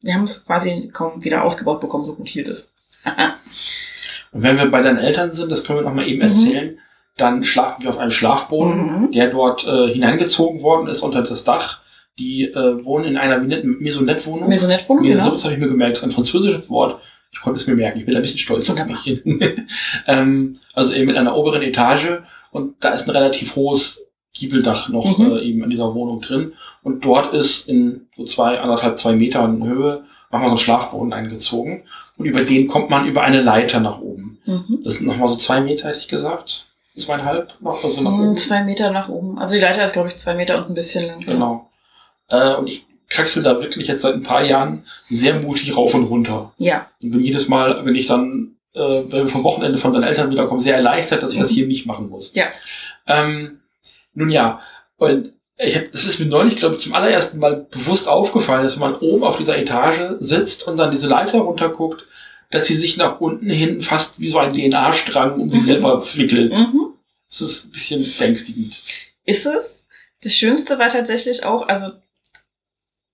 Wir 0.00 0.14
haben 0.14 0.24
es 0.24 0.44
quasi 0.44 0.90
kaum 0.92 1.22
wieder 1.22 1.44
ausgebaut 1.44 1.80
bekommen, 1.80 2.04
so 2.04 2.16
gut 2.16 2.28
hielt 2.28 2.48
es. 2.48 2.72
Und 4.32 4.42
wenn 4.42 4.56
wir 4.56 4.66
bei 4.70 4.82
deinen 4.82 4.98
Eltern 4.98 5.30
sind, 5.30 5.52
das 5.52 5.64
können 5.64 5.80
wir 5.80 5.84
noch 5.84 5.94
mal 5.94 6.08
eben 6.08 6.18
Mhm. 6.22 6.28
erzählen, 6.32 6.78
dann 7.16 7.44
schlafen 7.44 7.82
wir 7.82 7.90
auf 7.90 7.98
einem 7.98 8.10
Schlafboden, 8.10 9.02
Mhm. 9.02 9.12
der 9.12 9.28
dort 9.28 9.66
äh, 9.66 9.92
hineingezogen 9.92 10.62
worden 10.62 10.88
ist 10.88 11.02
unter 11.02 11.22
das 11.22 11.44
Dach. 11.44 11.81
Die 12.18 12.44
äh, 12.44 12.84
wohnen 12.84 13.06
in 13.06 13.16
einer 13.16 13.38
Maisonette-Wohnung. 13.38 14.48
Maisonette-Wohnung, 14.48 15.04
genau. 15.04 15.30
das 15.30 15.44
habe 15.44 15.54
ich 15.54 15.60
mir 15.60 15.68
gemerkt. 15.68 15.92
Das 15.92 16.00
ist 16.00 16.04
ein 16.08 16.12
französisches 16.12 16.68
Wort. 16.68 17.00
Ich 17.32 17.40
konnte 17.40 17.58
es 17.58 17.66
mir 17.66 17.74
merken. 17.74 17.98
Ich 18.00 18.04
bin 18.06 18.14
ein 18.14 18.20
bisschen 18.22 18.38
stolz 18.38 18.68
auf 18.68 18.84
mich. 18.84 19.22
ähm, 20.06 20.58
also 20.74 20.92
eben 20.92 21.10
in 21.10 21.16
einer 21.16 21.36
oberen 21.36 21.62
Etage. 21.62 22.20
Und 22.50 22.74
da 22.84 22.90
ist 22.90 23.08
ein 23.08 23.16
relativ 23.16 23.56
hohes 23.56 24.04
Giebeldach 24.34 24.88
noch 24.90 25.18
Mhm. 25.18 25.32
äh, 25.36 25.40
eben 25.40 25.64
in 25.64 25.70
dieser 25.70 25.94
Wohnung 25.94 26.20
drin. 26.20 26.52
Und 26.82 27.04
dort 27.04 27.32
ist 27.34 27.68
in 27.68 28.06
so 28.16 28.24
zwei, 28.24 28.60
anderthalb, 28.60 28.98
zwei 28.98 29.12
Metern 29.14 29.66
Höhe 29.66 30.04
nochmal 30.30 30.48
so 30.48 30.54
ein 30.56 30.58
Schlafboden 30.58 31.12
eingezogen. 31.12 31.82
Und 32.18 32.26
über 32.26 32.42
den 32.44 32.66
kommt 32.66 32.90
man 32.90 33.06
über 33.06 33.22
eine 33.22 33.40
Leiter 33.40 33.80
nach 33.80 34.00
oben. 34.00 34.38
Mhm. 34.44 34.80
Das 34.84 34.94
sind 34.94 35.06
nochmal 35.06 35.28
so 35.28 35.36
zwei 35.36 35.60
Meter, 35.60 35.88
hätte 35.88 35.98
ich 35.98 36.08
gesagt. 36.08 36.66
Zweieinhalb 36.98 37.54
noch, 37.60 37.82
also 37.82 38.02
nach 38.02 38.10
Mhm, 38.10 38.20
oben. 38.20 38.36
Zwei 38.36 38.64
Meter 38.64 38.90
nach 38.90 39.08
oben. 39.08 39.38
Also 39.38 39.54
die 39.54 39.60
Leiter 39.62 39.82
ist, 39.84 39.94
glaube 39.94 40.08
ich, 40.08 40.16
zwei 40.16 40.34
Meter 40.34 40.58
und 40.58 40.68
ein 40.70 40.74
bisschen 40.74 41.06
lang. 41.06 41.20
Genau. 41.20 41.68
Äh, 42.28 42.54
und 42.54 42.66
ich 42.66 42.86
kraxel 43.08 43.42
da 43.42 43.60
wirklich 43.60 43.88
jetzt 43.88 44.02
seit 44.02 44.14
ein 44.14 44.22
paar 44.22 44.42
Jahren 44.44 44.84
sehr 45.10 45.34
mutig 45.40 45.76
rauf 45.76 45.94
und 45.94 46.04
runter. 46.04 46.52
Ja. 46.58 46.86
Und 47.02 47.10
bin 47.12 47.20
jedes 47.24 47.48
Mal, 47.48 47.84
wenn 47.84 47.94
ich 47.94 48.06
dann 48.06 48.56
äh, 48.74 48.78
wenn 48.80 49.10
wir 49.24 49.28
vom 49.28 49.44
Wochenende 49.44 49.76
von 49.76 49.92
deinen 49.92 50.04
Eltern 50.04 50.30
wiederkommen, 50.30 50.58
sehr 50.60 50.76
erleichtert, 50.76 51.22
dass 51.22 51.32
ich 51.32 51.38
das 51.38 51.50
Mhm. 51.50 51.54
hier 51.54 51.66
nicht 51.66 51.84
machen 51.84 52.08
muss. 52.08 52.32
Ja. 52.34 52.46
Ähm, 53.06 53.60
nun 54.14 54.30
ja, 54.30 54.60
und 54.96 55.32
ich 55.58 55.76
hab, 55.76 55.92
das 55.92 56.06
ist 56.06 56.20
mir 56.20 56.26
neulich, 56.26 56.56
glaube 56.56 56.76
ich, 56.76 56.80
zum 56.80 56.94
allerersten 56.94 57.38
Mal 57.38 57.66
bewusst 57.70 58.08
aufgefallen, 58.08 58.62
dass 58.64 58.72
wenn 58.74 58.80
man 58.80 58.94
oben 58.94 59.24
auf 59.24 59.36
dieser 59.36 59.58
Etage 59.58 60.16
sitzt 60.20 60.66
und 60.66 60.78
dann 60.78 60.90
diese 60.90 61.06
Leiter 61.06 61.40
runterguckt, 61.40 62.06
dass 62.50 62.64
sie 62.66 62.74
sich 62.74 62.96
nach 62.96 63.20
unten 63.20 63.50
hin 63.50 63.82
fast 63.82 64.20
wie 64.20 64.28
so 64.28 64.38
ein 64.38 64.54
DNA-Strang 64.54 65.38
um 65.38 65.48
sie 65.50 65.58
Mhm. 65.58 65.62
selber 65.64 66.02
wickelt. 66.14 66.52
Mhm. 66.52 66.94
Das 67.28 67.42
ist 67.42 67.66
ein 67.66 67.70
bisschen 67.72 68.06
beängstigend. 68.18 68.80
Ist 69.26 69.44
es? 69.44 69.84
Das 70.22 70.34
Schönste 70.34 70.78
war 70.78 70.88
tatsächlich 70.88 71.44
auch, 71.44 71.68
also 71.68 71.92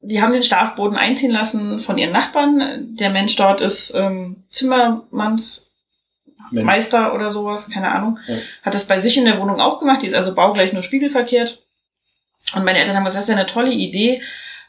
die 0.01 0.23
haben 0.23 0.33
den 0.33 0.43
Schlafboden 0.43 0.97
einziehen 0.97 1.33
lassen 1.33 1.81
von 1.81 1.99
ihren 1.99 2.13
Nachbarn. 2.13 2.97
Der 2.97 3.11
Mensch 3.11 3.37
dort 3.37 3.61
ist 3.61 3.95
ähm, 3.95 4.45
Zimmermanns 4.51 5.73
Mensch. 6.51 6.67
Meister 6.67 7.15
oder 7.15 7.31
sowas, 7.31 7.69
keine 7.71 7.91
Ahnung. 7.91 8.19
Ja. 8.27 8.37
Hat 8.63 8.75
das 8.75 8.87
bei 8.87 9.01
sich 9.01 9.17
in 9.17 9.25
der 9.25 9.41
Wohnung 9.41 9.61
auch 9.61 9.81
gemacht. 9.81 10.03
Die 10.03 10.07
ist 10.07 10.15
also 10.15 10.35
baugleich 10.35 10.73
nur 10.73 10.83
spiegelverkehrt. 10.83 11.63
Und 12.55 12.65
meine 12.65 12.79
Eltern 12.79 12.97
haben 12.97 13.05
gesagt, 13.05 13.19
das 13.19 13.29
ist 13.29 13.35
ja 13.35 13.37
eine 13.37 13.47
tolle 13.47 13.73
Idee, 13.73 14.23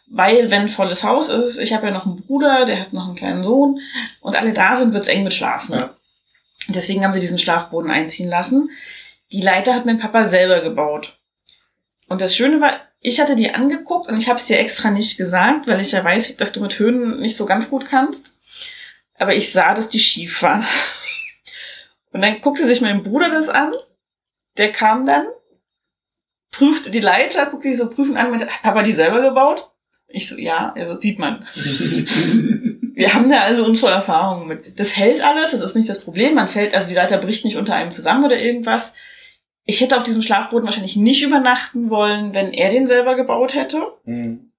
weil 0.07 0.49
wenn 0.49 0.67
volles 0.67 1.03
Haus 1.03 1.29
ist, 1.29 1.57
ich 1.59 1.73
habe 1.73 1.87
ja 1.87 1.93
noch 1.93 2.05
einen 2.05 2.21
Bruder, 2.21 2.65
der 2.65 2.81
hat 2.81 2.93
noch 2.93 3.05
einen 3.05 3.15
kleinen 3.15 3.43
Sohn 3.43 3.79
und 4.21 4.35
alle 4.35 4.53
da 4.53 4.75
sind, 4.75 4.93
wird's 4.93 5.07
eng 5.07 5.23
mit 5.23 5.33
Schlafen. 5.33 5.75
Ja. 5.75 5.93
Deswegen 6.67 7.03
haben 7.03 7.13
sie 7.13 7.19
diesen 7.19 7.39
Schlafboden 7.39 7.91
einziehen 7.91 8.29
lassen. 8.29 8.69
Die 9.31 9.41
Leiter 9.41 9.75
hat 9.75 9.85
mein 9.85 9.99
Papa 9.99 10.27
selber 10.27 10.61
gebaut. 10.61 11.19
Und 12.07 12.21
das 12.21 12.35
Schöne 12.35 12.59
war, 12.59 12.81
ich 13.01 13.19
hatte 13.19 13.35
die 13.35 13.51
angeguckt 13.51 14.09
und 14.09 14.17
ich 14.17 14.27
habe 14.27 14.37
es 14.37 14.45
dir 14.45 14.59
extra 14.59 14.91
nicht 14.91 15.17
gesagt, 15.17 15.67
weil 15.67 15.79
ich 15.79 15.91
ja 15.91 16.03
weiß, 16.03 16.35
dass 16.37 16.51
du 16.51 16.61
mit 16.61 16.77
Höhen 16.79 17.19
nicht 17.21 17.37
so 17.37 17.45
ganz 17.45 17.69
gut 17.69 17.87
kannst. 17.89 18.33
Aber 19.17 19.35
ich 19.35 19.51
sah, 19.51 19.73
dass 19.73 19.89
die 19.89 19.99
schief 19.99 20.41
war. 20.41 20.65
Und 22.11 22.21
dann 22.21 22.41
guckte 22.41 22.65
sich 22.65 22.81
mein 22.81 23.03
Bruder 23.03 23.29
das 23.29 23.49
an. 23.49 23.71
Der 24.57 24.71
kam 24.71 25.05
dann, 25.05 25.27
prüfte 26.51 26.89
die 26.89 26.99
Leiter, 26.99 27.45
guckte 27.45 27.67
die 27.67 27.75
so 27.75 27.89
prüfend 27.89 28.17
an 28.17 28.31
meinte, 28.31 28.47
hat 28.47 28.61
Papa 28.63 28.83
die 28.83 28.93
selber 28.93 29.21
gebaut? 29.21 29.69
Ich 30.07 30.27
so, 30.27 30.37
ja, 30.37 30.73
also 30.75 30.99
sieht 30.99 31.19
man. 31.19 31.47
Wir 32.95 33.13
haben 33.13 33.29
da 33.29 33.41
also 33.41 33.63
unsere 33.63 33.91
Erfahrungen 33.91 34.47
mit. 34.47 34.79
Das 34.79 34.97
hält 34.97 35.21
alles, 35.21 35.51
das 35.51 35.61
ist 35.61 35.75
nicht 35.75 35.87
das 35.87 36.01
Problem. 36.01 36.33
Man 36.33 36.47
fällt, 36.47 36.73
also 36.73 36.89
die 36.89 36.95
Leiter 36.95 37.17
bricht 37.17 37.45
nicht 37.45 37.57
unter 37.57 37.75
einem 37.75 37.91
zusammen 37.91 38.25
oder 38.25 38.37
irgendwas. 38.37 38.95
Ich 39.69 39.81
hätte 39.81 39.95
auf 39.97 40.03
diesem 40.03 40.21
Schlafboden 40.23 40.65
wahrscheinlich 40.65 40.95
nicht 40.95 41.21
übernachten 41.21 41.89
wollen, 41.91 42.33
wenn 42.33 42.53
er 42.53 42.71
den 42.71 42.87
selber 42.87 43.15
gebaut 43.15 43.53
hätte. 43.53 43.77
Hm. 44.05 44.51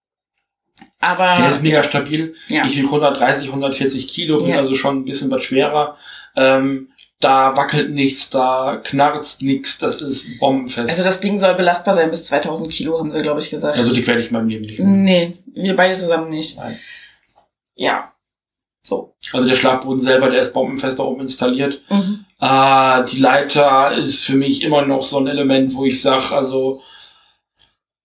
Aber 1.00 1.34
Der 1.36 1.50
ist 1.50 1.62
mega 1.62 1.82
stabil. 1.82 2.34
ja, 2.48 2.64
Ich 2.64 2.76
wiege 2.76 2.86
130, 2.86 3.48
140 3.48 4.06
Kilo, 4.08 4.38
bin 4.38 4.48
Ja. 4.50 4.58
also 4.58 4.74
schon 4.74 4.98
ein 4.98 5.04
bisschen 5.04 5.30
was 5.30 5.42
schwerer. 5.42 5.96
Ähm, 6.36 6.88
da 7.18 7.56
wackelt 7.56 7.90
nichts, 7.90 8.30
da 8.30 8.80
knarzt 8.82 9.42
nichts, 9.42 9.78
das 9.78 10.00
ist 10.00 10.38
bombenfest. 10.38 10.88
Also 10.90 11.02
das 11.02 11.20
Ding 11.20 11.36
soll 11.38 11.54
belastbar 11.54 11.94
sein 11.94 12.08
bis 12.10 12.24
2000 12.26 12.70
Kilo, 12.70 12.98
haben 12.98 13.10
sie, 13.12 13.18
glaube 13.18 13.40
ich, 13.40 13.50
gesagt. 13.50 13.76
Also 13.76 13.92
dick 13.92 14.06
werde 14.06 14.20
ich 14.20 14.28
in 14.28 14.32
meinem 14.34 14.48
Leben 14.48 14.62
nicht. 14.64 14.78
Nee, 14.78 15.36
wir 15.54 15.74
beide 15.76 15.96
zusammen 15.96 16.30
nicht. 16.30 16.56
Nein. 16.56 16.78
Ja. 17.74 18.12
So. 18.86 19.14
Also 19.32 19.46
der 19.46 19.54
Schlafboden 19.56 19.98
selber, 19.98 20.30
der 20.30 20.40
ist 20.40 20.54
bombenfest 20.54 20.98
da 20.98 21.02
oben 21.02 21.20
installiert. 21.22 21.82
Mhm. 21.90 22.24
Ah, 22.40 23.02
die 23.02 23.18
Leiter 23.18 23.92
ist 23.96 24.24
für 24.24 24.34
mich 24.36 24.62
immer 24.62 24.82
noch 24.86 25.02
so 25.02 25.18
ein 25.18 25.26
Element, 25.26 25.74
wo 25.74 25.84
ich 25.84 26.00
sag, 26.00 26.32
also 26.32 26.82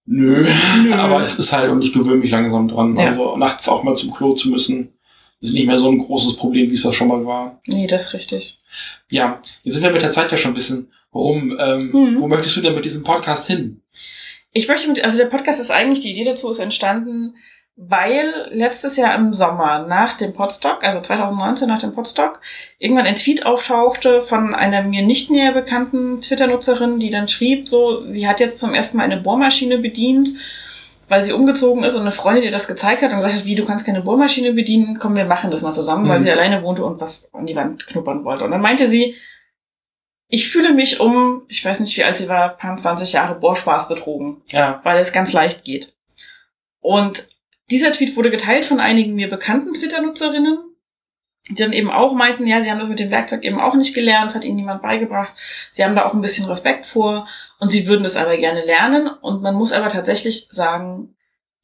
nö, 0.06 0.48
aber 0.94 1.22
es 1.22 1.40
ist 1.40 1.54
halt 1.54 1.72
und 1.72 1.82
ich 1.82 1.94
gewöhne 1.94 2.18
mich 2.18 2.32
langsam 2.32 2.68
dran. 2.68 2.98
Ja. 2.98 3.06
Also 3.08 3.38
nachts 3.38 3.68
auch 3.70 3.84
mal 3.84 3.96
zum 3.96 4.14
Klo 4.14 4.34
zu 4.34 4.50
müssen, 4.50 4.94
ist 5.42 5.54
nicht 5.54 5.68
mehr 5.68 5.78
so 5.78 5.90
ein 5.90 6.00
großes 6.00 6.36
Problem, 6.38 6.70
wie 6.70 6.74
es 6.74 6.84
das 6.84 6.96
schon 6.96 7.08
mal 7.08 7.26
war. 7.26 7.62
Nee, 7.68 7.88
das 7.88 8.08
ist 8.08 8.14
richtig. 8.14 8.60
Ja, 9.10 9.40
jetzt 9.64 9.74
sind 9.74 9.84
wir 9.84 9.92
mit 9.92 10.02
der 10.02 10.12
Zeit 10.12 10.32
ja 10.32 10.38
schon 10.38 10.52
ein 10.52 10.56
bisschen 10.56 10.92
rum. 11.14 11.56
Ähm, 11.60 11.92
Mhm. 11.92 12.20
Wo 12.22 12.28
möchtest 12.28 12.58
du 12.58 12.62
denn 12.62 12.76
mit 12.76 12.86
diesem 12.86 13.04
Podcast 13.04 13.48
hin? 13.48 13.82
Ich 14.52 14.68
möchte 14.68 14.88
mit, 14.88 15.04
also 15.04 15.18
der 15.18 15.26
Podcast 15.26 15.60
ist 15.60 15.72
eigentlich, 15.72 16.00
die 16.02 16.12
Idee 16.12 16.26
dazu 16.26 16.50
ist 16.52 16.60
entstanden, 16.60 17.36
weil 17.78 18.48
letztes 18.52 18.96
Jahr 18.96 19.16
im 19.16 19.34
Sommer 19.34 19.86
nach 19.86 20.16
dem 20.16 20.34
Podstock, 20.34 20.84
also 20.84 21.02
2019 21.02 21.68
nach 21.68 21.80
dem 21.82 21.94
Podstock, 21.94 22.40
irgendwann 22.80 23.06
ein 23.06 23.18
Tweet 23.18 23.46
auftauchte 23.46 24.22
von 24.22 24.56
einer 24.56 24.82
mir 24.82 25.02
nicht 25.02 25.30
näher 25.30 25.52
bekannten 25.52 26.22
Twitter-Nutzerin, 26.22 27.00
die 27.00 27.10
dann 27.10 27.28
schrieb, 27.28 27.68
so, 27.68 28.00
sie 28.02 28.28
hat 28.28 28.40
jetzt 28.40 28.60
zum 28.60 28.74
ersten 28.74 28.96
Mal 28.98 29.04
eine 29.04 29.18
Bohrmaschine 29.18 29.78
bedient, 29.80 30.30
weil 31.10 31.24
sie 31.26 31.34
umgezogen 31.34 31.84
ist 31.84 31.96
und 31.96 32.02
eine 32.02 32.12
Freundin 32.12 32.46
ihr 32.46 32.52
das 32.52 32.68
gezeigt 32.68 33.02
hat 33.02 33.12
und 33.12 33.18
gesagt 33.18 33.36
hat, 33.36 33.46
wie, 33.46 33.56
du 33.56 33.66
kannst 33.66 33.86
keine 33.86 34.02
Bohrmaschine 34.02 34.54
bedienen, 34.54 34.98
komm, 34.98 35.16
wir 35.18 35.26
machen 35.26 35.52
das 35.52 35.62
mal 35.62 35.74
zusammen, 35.74 36.08
weil 36.08 36.20
Mhm. 36.20 36.24
sie 36.24 36.32
alleine 36.32 36.64
wohnte 36.64 36.84
und 36.86 37.02
was 37.02 37.32
an 37.34 37.46
die 37.46 37.56
Wand 37.56 37.86
knuppern 37.88 38.24
wollte. 38.24 38.46
Und 38.46 38.52
dann 38.52 38.62
meinte 38.62 38.88
sie, 38.88 39.16
ich 40.30 40.50
fühle 40.50 40.74
mich 40.74 41.00
um, 41.02 41.44
ich 41.50 41.64
weiß 41.64 41.82
nicht, 41.82 41.96
wie 41.98 42.04
alt 42.06 42.16
sie 42.16 42.30
war, 42.30 42.50
paar 42.58 42.76
20 42.78 43.12
Jahre 43.14 43.36
Bohrspaß 43.36 43.90
betrogen 43.90 44.42
Ja. 44.52 44.80
weil 44.84 44.98
es 44.98 45.12
ganz 45.12 45.34
leicht 45.34 45.64
geht. 45.66 45.94
Und 46.80 47.28
dieser 47.72 47.92
Tweet 47.92 48.16
wurde 48.16 48.32
geteilt 48.32 48.66
von 48.66 48.80
einigen 48.80 49.16
mir 49.16 49.30
bekannten 49.30 49.74
Twitter-Nutzerinnen, 49.74 50.58
die 51.50 51.56
dann 51.56 51.74
eben 51.74 51.92
auch 51.92 52.14
meinten, 52.14 52.48
ja, 52.48 52.62
sie 52.62 52.72
haben 52.72 52.80
das 52.80 52.90
mit 52.90 53.00
dem 53.00 53.12
Werkzeug 53.12 53.44
eben 53.44 53.60
auch 53.60 53.76
nicht 53.76 53.94
gelernt, 53.94 54.32
es 54.32 54.36
hat 54.36 54.44
ihnen 54.44 54.56
niemand 54.56 54.82
beigebracht. 54.82 55.34
Sie 55.72 55.84
haben 55.84 55.96
da 55.96 56.06
auch 56.06 56.14
ein 56.14 56.22
bisschen 56.22 56.48
Respekt 56.48 56.86
vor 56.86 57.28
und 57.60 57.70
sie 57.70 57.88
würden 57.88 58.04
das 58.04 58.16
aber 58.16 58.38
gerne 58.38 58.66
lernen. 58.66 59.08
Und 59.08 59.44
man 59.44 59.56
muss 59.56 59.72
aber 59.72 59.90
tatsächlich 59.90 60.48
sagen, 60.52 61.16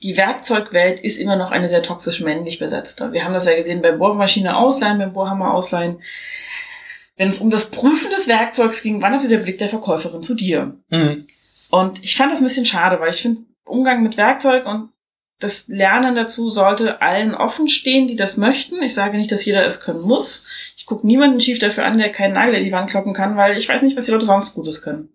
die 0.04 0.18
Werkzeugwelt 0.18 1.00
ist 1.00 1.20
immer 1.20 1.36
noch 1.36 1.52
eine 1.52 1.70
sehr 1.70 1.84
toxisch 1.84 2.22
männlich 2.22 2.60
besetzte. 2.60 3.12
Wir 3.12 3.24
haben 3.24 3.34
das 3.34 3.46
ja 3.46 3.56
gesehen 3.56 3.82
beim 3.82 4.00
Bohrmaschine 4.00 4.56
ausleihen, 4.56 4.98
beim 4.98 5.14
Bohrhammer 5.14 5.54
ausleihen. 5.54 6.02
Wenn 7.16 7.30
es 7.30 7.40
um 7.40 7.52
das 7.52 7.70
Prüfen 7.70 8.10
des 8.10 8.28
Werkzeugs 8.28 8.82
ging, 8.82 9.02
wanderte 9.02 9.28
der 9.28 9.38
Blick 9.38 9.60
der 9.60 9.70
Verkäuferin 9.70 10.24
zu 10.24 10.34
dir. 10.34 10.76
Mhm. 10.90 11.28
Und 11.70 12.04
ich 12.04 12.16
fand 12.16 12.32
das 12.32 12.42
ein 12.42 12.46
bisschen 12.46 12.66
schade, 12.66 13.00
weil 13.00 13.12
ich 13.12 13.22
finde, 13.22 13.44
Umgang 13.64 14.02
mit 14.02 14.18
Werkzeug 14.18 14.66
und 14.66 14.90
das 15.42 15.68
Lernen 15.68 16.16
dazu 16.16 16.50
sollte 16.50 17.02
allen 17.02 17.36
offen 17.36 17.68
stehen, 17.68 18.08
die 18.08 18.16
das 18.16 18.38
möchten. 18.38 18.82
Ich 18.82 18.94
sage 18.94 19.18
nicht, 19.18 19.32
dass 19.32 19.46
jeder 19.46 19.66
es 19.66 19.82
können 19.82 20.02
muss. 20.02 20.48
Ich 20.78 20.86
gucke 20.86 21.06
niemanden 21.06 21.42
schief 21.42 21.60
dafür 21.60 21.86
an, 21.86 21.98
der 21.98 22.12
keinen 22.12 22.34
Nagel 22.34 22.56
in 22.56 22.64
die 22.64 22.72
Wand 22.72 22.90
kloppen 22.90 23.14
kann, 23.14 23.38
weil 23.38 23.58
ich 23.58 23.68
weiß 23.68 23.82
nicht, 23.82 23.98
was 23.98 24.06
die 24.06 24.12
Leute 24.12 24.26
sonst 24.26 24.56
Gutes 24.56 24.82
können. 24.82 25.10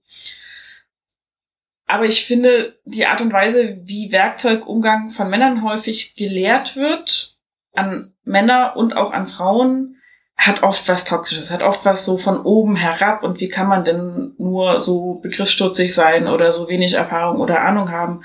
Aber 1.87 2.05
ich 2.05 2.25
finde, 2.25 2.79
die 2.85 3.07
Art 3.07 3.21
und 3.21 3.33
Weise, 3.33 3.79
wie 3.85 4.11
Werkzeugumgang 4.11 5.11
von 5.11 5.31
Männern 5.31 5.62
häufig 5.62 6.17
gelehrt 6.17 6.75
wird, 6.75 7.37
an 7.75 8.12
Männer 8.25 8.75
und 8.77 8.95
auch 8.95 9.12
an 9.12 9.29
Frauen, 9.29 9.97
hat 10.37 10.62
oft 10.62 10.89
was 10.89 11.05
Toxisches, 11.05 11.51
hat 11.51 11.62
oft 11.62 11.85
was 11.85 12.05
so 12.05 12.19
von 12.19 12.41
oben 12.41 12.77
herab 12.77 13.23
und 13.23 13.41
wie 13.41 13.49
kann 13.49 13.69
man 13.69 13.85
denn 13.85 14.35
nur 14.39 14.81
so 14.81 15.15
begriffsstutzig 15.15 15.95
sein 15.95 16.29
oder 16.29 16.53
so 16.53 16.69
wenig 16.69 16.95
Erfahrung 16.95 17.41
oder 17.41 17.62
Ahnung 17.62 17.91
haben. 17.91 18.23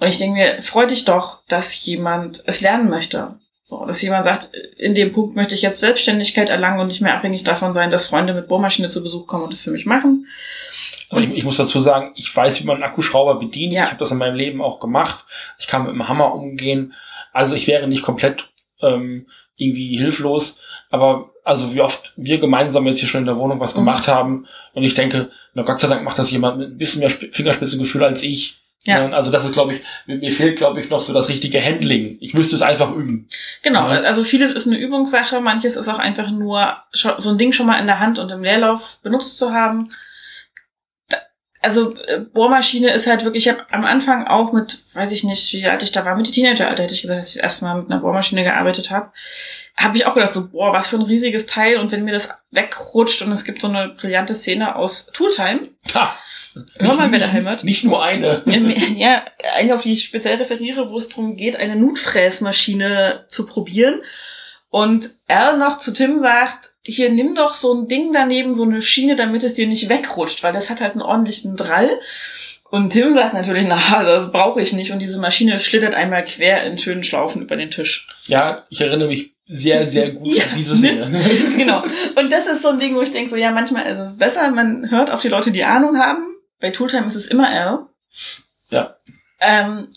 Und 0.00 0.08
ich 0.08 0.18
denke 0.18 0.34
mir, 0.38 0.62
freu 0.62 0.86
dich 0.86 1.04
doch, 1.04 1.40
dass 1.48 1.84
jemand 1.84 2.42
es 2.46 2.60
lernen 2.62 2.88
möchte. 2.88 3.34
So, 3.64 3.84
dass 3.86 4.02
jemand 4.02 4.24
sagt, 4.24 4.48
in 4.78 4.94
dem 4.96 5.12
Punkt 5.12 5.36
möchte 5.36 5.54
ich 5.54 5.62
jetzt 5.62 5.78
Selbstständigkeit 5.78 6.48
erlangen 6.48 6.80
und 6.80 6.88
nicht 6.88 7.02
mehr 7.02 7.14
abhängig 7.14 7.44
davon 7.44 7.72
sein, 7.74 7.92
dass 7.92 8.06
Freunde 8.06 8.34
mit 8.34 8.48
Bohrmaschine 8.48 8.88
zu 8.88 9.02
Besuch 9.02 9.26
kommen 9.28 9.44
und 9.44 9.52
das 9.52 9.62
für 9.62 9.70
mich 9.70 9.86
machen. 9.86 10.26
Also 11.10 11.22
ich, 11.22 11.30
ich 11.30 11.44
muss 11.44 11.58
dazu 11.58 11.78
sagen, 11.78 12.12
ich 12.16 12.34
weiß, 12.34 12.60
wie 12.60 12.66
man 12.66 12.76
einen 12.76 12.84
Akkuschrauber 12.84 13.36
bedient. 13.36 13.72
Ja. 13.72 13.84
Ich 13.84 13.90
habe 13.90 13.98
das 13.98 14.10
in 14.10 14.18
meinem 14.18 14.34
Leben 14.34 14.60
auch 14.62 14.80
gemacht. 14.80 15.24
Ich 15.58 15.66
kann 15.68 15.82
mit 15.84 15.92
dem 15.92 16.08
Hammer 16.08 16.34
umgehen. 16.34 16.94
Also 17.32 17.54
ich 17.54 17.68
wäre 17.68 17.86
nicht 17.86 18.02
komplett 18.02 18.48
ähm, 18.82 19.26
irgendwie 19.56 19.96
hilflos. 19.98 20.58
Aber 20.90 21.30
also 21.44 21.74
wie 21.74 21.80
oft 21.80 22.12
wir 22.16 22.38
gemeinsam 22.38 22.86
jetzt 22.86 22.98
hier 22.98 23.08
schon 23.08 23.20
in 23.20 23.26
der 23.26 23.38
Wohnung 23.38 23.60
was 23.60 23.74
Mhm. 23.74 23.80
gemacht 23.80 24.08
haben. 24.08 24.46
Und 24.72 24.82
ich 24.82 24.94
denke, 24.94 25.30
na 25.54 25.62
Gott 25.62 25.78
sei 25.78 25.86
Dank 25.88 26.02
macht 26.02 26.18
das 26.18 26.30
jemand 26.30 26.58
mit 26.58 26.70
ein 26.70 26.78
bisschen 26.78 27.00
mehr 27.00 27.10
Sp- 27.14 27.30
Fingerspitzengefühl 27.32 28.02
als 28.02 28.22
ich. 28.24 28.56
Ja. 28.82 29.08
Ne? 29.08 29.14
Also 29.14 29.30
das 29.30 29.44
ist, 29.44 29.52
glaube 29.52 29.74
ich, 29.74 29.82
mir, 30.06 30.32
fehlt, 30.32 30.56
glaube 30.56 30.80
ich, 30.80 30.88
noch 30.88 31.00
so 31.00 31.12
das 31.12 31.28
richtige 31.28 31.62
Handling. 31.62 32.16
Ich 32.20 32.32
müsste 32.34 32.56
es 32.56 32.62
einfach 32.62 32.94
üben. 32.94 33.28
Genau, 33.62 33.90
Ja. 33.92 34.00
also 34.00 34.24
vieles 34.24 34.52
ist 34.52 34.66
eine 34.66 34.78
Übungssache, 34.78 35.40
manches 35.40 35.76
ist 35.76 35.88
auch 35.88 35.98
einfach 35.98 36.30
nur 36.30 36.76
so 36.92 37.30
ein 37.30 37.38
Ding 37.38 37.52
schon 37.52 37.66
mal 37.66 37.78
in 37.78 37.86
der 37.86 38.00
Hand 38.00 38.18
und 38.18 38.30
im 38.30 38.42
Leerlauf 38.42 38.98
benutzt 39.02 39.36
zu 39.38 39.52
haben. 39.52 39.90
Also 41.62 41.94
äh, 42.06 42.20
Bohrmaschine 42.20 42.90
ist 42.90 43.06
halt 43.06 43.24
wirklich, 43.24 43.46
ich 43.46 43.52
habe 43.52 43.66
am 43.70 43.84
Anfang 43.84 44.26
auch 44.26 44.52
mit, 44.52 44.82
weiß 44.94 45.12
ich 45.12 45.24
nicht, 45.24 45.52
wie 45.52 45.66
alt 45.66 45.82
ich 45.82 45.92
da 45.92 46.06
war, 46.06 46.16
mit 46.16 46.32
Teenageralter 46.32 46.84
hätte 46.84 46.94
ich 46.94 47.02
gesagt, 47.02 47.20
dass 47.20 47.28
ich 47.28 47.34
das 47.34 47.42
erste 47.42 47.64
Mal 47.66 47.82
mit 47.82 47.90
einer 47.90 48.00
Bohrmaschine 48.00 48.44
gearbeitet 48.44 48.90
habe, 48.90 49.12
habe 49.76 49.98
ich 49.98 50.06
auch 50.06 50.14
gedacht, 50.14 50.32
so, 50.32 50.48
boah, 50.48 50.72
was 50.72 50.88
für 50.88 50.96
ein 50.96 51.02
riesiges 51.02 51.44
Teil 51.44 51.76
und 51.76 51.92
wenn 51.92 52.04
mir 52.04 52.12
das 52.12 52.30
wegrutscht 52.50 53.20
und 53.20 53.32
es 53.32 53.44
gibt 53.44 53.60
so 53.60 53.68
eine 53.68 53.90
brillante 53.90 54.32
Szene 54.32 54.74
aus 54.74 55.06
Tooltime, 55.12 55.68
Ha! 55.94 56.16
Hör 56.78 56.94
mal, 56.94 57.10
wer 57.10 57.18
nicht, 57.18 57.22
da 57.22 57.28
hämmert. 57.28 57.64
Nicht 57.64 57.84
nur 57.84 58.02
eine. 58.02 58.42
ja, 58.96 59.24
eine, 59.56 59.74
auf 59.74 59.82
die 59.82 59.92
ich 59.92 60.04
speziell 60.04 60.36
referiere, 60.36 60.90
wo 60.90 60.98
es 60.98 61.08
darum 61.08 61.36
geht, 61.36 61.56
eine 61.56 61.76
Nutfräsmaschine 61.76 63.24
zu 63.28 63.46
probieren. 63.46 64.00
Und 64.68 65.10
er 65.26 65.56
noch 65.56 65.78
zu 65.78 65.92
Tim 65.92 66.20
sagt, 66.20 66.70
hier 66.84 67.10
nimm 67.10 67.34
doch 67.34 67.54
so 67.54 67.74
ein 67.74 67.88
Ding 67.88 68.12
daneben, 68.12 68.54
so 68.54 68.62
eine 68.62 68.82
Schiene, 68.82 69.16
damit 69.16 69.42
es 69.44 69.54
dir 69.54 69.66
nicht 69.66 69.88
wegrutscht, 69.88 70.42
weil 70.42 70.52
das 70.52 70.70
hat 70.70 70.80
halt 70.80 70.92
einen 70.92 71.02
ordentlichen 71.02 71.56
Drall. 71.56 71.90
Und 72.70 72.90
Tim 72.90 73.14
sagt 73.14 73.34
natürlich, 73.34 73.66
na, 73.68 74.04
das 74.04 74.30
brauche 74.30 74.60
ich 74.60 74.72
nicht. 74.72 74.92
Und 74.92 75.00
diese 75.00 75.18
Maschine 75.18 75.58
schlittert 75.58 75.94
einmal 75.94 76.24
quer 76.24 76.64
in 76.64 76.78
schönen 76.78 77.02
Schlaufen 77.02 77.42
über 77.42 77.56
den 77.56 77.70
Tisch. 77.70 78.06
Ja, 78.26 78.64
ich 78.70 78.80
erinnere 78.80 79.08
mich 79.08 79.32
sehr, 79.44 79.88
sehr 79.88 80.12
gut 80.12 80.28
Ja, 80.28 80.44
an 80.44 80.50
diese 80.56 80.76
Szene. 80.76 81.10
genau. 81.56 81.82
Und 82.14 82.30
das 82.30 82.46
ist 82.46 82.62
so 82.62 82.68
ein 82.68 82.78
Ding, 82.78 82.94
wo 82.94 83.02
ich 83.02 83.10
denke, 83.10 83.30
so, 83.30 83.36
ja, 83.36 83.50
manchmal 83.50 83.86
ist 83.86 83.98
es 83.98 84.18
besser, 84.18 84.48
man 84.52 84.88
hört 84.90 85.10
auf 85.10 85.20
die 85.22 85.28
Leute, 85.28 85.50
die 85.50 85.64
Ahnung 85.64 85.98
haben. 85.98 86.36
Bei 86.60 86.70
Tooltime 86.70 87.06
ist 87.06 87.16
es 87.16 87.26
immer 87.26 87.50
R. 87.50 87.88
Ja. 88.68 88.96
Ähm, 89.40 89.92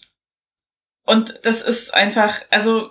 und 1.06 1.40
das 1.44 1.62
ist 1.62 1.94
einfach, 1.94 2.42
also, 2.50 2.90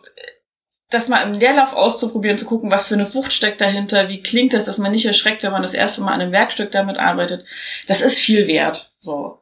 das 0.90 1.08
mal 1.08 1.22
im 1.22 1.32
Leerlauf 1.32 1.72
auszuprobieren, 1.72 2.36
zu 2.36 2.44
gucken, 2.44 2.70
was 2.70 2.86
für 2.86 2.94
eine 2.94 3.12
Wucht 3.14 3.32
steckt 3.32 3.62
dahinter, 3.62 4.10
wie 4.10 4.22
klingt 4.22 4.52
das, 4.52 4.66
dass 4.66 4.76
man 4.76 4.92
nicht 4.92 5.06
erschreckt, 5.06 5.42
wenn 5.42 5.52
man 5.52 5.62
das 5.62 5.74
erste 5.74 6.02
Mal 6.02 6.12
an 6.12 6.20
einem 6.20 6.32
Werkstück 6.32 6.70
damit 6.70 6.98
arbeitet, 6.98 7.46
das 7.86 8.02
ist 8.02 8.18
viel 8.18 8.46
wert, 8.46 8.94
so. 9.00 9.40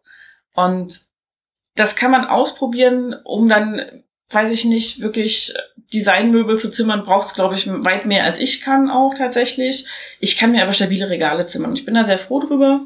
Und 0.55 1.01
das 1.75 1.97
kann 1.97 2.13
man 2.13 2.27
ausprobieren, 2.27 3.15
um 3.25 3.49
dann, 3.49 4.05
weiß 4.31 4.53
ich 4.53 4.65
nicht, 4.65 5.01
wirklich 5.01 5.55
Designmöbel 5.93 6.59
zu 6.59 6.71
zimmern, 6.71 7.05
braucht 7.05 7.29
es, 7.29 7.35
glaube 7.35 7.57
ich, 7.57 7.67
weit 7.67 8.07
mehr 8.07 8.25
als 8.25 8.39
ich 8.39 8.61
kann 8.61 8.89
auch 8.89 9.15
tatsächlich. 9.15 9.87
Ich 10.21 10.37
kann 10.37 10.53
mir 10.53 10.63
aber 10.63 10.75
stabile 10.75 11.09
Regale 11.09 11.47
zimmern. 11.47 11.75
Ich 11.75 11.85
bin 11.85 11.95
da 11.95 12.05
sehr 12.05 12.19
froh 12.19 12.39
drüber 12.39 12.81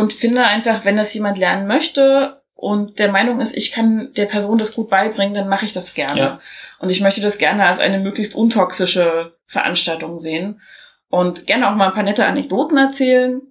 und 0.00 0.14
finde 0.14 0.44
einfach, 0.46 0.84
wenn 0.86 0.96
das 0.96 1.12
jemand 1.12 1.36
lernen 1.38 1.66
möchte 1.66 2.40
und 2.54 2.98
der 2.98 3.12
Meinung 3.12 3.40
ist, 3.40 3.54
ich 3.54 3.70
kann 3.70 4.12
der 4.16 4.24
Person 4.24 4.56
das 4.56 4.74
gut 4.74 4.88
beibringen, 4.88 5.34
dann 5.34 5.48
mache 5.48 5.66
ich 5.66 5.72
das 5.72 5.92
gerne. 5.92 6.18
Ja. 6.18 6.40
Und 6.78 6.88
ich 6.88 7.02
möchte 7.02 7.20
das 7.20 7.36
gerne 7.36 7.66
als 7.66 7.80
eine 7.80 7.98
möglichst 7.98 8.34
untoxische 8.34 9.34
Veranstaltung 9.46 10.18
sehen 10.18 10.62
und 11.10 11.46
gerne 11.46 11.70
auch 11.70 11.76
mal 11.76 11.88
ein 11.88 11.94
paar 11.94 12.02
nette 12.02 12.24
Anekdoten 12.24 12.78
erzählen. 12.78 13.42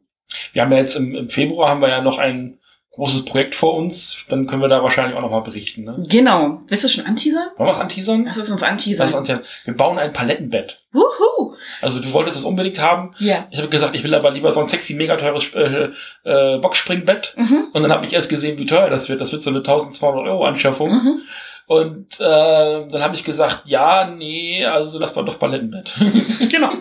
Wir 0.53 0.63
haben 0.63 0.71
ja 0.71 0.79
jetzt 0.79 0.95
im, 0.95 1.15
im 1.15 1.29
Februar 1.29 1.69
haben 1.69 1.81
wir 1.81 1.89
ja 1.89 2.01
noch 2.01 2.17
ein 2.17 2.59
großes 2.93 3.25
Projekt 3.25 3.53
vor 3.53 3.75
uns. 3.75 4.25
Dann 4.29 4.47
können 4.47 4.61
wir 4.63 4.69
da 4.69 4.81
wahrscheinlich 4.81 5.15
auch 5.15 5.21
noch 5.21 5.31
mal 5.31 5.41
berichten. 5.41 5.83
Ne? 5.83 6.03
Genau. 6.09 6.61
Willst 6.67 6.83
du 6.83 6.89
schon 6.89 7.05
anteasern? 7.05 7.49
Wollen 7.57 7.69
wir 7.69 7.73
was 7.73 7.79
anteasern? 7.79 8.25
Lass 8.25 8.37
es 8.37 8.49
uns 8.49 8.61
Lass 8.61 8.69
anteasern. 8.71 9.07
uns 9.07 9.15
anteasern. 9.15 9.43
Wir 9.65 9.75
bauen 9.75 9.99
ein 9.99 10.13
Palettenbett. 10.13 10.78
Wuhu! 10.91 11.55
Also 11.81 11.99
du 11.99 12.11
wolltest 12.13 12.37
es 12.37 12.43
unbedingt 12.43 12.81
haben. 12.81 13.13
Ja. 13.19 13.47
Ich 13.51 13.59
habe 13.59 13.69
gesagt, 13.69 13.95
ich 13.95 14.03
will 14.03 14.15
aber 14.15 14.31
lieber 14.31 14.51
so 14.51 14.59
ein 14.59 14.67
sexy, 14.67 14.95
mega 14.95 15.15
teures 15.17 15.53
äh, 15.53 15.89
äh, 16.23 16.57
Boxspringbett. 16.57 17.35
Mhm. 17.37 17.67
Und 17.73 17.83
dann 17.83 17.91
habe 17.91 18.05
ich 18.05 18.13
erst 18.13 18.29
gesehen, 18.29 18.57
wie 18.57 18.65
teuer 18.65 18.89
das 18.89 19.09
wird. 19.09 19.21
Das 19.21 19.31
wird 19.31 19.43
so 19.43 19.49
eine 19.49 19.59
1200 19.59 20.27
Euro 20.27 20.45
Anschaffung. 20.45 20.91
Mhm. 20.91 21.21
Und 21.67 22.19
äh, 22.19 22.87
dann 22.87 23.03
habe 23.03 23.13
ich 23.13 23.23
gesagt, 23.23 23.63
ja, 23.65 24.09
nee, 24.09 24.65
also 24.65 24.97
lass 24.97 25.15
mal 25.15 25.23
doch 25.23 25.37
Palettenbett. 25.37 25.93
Genau. 26.49 26.71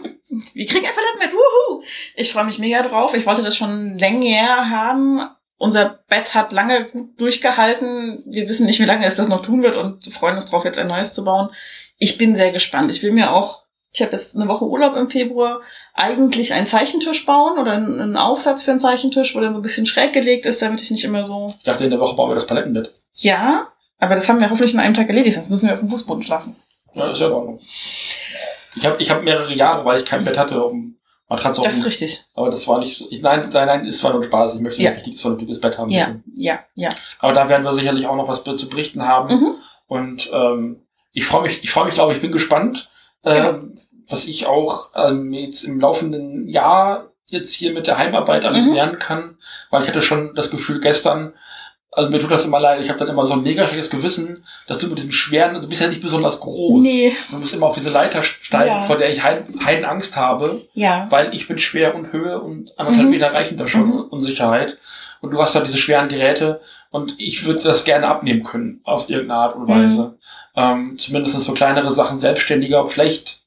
Wir 0.54 0.66
kriegen 0.66 0.86
ein 0.86 0.94
Palettenbett. 0.94 1.32
Wuhu! 1.32 1.82
Ich 2.16 2.32
freue 2.32 2.44
mich 2.44 2.58
mega 2.58 2.82
drauf. 2.82 3.14
Ich 3.14 3.26
wollte 3.26 3.42
das 3.42 3.56
schon 3.56 3.98
länger 3.98 4.70
haben. 4.70 5.28
Unser 5.58 6.00
Bett 6.08 6.34
hat 6.34 6.52
lange 6.52 6.88
gut 6.88 7.20
durchgehalten. 7.20 8.22
Wir 8.26 8.48
wissen 8.48 8.66
nicht, 8.66 8.80
wie 8.80 8.84
lange 8.84 9.04
es 9.04 9.16
das 9.16 9.28
noch 9.28 9.42
tun 9.42 9.62
wird 9.62 9.76
und 9.76 10.06
freuen 10.06 10.36
uns 10.36 10.46
drauf, 10.46 10.64
jetzt 10.64 10.78
ein 10.78 10.86
neues 10.86 11.12
zu 11.12 11.24
bauen. 11.24 11.50
Ich 11.98 12.16
bin 12.16 12.36
sehr 12.36 12.52
gespannt. 12.52 12.90
Ich 12.90 13.02
will 13.02 13.12
mir 13.12 13.32
auch 13.32 13.64
Ich 13.92 14.02
habe 14.02 14.12
jetzt 14.12 14.36
eine 14.36 14.48
Woche 14.48 14.64
Urlaub 14.66 14.94
im 14.96 15.10
Februar. 15.10 15.60
Eigentlich 15.94 16.52
einen 16.52 16.66
Zeichentisch 16.66 17.24
bauen 17.26 17.58
oder 17.58 17.72
einen 17.72 18.16
Aufsatz 18.16 18.62
für 18.62 18.70
einen 18.70 18.80
Zeichentisch, 18.80 19.34
wo 19.34 19.40
der 19.40 19.52
so 19.52 19.58
ein 19.58 19.62
bisschen 19.62 19.86
schräg 19.86 20.12
gelegt 20.12 20.46
ist, 20.46 20.60
damit 20.62 20.82
ich 20.82 20.90
nicht 20.90 21.04
immer 21.04 21.24
so. 21.24 21.54
Ich 21.58 21.64
dachte, 21.64 21.84
in 21.84 21.90
der 21.90 21.98
Woche 22.00 22.14
bauen 22.14 22.30
wir 22.30 22.34
das 22.34 22.46
Palettenbett. 22.46 22.92
Ja, 23.14 23.68
aber 23.98 24.14
das 24.14 24.28
haben 24.28 24.40
wir 24.40 24.50
hoffentlich 24.50 24.74
in 24.74 24.80
einem 24.80 24.94
Tag 24.94 25.08
erledigt, 25.08 25.34
sonst 25.36 25.50
müssen 25.50 25.66
wir 25.66 25.74
auf 25.74 25.80
dem 25.80 25.88
Fußboden 25.88 26.22
schlafen. 26.22 26.56
Ja, 26.94 27.10
ist 27.10 27.20
ja 27.20 27.26
in 27.28 27.32
Ordnung. 27.32 27.60
Ich 28.76 28.86
habe 28.86 29.00
ich 29.02 29.10
hab 29.10 29.22
mehrere 29.24 29.52
Jahre, 29.54 29.84
weil 29.84 29.98
ich 29.98 30.04
kein 30.04 30.24
Bett 30.24 30.38
hatte, 30.38 30.62
um 30.62 30.96
Matratze 31.28 31.60
Das 31.62 31.76
ist 31.76 31.86
richtig. 31.86 32.24
Aber 32.34 32.50
das 32.50 32.66
war 32.68 32.78
nicht, 32.78 33.04
ich, 33.10 33.20
nein, 33.22 33.48
nein, 33.52 33.66
nein, 33.66 33.84
ist 33.84 33.98
zwar 33.98 34.12
nur 34.12 34.22
Spaß. 34.22 34.54
Ich 34.54 34.60
möchte 34.60 34.80
Ja. 34.82 34.90
ein 34.90 34.96
richtiges, 34.96 35.20
vernünftiges 35.20 35.60
Bett 35.60 35.76
haben. 35.76 35.90
Ja, 35.90 36.06
bitte. 36.06 36.22
ja, 36.36 36.58
ja. 36.74 36.94
Aber 37.18 37.32
da 37.32 37.48
werden 37.48 37.64
wir 37.64 37.72
sicherlich 37.72 38.06
auch 38.06 38.16
noch 38.16 38.28
was 38.28 38.44
zu 38.44 38.68
berichten 38.68 39.06
haben. 39.06 39.34
Mhm. 39.34 39.54
Und 39.88 40.30
ähm, 40.32 40.82
ich 41.12 41.26
freue 41.26 41.42
mich, 41.42 41.62
ich 41.64 41.70
freue 41.70 41.86
mich, 41.86 41.94
glaube 41.94 42.12
ich, 42.12 42.20
bin 42.20 42.32
gespannt, 42.32 42.88
Genau. 43.22 43.48
ähm, 43.50 43.78
was 44.08 44.26
ich 44.26 44.46
auch 44.46 44.90
ähm, 44.94 45.32
jetzt 45.32 45.64
im 45.64 45.80
laufenden 45.80 46.48
Jahr 46.48 47.08
jetzt 47.30 47.52
hier 47.52 47.72
mit 47.74 47.86
der 47.86 47.98
Heimarbeit 47.98 48.44
alles 48.44 48.66
Mhm. 48.66 48.74
lernen 48.74 48.98
kann, 48.98 49.36
weil 49.70 49.82
ich 49.82 49.88
hatte 49.88 50.00
schon 50.00 50.34
das 50.34 50.50
Gefühl 50.50 50.80
gestern, 50.80 51.34
also 51.92 52.08
mir 52.10 52.20
tut 52.20 52.30
das 52.30 52.46
immer 52.46 52.60
leid, 52.60 52.80
ich 52.80 52.88
habe 52.88 52.98
dann 52.98 53.08
immer 53.08 53.26
so 53.26 53.34
ein 53.34 53.42
mega 53.42 53.66
schlechtes 53.66 53.90
Gewissen, 53.90 54.44
dass 54.66 54.78
du 54.78 54.86
mit 54.86 54.96
diesem 54.98 55.12
schweren, 55.12 55.60
du 55.60 55.68
bist 55.68 55.82
ja 55.82 55.88
nicht 55.88 56.00
besonders 56.00 56.40
groß, 56.40 56.82
Nee, 56.82 57.12
du 57.30 57.36
musst 57.38 57.54
immer 57.54 57.66
auf 57.66 57.74
diese 57.74 57.90
Leiter 57.90 58.22
steigen, 58.22 58.76
Ja. 58.76 58.80
vor 58.82 58.96
der 58.96 59.10
ich 59.10 59.22
heiden, 59.24 59.62
heiden 59.64 59.84
Angst 59.84 60.16
habe, 60.16 60.62
ja. 60.74 61.06
weil 61.10 61.34
ich 61.34 61.46
bin 61.48 61.58
schwer 61.58 61.94
und 61.94 62.12
Höhe 62.12 62.40
und 62.40 62.78
anderthalb 62.78 63.04
Mhm. 63.06 63.10
Meter 63.10 63.34
reichen 63.34 63.58
da 63.58 63.66
schon 63.66 63.86
Mhm. 63.88 64.00
Unsicherheit. 64.10 64.78
Und 65.20 65.32
du 65.32 65.42
hast 65.42 65.54
da 65.54 65.60
diese 65.60 65.78
schweren 65.78 66.08
Geräte 66.08 66.60
und 66.90 67.16
ich 67.18 67.44
würde 67.44 67.60
das 67.62 67.84
gerne 67.84 68.06
abnehmen 68.08 68.44
können, 68.44 68.80
auf 68.84 69.10
irgendeine 69.10 69.40
Art 69.40 69.56
und 69.56 69.64
Mhm. 69.64 69.68
Weise. 69.68 70.17
Ähm, 70.58 70.98
zumindest 70.98 71.40
so 71.40 71.52
kleinere 71.52 71.92
Sachen, 71.92 72.18
selbstständiger. 72.18 72.88
Vielleicht, 72.88 73.42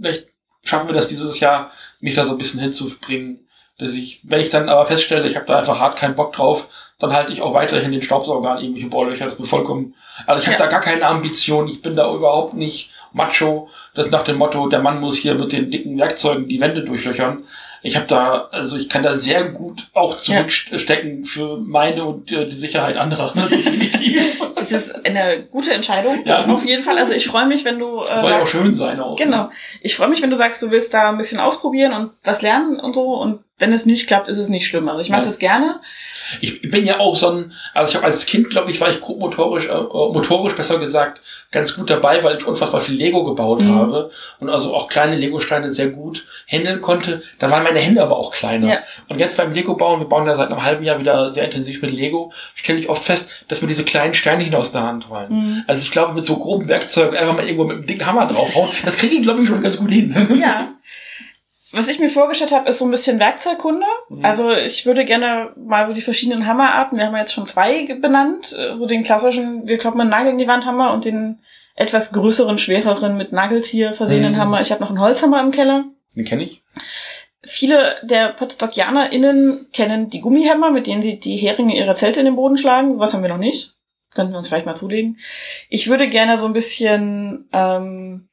vielleicht 0.00 0.28
schaffen 0.64 0.88
wir 0.88 0.94
das 0.94 1.08
dieses 1.08 1.38
Jahr, 1.38 1.70
mich 2.00 2.14
da 2.14 2.24
so 2.24 2.32
ein 2.32 2.38
bisschen 2.38 2.60
hinzubringen. 2.60 3.46
Dass 3.76 3.94
ich, 3.94 4.22
wenn 4.24 4.40
ich 4.40 4.48
dann 4.48 4.70
aber 4.70 4.86
feststelle, 4.86 5.26
ich 5.28 5.36
habe 5.36 5.44
da 5.46 5.58
einfach 5.58 5.78
hart 5.78 5.98
keinen 5.98 6.16
Bock 6.16 6.32
drauf, 6.32 6.68
dann 6.98 7.12
halte 7.12 7.32
ich 7.32 7.42
auch 7.42 7.52
weiterhin 7.52 7.92
den 7.92 8.00
Staubsauger 8.02 8.52
an 8.52 8.60
irgendwelche 8.62 8.88
Bohrlöcher. 8.88 9.26
Das 9.26 9.34
ist 9.34 9.40
mir 9.40 9.46
vollkommen. 9.46 9.94
Also 10.26 10.40
ich 10.42 10.48
habe 10.48 10.58
Ja. 10.58 10.64
da 10.64 10.70
gar 10.70 10.80
keine 10.80 11.04
Ambition, 11.06 11.68
ich 11.68 11.82
bin 11.82 11.94
da 11.94 12.12
überhaupt 12.12 12.54
nicht 12.54 12.90
macho. 13.12 13.68
Das 13.94 14.10
nach 14.10 14.22
dem 14.24 14.36
Motto, 14.36 14.68
der 14.68 14.80
Mann 14.80 15.00
muss 15.00 15.16
hier 15.16 15.34
mit 15.34 15.52
den 15.52 15.70
dicken 15.70 15.98
Werkzeugen 15.98 16.48
die 16.48 16.60
Wände 16.60 16.82
durchlöchern. 16.82 17.44
Ich 17.82 17.94
habe 17.96 18.06
da, 18.08 18.48
also 18.50 18.76
ich 18.76 18.88
kann 18.88 19.04
da 19.04 19.14
sehr 19.14 19.44
gut 19.50 19.86
auch 19.94 20.16
zurückstecken 20.16 21.24
für 21.24 21.58
meine 21.58 22.04
und 22.04 22.32
äh, 22.32 22.46
die 22.46 22.56
Sicherheit 22.56 22.96
anderer. 22.96 23.32
Definitiv. 23.50 24.42
Es 24.60 24.72
ist 24.72 25.06
eine 25.06 25.44
gute 25.44 25.72
Entscheidung. 25.72 26.26
Ja. 26.26 26.44
Auf 26.44 26.62
jeden 26.64 26.82
Fall. 26.82 26.98
Also 26.98 27.12
ich 27.14 27.26
freue 27.26 27.46
mich, 27.46 27.64
wenn 27.64 27.78
du. 27.78 28.02
Äh, 28.02 28.18
Soll 28.18 28.32
ja 28.32 28.42
auch 28.42 28.46
schön 28.46 28.74
sein 28.74 29.00
auch. 29.00 29.16
Genau. 29.16 29.50
Ich 29.80 29.94
freue 29.96 30.08
mich, 30.08 30.20
wenn 30.20 30.28
du 30.30 30.36
sagst, 30.36 30.60
du 30.60 30.70
willst 30.70 30.92
da 30.92 31.08
ein 31.08 31.16
bisschen 31.16 31.38
ausprobieren 31.40 31.92
und 31.94 32.10
was 32.24 32.42
lernen 32.42 32.78
und 32.78 32.94
so. 32.94 33.14
Und 33.14 33.38
wenn 33.58 33.72
es 33.72 33.86
nicht 33.86 34.08
klappt, 34.08 34.28
ist 34.28 34.36
es 34.36 34.48
nicht 34.50 34.66
schlimm. 34.66 34.88
Also 34.88 35.00
ich 35.00 35.08
mache 35.08 35.20
Ja. 35.22 35.26
das 35.26 35.38
gerne. 35.38 35.80
Ich 36.42 36.60
bin 36.70 36.84
ja 36.84 36.98
auch 37.00 37.16
so 37.16 37.30
ein, 37.30 37.52
also 37.72 37.88
ich 37.90 37.96
habe 37.96 38.04
als 38.04 38.26
Kind, 38.26 38.50
glaube 38.50 38.70
ich, 38.70 38.78
war 38.80 38.90
ich 38.90 39.00
grob 39.00 39.20
motorisch, 39.20 39.66
äh, 39.68 39.74
motorisch 39.74 40.54
besser 40.54 40.78
gesagt, 40.78 41.22
ganz 41.50 41.74
gut 41.74 41.88
dabei, 41.88 42.22
weil 42.22 42.36
ich 42.36 42.46
unfassbar 42.46 42.82
viel 42.82 42.97
Lego 42.98 43.24
gebaut 43.24 43.60
Mhm. 43.62 43.74
habe 43.74 44.10
und 44.40 44.50
also 44.50 44.74
auch 44.74 44.88
kleine 44.88 45.16
Lego-Steine 45.16 45.70
sehr 45.70 45.88
gut 45.88 46.26
handeln 46.46 46.80
konnte. 46.80 47.22
Da 47.38 47.50
waren 47.50 47.62
meine 47.62 47.78
Hände 47.80 48.02
aber 48.02 48.16
auch 48.18 48.32
kleiner. 48.32 48.66
Ja. 48.68 48.78
Und 49.08 49.18
jetzt 49.18 49.36
beim 49.36 49.52
Lego-Bauen, 49.52 50.00
wir 50.00 50.08
bauen 50.08 50.26
ja 50.26 50.34
seit 50.34 50.50
einem 50.50 50.62
halben 50.62 50.84
Jahr 50.84 50.98
wieder 50.98 51.28
sehr 51.28 51.44
intensiv 51.44 51.80
mit 51.82 51.92
Lego, 51.92 52.32
stelle 52.54 52.78
ich 52.78 52.88
oft 52.88 53.04
fest, 53.04 53.44
dass 53.48 53.62
mir 53.62 53.68
diese 53.68 53.84
kleinen 53.84 54.14
Steinchen 54.14 54.54
aus 54.54 54.72
der 54.72 54.82
Hand 54.82 55.04
fallen. 55.04 55.32
Mhm. 55.32 55.64
Also 55.66 55.82
ich 55.82 55.90
glaube, 55.90 56.12
mit 56.14 56.24
so 56.24 56.36
groben 56.36 56.68
Werkzeugen 56.68 57.16
einfach 57.16 57.34
mal 57.36 57.44
irgendwo 57.44 57.64
mit 57.64 57.76
einem 57.78 57.86
dicken 57.86 58.06
Hammer 58.06 58.26
draufhauen, 58.26 58.70
das 58.84 58.96
kriege 58.98 59.14
ich, 59.16 59.22
glaube 59.22 59.42
ich, 59.42 59.48
schon 59.48 59.62
ganz 59.62 59.76
gut 59.78 59.90
hin. 59.90 60.14
Ja. 60.40 60.74
Was 61.70 61.88
ich 61.88 61.98
mir 61.98 62.08
vorgestellt 62.08 62.50
habe, 62.52 62.66
ist 62.70 62.78
so 62.78 62.86
ein 62.86 62.90
bisschen 62.90 63.18
Werkzeugkunde. 63.20 63.84
Mhm. 64.08 64.24
Also 64.24 64.52
ich 64.52 64.86
würde 64.86 65.04
gerne 65.04 65.50
mal 65.56 65.86
so 65.86 65.92
die 65.92 66.00
verschiedenen 66.00 66.46
Hammerarten, 66.46 66.96
wir 66.96 67.04
haben 67.04 67.12
ja 67.12 67.20
jetzt 67.20 67.34
schon 67.34 67.46
zwei 67.46 67.84
benannt, 68.00 68.56
äh, 68.58 68.74
so 68.78 68.86
den 68.86 69.04
klassischen, 69.04 69.68
wir 69.68 69.76
kloppen 69.76 70.00
einen 70.00 70.08
Nagel 70.08 70.32
in 70.32 70.38
die 70.38 70.48
Wand 70.48 70.64
Hammer 70.64 70.94
und 70.94 71.04
den 71.04 71.40
etwas 71.78 72.12
größeren, 72.12 72.58
schwereren, 72.58 73.16
mit 73.16 73.32
Nageltier 73.32 73.92
versehenen 73.92 74.32
Mhm. 74.32 74.38
Hammer. 74.38 74.60
Ich 74.60 74.72
habe 74.72 74.80
noch 74.80 74.90
einen 74.90 75.00
Holzhammer 75.00 75.40
im 75.40 75.52
Keller. 75.52 75.84
Den 76.16 76.24
kenne 76.24 76.42
ich. 76.42 76.62
Viele 77.44 77.96
der 78.02 78.30
PodstockianerInnen 78.32 79.68
kennen 79.72 80.10
die 80.10 80.20
Gummihämmer, 80.20 80.70
mit 80.72 80.86
denen 80.88 81.02
sie 81.02 81.20
die 81.20 81.36
Heringe 81.36 81.76
ihrer 81.76 81.94
Zelte 81.94 82.18
in 82.20 82.26
den 82.26 82.36
Boden 82.36 82.58
schlagen. 82.58 82.92
Sowas 82.92 83.14
haben 83.14 83.22
wir 83.22 83.28
noch 83.28 83.38
nicht. 83.38 83.74
Könnten 84.12 84.32
wir 84.32 84.38
uns 84.38 84.48
vielleicht 84.48 84.66
mal 84.66 84.74
zulegen. 84.74 85.18
Ich 85.68 85.88
würde 85.88 86.08
gerne 86.08 86.36
so 86.36 86.46
ein 86.46 86.52
bisschen, 86.52 87.48
ähm, 87.52 88.28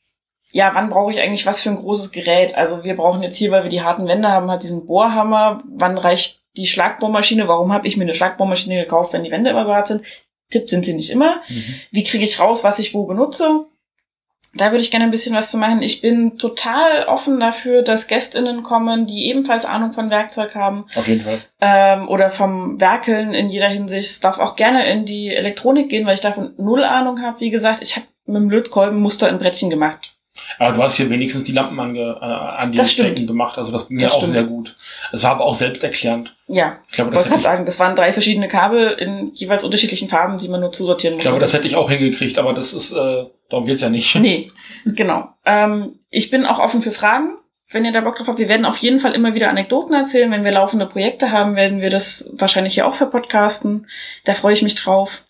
ja, 0.51 0.71
wann 0.73 0.89
brauche 0.89 1.11
ich 1.11 1.21
eigentlich 1.21 1.45
was 1.45 1.61
für 1.61 1.69
ein 1.69 1.75
großes 1.75 2.11
Gerät? 2.11 2.55
Also 2.55 2.83
wir 2.83 2.95
brauchen 2.95 3.21
jetzt 3.21 3.37
hier, 3.37 3.51
weil 3.51 3.63
wir 3.63 3.69
die 3.69 3.81
harten 3.83 4.07
Wände 4.07 4.29
haben, 4.29 4.49
halt 4.49 4.63
diesen 4.63 4.87
Bohrhammer. 4.87 5.61
Wann 5.67 5.97
reicht 5.99 6.41
die 6.57 6.65
Schlagbohrmaschine? 6.65 7.47
Warum 7.47 7.73
habe 7.73 7.87
ich 7.87 7.97
mir 7.97 8.03
eine 8.05 8.15
Schlagbohrmaschine 8.15 8.81
gekauft, 8.81 9.13
wenn 9.13 9.23
die 9.23 9.31
Wände 9.31 9.51
immer 9.51 9.65
so 9.65 9.75
hart 9.75 9.87
sind? 9.87 10.01
Tipp 10.51 10.69
sind 10.69 10.85
sie 10.85 10.93
nicht 10.93 11.09
immer. 11.09 11.41
Wie 11.91 12.03
kriege 12.03 12.23
ich 12.23 12.39
raus, 12.39 12.63
was 12.63 12.79
ich 12.79 12.93
wo 12.93 13.05
benutze? 13.05 13.65
Da 14.57 14.71
würde 14.71 14.83
ich 14.83 14.89
gerne 14.91 15.03
ein 15.03 15.11
bisschen 15.11 15.35
was 15.35 15.51
zu 15.51 15.57
machen. 15.57 15.81
Ich 15.81 15.99
bin 15.99 16.37
total 16.37 17.03
offen 17.07 17.41
dafür, 17.41 17.81
dass 17.81 18.07
GästInnen 18.07 18.63
kommen, 18.63 19.05
die 19.05 19.25
ebenfalls 19.29 19.65
Ahnung 19.65 19.91
von 19.91 20.09
Werkzeug 20.09 20.55
haben 20.55 20.85
Auf 20.95 21.09
jeden 21.09 21.21
Fall. 21.21 21.43
ähm, 21.59 22.07
oder 22.07 22.29
vom 22.29 22.79
Werkeln 22.79 23.33
in 23.33 23.49
jeder 23.49 23.67
Hinsicht. 23.67 24.09
Es 24.09 24.21
darf 24.21 24.39
auch 24.39 24.55
gerne 24.55 24.89
in 24.89 25.05
die 25.05 25.27
Elektronik 25.35 25.89
gehen, 25.89 26.05
weil 26.05 26.15
ich 26.15 26.21
davon 26.21 26.53
null 26.57 26.85
Ahnung 26.85 27.21
habe. 27.21 27.41
Wie 27.41 27.49
gesagt, 27.49 27.81
ich 27.81 27.97
habe 27.97 28.05
mit 28.27 28.37
dem 28.37 28.49
Lötkolben 28.49 29.01
Muster 29.01 29.27
in 29.29 29.39
Brettchen 29.39 29.69
gemacht. 29.69 30.14
Aber 30.59 30.75
du 30.75 30.83
hast 30.83 30.95
hier 30.97 31.09
wenigstens 31.09 31.43
die 31.45 31.51
Lampen 31.53 31.79
ange, 31.79 32.17
äh, 32.21 32.25
an 32.25 32.71
die 32.71 32.77
Das 32.77 32.91
stimmt. 32.91 33.09
Stecken 33.09 33.27
gemacht. 33.27 33.57
Also 33.57 33.71
das 33.71 33.88
ging 33.88 33.99
ja 33.99 34.07
auch 34.09 34.17
stimmt. 34.17 34.31
sehr 34.33 34.43
gut. 34.43 34.75
Es 35.11 35.23
war 35.23 35.31
aber 35.31 35.45
auch 35.45 35.53
selbsterklärend. 35.55 36.36
Ja, 36.47 36.77
Ich 36.89 36.93
glaube, 36.93 37.09
ich 37.11 37.15
das 37.15 37.19
wollte 37.23 37.29
gerade 37.29 37.39
ich, 37.39 37.43
sagen, 37.43 37.65
das 37.65 37.79
waren 37.79 37.95
drei 37.95 38.13
verschiedene 38.13 38.47
Kabel 38.47 38.91
in 38.99 39.31
jeweils 39.33 39.63
unterschiedlichen 39.63 40.09
Farben, 40.09 40.38
die 40.38 40.47
man 40.47 40.59
nur 40.61 40.71
zusortieren 40.71 41.13
ich 41.13 41.17
musste. 41.19 41.29
glaube, 41.29 41.41
das 41.41 41.53
hätte 41.53 41.67
ich 41.67 41.75
auch 41.75 41.89
hingekriegt, 41.89 42.38
aber 42.38 42.53
das 42.53 42.73
ist, 42.73 42.91
äh, 42.91 43.25
darum 43.49 43.65
geht's 43.65 43.81
ja 43.81 43.89
nicht. 43.89 44.15
Nee, 44.15 44.49
genau. 44.86 45.29
Ähm, 45.45 45.99
ich 46.09 46.29
bin 46.29 46.45
auch 46.45 46.59
offen 46.59 46.81
für 46.81 46.91
Fragen. 46.91 47.38
Wenn 47.71 47.83
ihr 47.83 47.91
da 47.91 48.01
Bock 48.01 48.15
drauf 48.15 48.27
habt, 48.27 48.38
wir 48.38 48.47
werden 48.47 48.65
auf 48.65 48.77
jeden 48.77 48.99
Fall 48.99 49.13
immer 49.13 49.33
wieder 49.33 49.49
Anekdoten 49.49 49.95
erzählen. 49.95 50.29
Wenn 50.31 50.43
wir 50.43 50.51
laufende 50.51 50.86
Projekte 50.86 51.31
haben, 51.31 51.55
werden 51.55 51.81
wir 51.81 51.89
das 51.89 52.31
wahrscheinlich 52.38 52.75
hier 52.75 52.86
auch 52.86 52.93
verpodcasten. 52.95 53.88
Da 54.23 54.33
freue 54.36 54.53
ich 54.53 54.61
mich 54.61 54.75
drauf. 54.75 55.23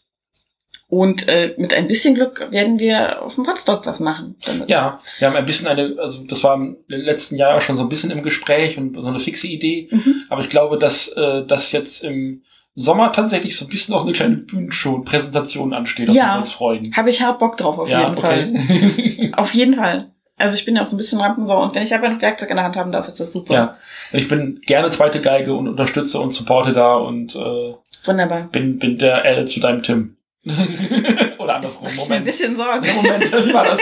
Und 0.96 1.28
äh, 1.28 1.54
mit 1.58 1.74
ein 1.74 1.90
bisschen 1.90 2.16
Glück 2.16 2.48
werden 2.52 2.80
wir 2.80 3.22
auf 3.22 3.36
dem 3.36 3.44
Podstock 3.44 3.86
was 3.86 4.00
machen. 4.00 4.36
Damit. 4.46 4.70
Ja, 4.70 5.02
wir 5.20 5.28
haben 5.28 5.36
ein 5.36 5.46
bisschen 5.46 5.68
eine, 5.68 5.98
also 6.00 6.24
das 6.24 6.42
war 6.46 6.56
im 6.56 6.78
letzten 6.88 7.36
Jahr 7.36 7.60
schon 7.60 7.76
so 7.76 7.84
ein 7.84 7.90
bisschen 7.90 8.12
im 8.12 8.24
Gespräch 8.24 8.78
und 8.78 8.96
so 9.02 9.10
eine 9.10 9.20
fixe 9.20 9.48
Idee. 9.48 9.90
Mhm. 9.92 10.24
Aber 10.30 10.40
ich 10.40 10.50
glaube, 10.50 10.78
dass 10.80 11.10
äh, 11.10 11.44
das 11.46 11.74
jetzt 11.74 12.02
im 12.06 12.44
Sommer 12.76 13.12
tatsächlich 13.12 13.58
so 13.58 13.66
ein 13.66 13.70
bisschen 13.70 13.94
auch 13.94 14.04
eine 14.04 14.14
kleine 14.14 14.38
Bühnenshow, 14.38 15.00
Präsentation 15.00 15.74
ansteht, 15.74 16.10
auf 16.10 16.16
Ja. 16.16 16.38
uns 16.38 16.54
freuen. 16.54 16.96
Habe 16.96 17.10
ich 17.10 17.22
hart 17.22 17.40
Bock 17.40 17.58
drauf, 17.58 17.78
auf 17.78 17.90
jeden 17.90 18.18
Fall. 18.18 18.54
Auf 19.38 19.54
jeden 19.54 19.76
Fall. 19.76 20.12
Also 20.38 20.56
ich 20.56 20.64
bin 20.64 20.78
ja 20.78 20.82
auch 20.82 20.86
so 20.86 20.96
ein 20.96 20.98
bisschen 20.98 21.20
Rampensau 21.20 21.62
und 21.62 21.76
wenn 21.76 21.84
ich 21.84 21.94
aber 21.94 22.08
noch 22.08 22.22
Werkzeug 22.22 22.50
in 22.52 22.56
der 22.56 22.64
Hand 22.66 22.78
haben 22.78 22.92
darf, 22.94 23.08
ist 23.08 23.20
das 23.20 23.34
super. 23.34 23.54
Ja. 23.54 23.78
Ich 24.14 24.28
bin 24.30 24.62
gerne 24.66 24.90
zweite 24.90 25.20
Geige 25.20 25.54
und 25.56 25.68
unterstütze 25.68 26.20
und 26.22 26.32
supporte 26.32 26.72
da 26.72 26.96
und 26.96 27.36
äh, 27.36 27.74
Wunderbar. 28.06 28.48
bin, 28.52 28.80
bin 28.80 28.98
der 28.98 29.26
L 29.26 29.46
zu 29.46 29.60
deinem 29.60 29.84
Tim. 29.84 30.15
Oder 31.40 31.56
andersrum. 31.56 31.88
Ich 31.96 32.12
ein 32.12 32.24
bisschen 32.24 32.56
Sorgen. 32.56 32.88
Moment, 32.96 33.32
wie 33.32 33.54
war 33.54 33.66
das? 33.66 33.82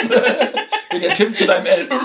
bin 0.94 1.02
der 1.02 1.14
Tim 1.14 1.34
zu 1.34 1.46
deinem 1.46 1.66
L. 1.66 1.90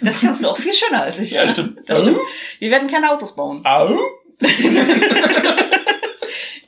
Das 0.00 0.20
kannst 0.20 0.42
du 0.42 0.48
auch 0.48 0.58
viel 0.58 0.74
schöner 0.74 1.02
als 1.02 1.18
ich. 1.18 1.32
Ja, 1.32 1.46
stimmt. 1.46 1.78
Das 1.86 2.00
stimmt. 2.00 2.18
Wir 2.58 2.70
werden 2.70 2.90
keine 2.90 3.10
Autos 3.10 3.34
bauen. 3.34 3.64
Au? 3.64 3.98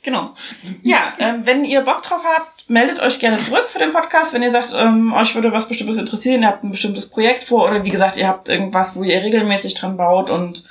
Genau. 0.03 0.35
Ja, 0.83 1.15
ähm, 1.17 1.41
wenn 1.45 1.65
ihr 1.65 1.81
Bock 1.81 2.03
drauf 2.03 2.21
habt, 2.23 2.69
meldet 2.69 2.99
euch 2.99 3.19
gerne 3.19 3.41
zurück 3.41 3.65
für 3.71 3.79
den 3.79 3.91
Podcast. 3.91 4.35
Wenn 4.35 4.43
ihr 4.43 4.51
sagt, 4.51 4.71
ähm, 4.77 5.11
euch 5.13 5.33
würde 5.33 5.51
was 5.51 5.67
Bestimmtes 5.67 5.97
interessieren, 5.97 6.43
ihr 6.43 6.47
habt 6.47 6.63
ein 6.63 6.69
bestimmtes 6.69 7.09
Projekt 7.09 7.43
vor 7.43 7.67
oder 7.67 7.83
wie 7.83 7.89
gesagt, 7.89 8.15
ihr 8.15 8.27
habt 8.27 8.47
irgendwas, 8.47 8.95
wo 8.95 9.01
ihr 9.01 9.23
regelmäßig 9.23 9.73
dran 9.73 9.97
baut 9.97 10.29
und 10.29 10.63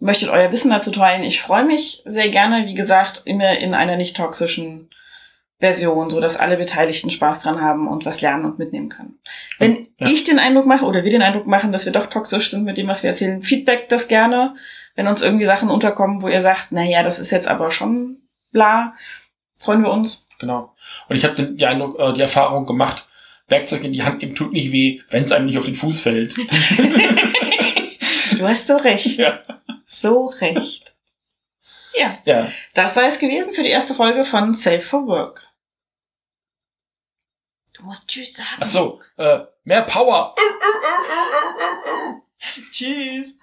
möchtet 0.00 0.28
euer 0.28 0.50
Wissen 0.52 0.70
dazu 0.70 0.90
teilen. 0.90 1.22
Ich 1.22 1.40
freue 1.40 1.64
mich 1.64 2.02
sehr 2.04 2.28
gerne, 2.28 2.66
wie 2.66 2.74
gesagt, 2.74 3.22
immer 3.24 3.58
in 3.58 3.74
einer 3.74 3.96
nicht 3.96 4.16
toxischen 4.16 4.90
Version, 5.60 6.10
so 6.10 6.20
dass 6.20 6.36
alle 6.36 6.56
Beteiligten 6.56 7.10
Spaß 7.10 7.42
dran 7.44 7.60
haben 7.62 7.88
und 7.88 8.04
was 8.04 8.20
lernen 8.20 8.44
und 8.44 8.58
mitnehmen 8.58 8.88
können. 8.90 9.18
Wenn 9.58 9.88
Ja. 9.98 10.08
ich 10.08 10.24
den 10.24 10.38
Eindruck 10.38 10.66
mache 10.66 10.84
oder 10.84 11.04
wir 11.04 11.10
den 11.10 11.22
Eindruck 11.22 11.46
machen, 11.46 11.72
dass 11.72 11.86
wir 11.86 11.92
doch 11.92 12.06
toxisch 12.06 12.50
sind 12.50 12.64
mit 12.64 12.76
dem, 12.76 12.88
was 12.88 13.02
wir 13.02 13.10
erzählen, 13.10 13.42
Feedback 13.42 13.88
das 13.88 14.08
gerne. 14.08 14.56
Wenn 14.94 15.06
uns 15.08 15.22
irgendwie 15.22 15.46
Sachen 15.46 15.70
unterkommen, 15.70 16.22
wo 16.22 16.28
ihr 16.28 16.40
sagt, 16.40 16.66
na 16.70 16.82
ja, 16.84 17.02
das 17.02 17.18
ist 17.18 17.30
jetzt 17.30 17.48
aber 17.48 17.70
schon 17.70 18.18
bla, 18.52 18.94
freuen 19.56 19.82
wir 19.82 19.90
uns. 19.90 20.28
Genau. 20.38 20.74
Und 21.08 21.16
ich 21.16 21.24
habe 21.24 21.34
den, 21.34 21.56
die, 21.56 21.66
Eindruck, 21.66 21.98
äh, 21.98 22.12
die 22.12 22.20
Erfahrung 22.20 22.66
gemacht, 22.66 23.06
Werkzeug 23.48 23.84
in 23.84 23.92
die 23.92 24.02
Hand 24.02 24.20
nehmen 24.22 24.34
tut 24.34 24.52
nicht 24.52 24.72
weh, 24.72 25.00
wenn 25.10 25.24
es 25.24 25.32
einem 25.32 25.46
nicht 25.46 25.58
auf 25.58 25.64
den 25.64 25.74
Fuß 25.76 26.00
fällt. 26.00 26.34
Du 28.38 28.48
hast 28.48 28.66
so 28.66 28.76
recht. 28.76 29.16
ja. 29.18 29.38
So 29.94 30.26
recht. 30.26 30.90
Ja, 31.96 32.18
ja. 32.24 32.50
das 32.74 32.94
sei 32.94 33.06
es 33.06 33.20
gewesen 33.20 33.54
für 33.54 33.62
die 33.62 33.68
erste 33.68 33.94
Folge 33.94 34.24
von 34.24 34.52
Safe 34.52 34.80
for 34.80 35.06
Work. 35.06 35.46
Du 37.72 37.84
musst 37.84 38.08
Tschüss 38.08 38.34
sagen. 38.34 38.48
Ach 38.58 38.66
so, 38.66 39.00
äh, 39.16 39.44
mehr 39.62 39.82
Power. 39.82 40.34
Tschüss. 42.72 43.36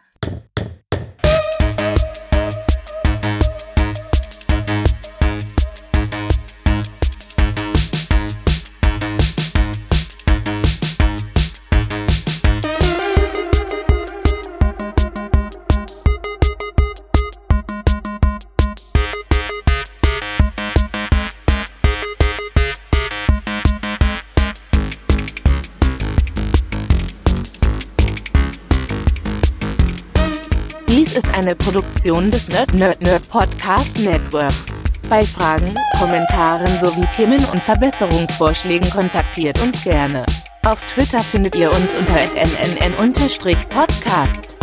Eine 31.42 31.56
Produktion 31.56 32.30
des 32.30 32.50
Nerd 32.50 32.76
Nerd 32.76 33.02
Nerd 33.02 33.28
Podcast 33.28 33.98
Networks. 33.98 34.84
Bei 35.10 35.24
Fragen, 35.24 35.74
Kommentaren 35.98 36.68
sowie 36.68 37.08
Themen 37.16 37.44
und 37.52 37.60
Verbesserungsvorschlägen 37.62 38.88
kontaktiert 38.92 39.60
uns 39.64 39.84
gerne. 39.84 40.24
Auf 40.64 40.80
Twitter 40.94 41.22
findet 41.22 41.58
ihr 41.58 41.72
uns 41.72 41.96
unter 41.96 42.20
nnn-podcast. 42.36 44.56